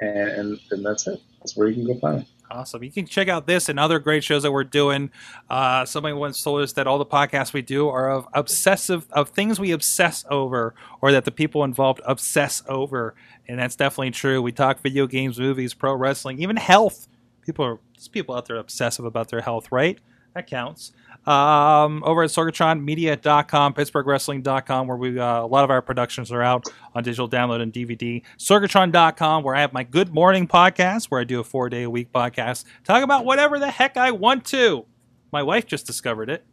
and, 0.00 0.58
and 0.72 0.84
that's 0.84 1.06
it. 1.06 1.20
That's 1.38 1.56
where 1.56 1.68
you 1.68 1.74
can 1.74 1.86
go 1.86 2.00
find 2.00 2.18
me. 2.20 2.28
Awesome. 2.50 2.82
You 2.82 2.90
can 2.90 3.06
check 3.06 3.28
out 3.28 3.46
this 3.46 3.68
and 3.68 3.78
other 3.78 4.00
great 4.00 4.24
shows 4.24 4.42
that 4.42 4.50
we're 4.50 4.64
doing. 4.64 5.12
Uh, 5.48 5.84
somebody 5.84 6.14
once 6.14 6.42
told 6.42 6.62
us 6.62 6.72
that 6.72 6.88
all 6.88 6.98
the 6.98 7.06
podcasts 7.06 7.52
we 7.52 7.62
do 7.62 7.88
are 7.88 8.10
of 8.10 8.26
obsessive 8.34 9.06
of 9.12 9.28
things 9.28 9.60
we 9.60 9.70
obsess 9.70 10.24
over, 10.28 10.74
or 11.00 11.12
that 11.12 11.24
the 11.24 11.30
people 11.30 11.62
involved 11.62 12.00
obsess 12.04 12.64
over, 12.66 13.14
and 13.46 13.60
that's 13.60 13.76
definitely 13.76 14.10
true. 14.10 14.42
We 14.42 14.50
talk 14.50 14.80
video 14.80 15.06
games, 15.06 15.38
movies, 15.38 15.74
pro 15.74 15.94
wrestling, 15.94 16.42
even 16.42 16.56
health. 16.56 17.06
People 17.42 17.64
are 17.64 17.78
there's 17.94 18.08
people 18.08 18.34
out 18.34 18.46
there 18.46 18.56
obsessive 18.56 19.04
about 19.04 19.28
their 19.28 19.40
health, 19.40 19.70
right? 19.70 19.98
That 20.34 20.46
counts. 20.46 20.92
Um, 21.26 22.02
over 22.04 22.22
at 22.22 22.30
sorgatronmedia.com, 22.30 23.74
pittsburghwrestling.com, 23.74 24.86
where 24.86 24.96
we 24.96 25.18
uh, 25.18 25.42
a 25.42 25.46
lot 25.46 25.64
of 25.64 25.70
our 25.70 25.82
productions 25.82 26.32
are 26.32 26.40
out 26.42 26.66
on 26.94 27.02
digital 27.02 27.28
download 27.28 27.60
and 27.60 27.72
DVD. 27.72 28.22
Sorgatron.com, 28.38 29.42
where 29.42 29.54
I 29.54 29.60
have 29.60 29.72
my 29.72 29.84
Good 29.84 30.14
Morning 30.14 30.48
podcast, 30.48 31.06
where 31.06 31.20
I 31.20 31.24
do 31.24 31.40
a 31.40 31.44
four 31.44 31.68
day 31.68 31.82
a 31.82 31.90
week 31.90 32.12
podcast, 32.12 32.64
talk 32.84 33.02
about 33.02 33.24
whatever 33.24 33.58
the 33.58 33.70
heck 33.70 33.96
I 33.96 34.12
want 34.12 34.44
to. 34.46 34.86
My 35.32 35.42
wife 35.42 35.66
just 35.66 35.86
discovered 35.86 36.30
it. 36.30 36.44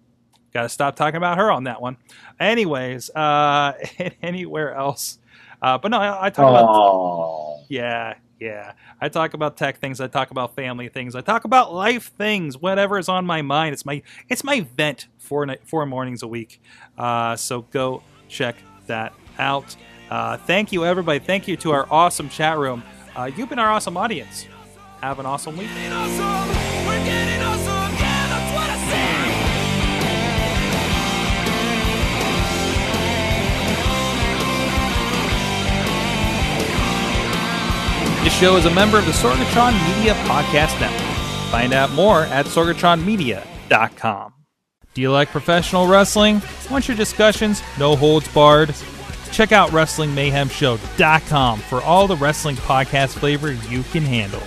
Got 0.54 0.64
to 0.64 0.70
stop 0.70 0.96
talking 0.96 1.18
about 1.18 1.38
her 1.38 1.52
on 1.52 1.66
that 1.66 1.82
one. 1.82 1.98
Anyways, 2.40 3.10
uh, 3.12 3.74
anywhere 4.22 4.74
else. 4.76 5.20
Uh, 5.62 5.78
but 5.78 5.90
no, 5.92 5.98
I, 5.98 6.28
I 6.28 6.30
talk 6.30 6.50
about 6.50 6.66
Oh, 6.70 7.64
yeah, 7.70 8.16
yeah. 8.40 8.74
I 9.02 9.10
talk 9.10 9.34
about 9.34 9.58
tech 9.58 9.80
things. 9.80 10.00
I 10.00 10.08
talk 10.08 10.32
about 10.32 10.56
family 10.56 10.90
things. 10.90 11.16
I 11.16 11.22
talk 11.22 11.44
about 11.44 11.74
life 11.74 12.12
things. 12.18 12.58
Whatever 12.58 12.98
is 12.98 13.10
on 13.10 13.26
my 13.26 13.42
mind. 13.42 13.74
It's 13.74 13.86
my 13.86 14.02
it's 14.30 14.44
my 14.44 14.66
vent 14.76 15.08
four 15.18 15.48
four 15.66 15.86
mornings 15.86 16.24
a 16.24 16.28
week. 16.28 16.62
Uh, 16.98 17.36
so 17.36 17.62
go 17.64 18.04
check 18.28 18.56
that 18.88 19.14
out. 19.40 19.76
Uh, 20.10 20.38
thank 20.38 20.72
you, 20.72 20.86
everybody. 20.86 21.20
Thank 21.20 21.48
you 21.48 21.58
to 21.58 21.72
our 21.72 21.88
awesome 21.92 22.30
chat 22.30 22.58
room. 22.58 22.84
Uh, 23.16 23.32
you've 23.36 23.50
been 23.50 23.60
our 23.60 23.70
awesome 23.70 23.98
audience. 23.98 24.48
Have 25.02 25.20
an 25.20 25.26
awesome 25.26 25.58
week. 25.58 25.70
This 38.28 38.38
show 38.38 38.58
is 38.58 38.66
a 38.66 38.74
member 38.74 39.00
of 39.00 39.06
the 39.06 39.14
Sorgatron 39.14 39.72
Media 39.96 40.14
Podcast 40.26 40.78
Network. 40.82 41.18
Find 41.50 41.72
out 41.72 41.94
more 41.94 42.24
at 42.24 42.46
sorgatronmedia.com. 42.46 44.34
Do 44.94 45.02
you 45.02 45.14
like 45.14 45.30
professional 45.30 45.88
wrestling? 45.88 46.42
Want 46.70 46.90
your 46.90 46.98
discussions 46.98 47.64
no 47.80 47.96
holds 47.96 48.28
barred? 48.28 48.76
Check 49.32 49.54
out 49.54 49.70
WrestlingMayhemShow.com 49.70 51.60
for 51.60 51.82
all 51.84 52.06
the 52.06 52.18
wrestling 52.18 52.58
podcast 52.58 53.18
flavor 53.18 53.54
you 53.54 53.84
can 53.84 54.04
handle. 54.04 54.44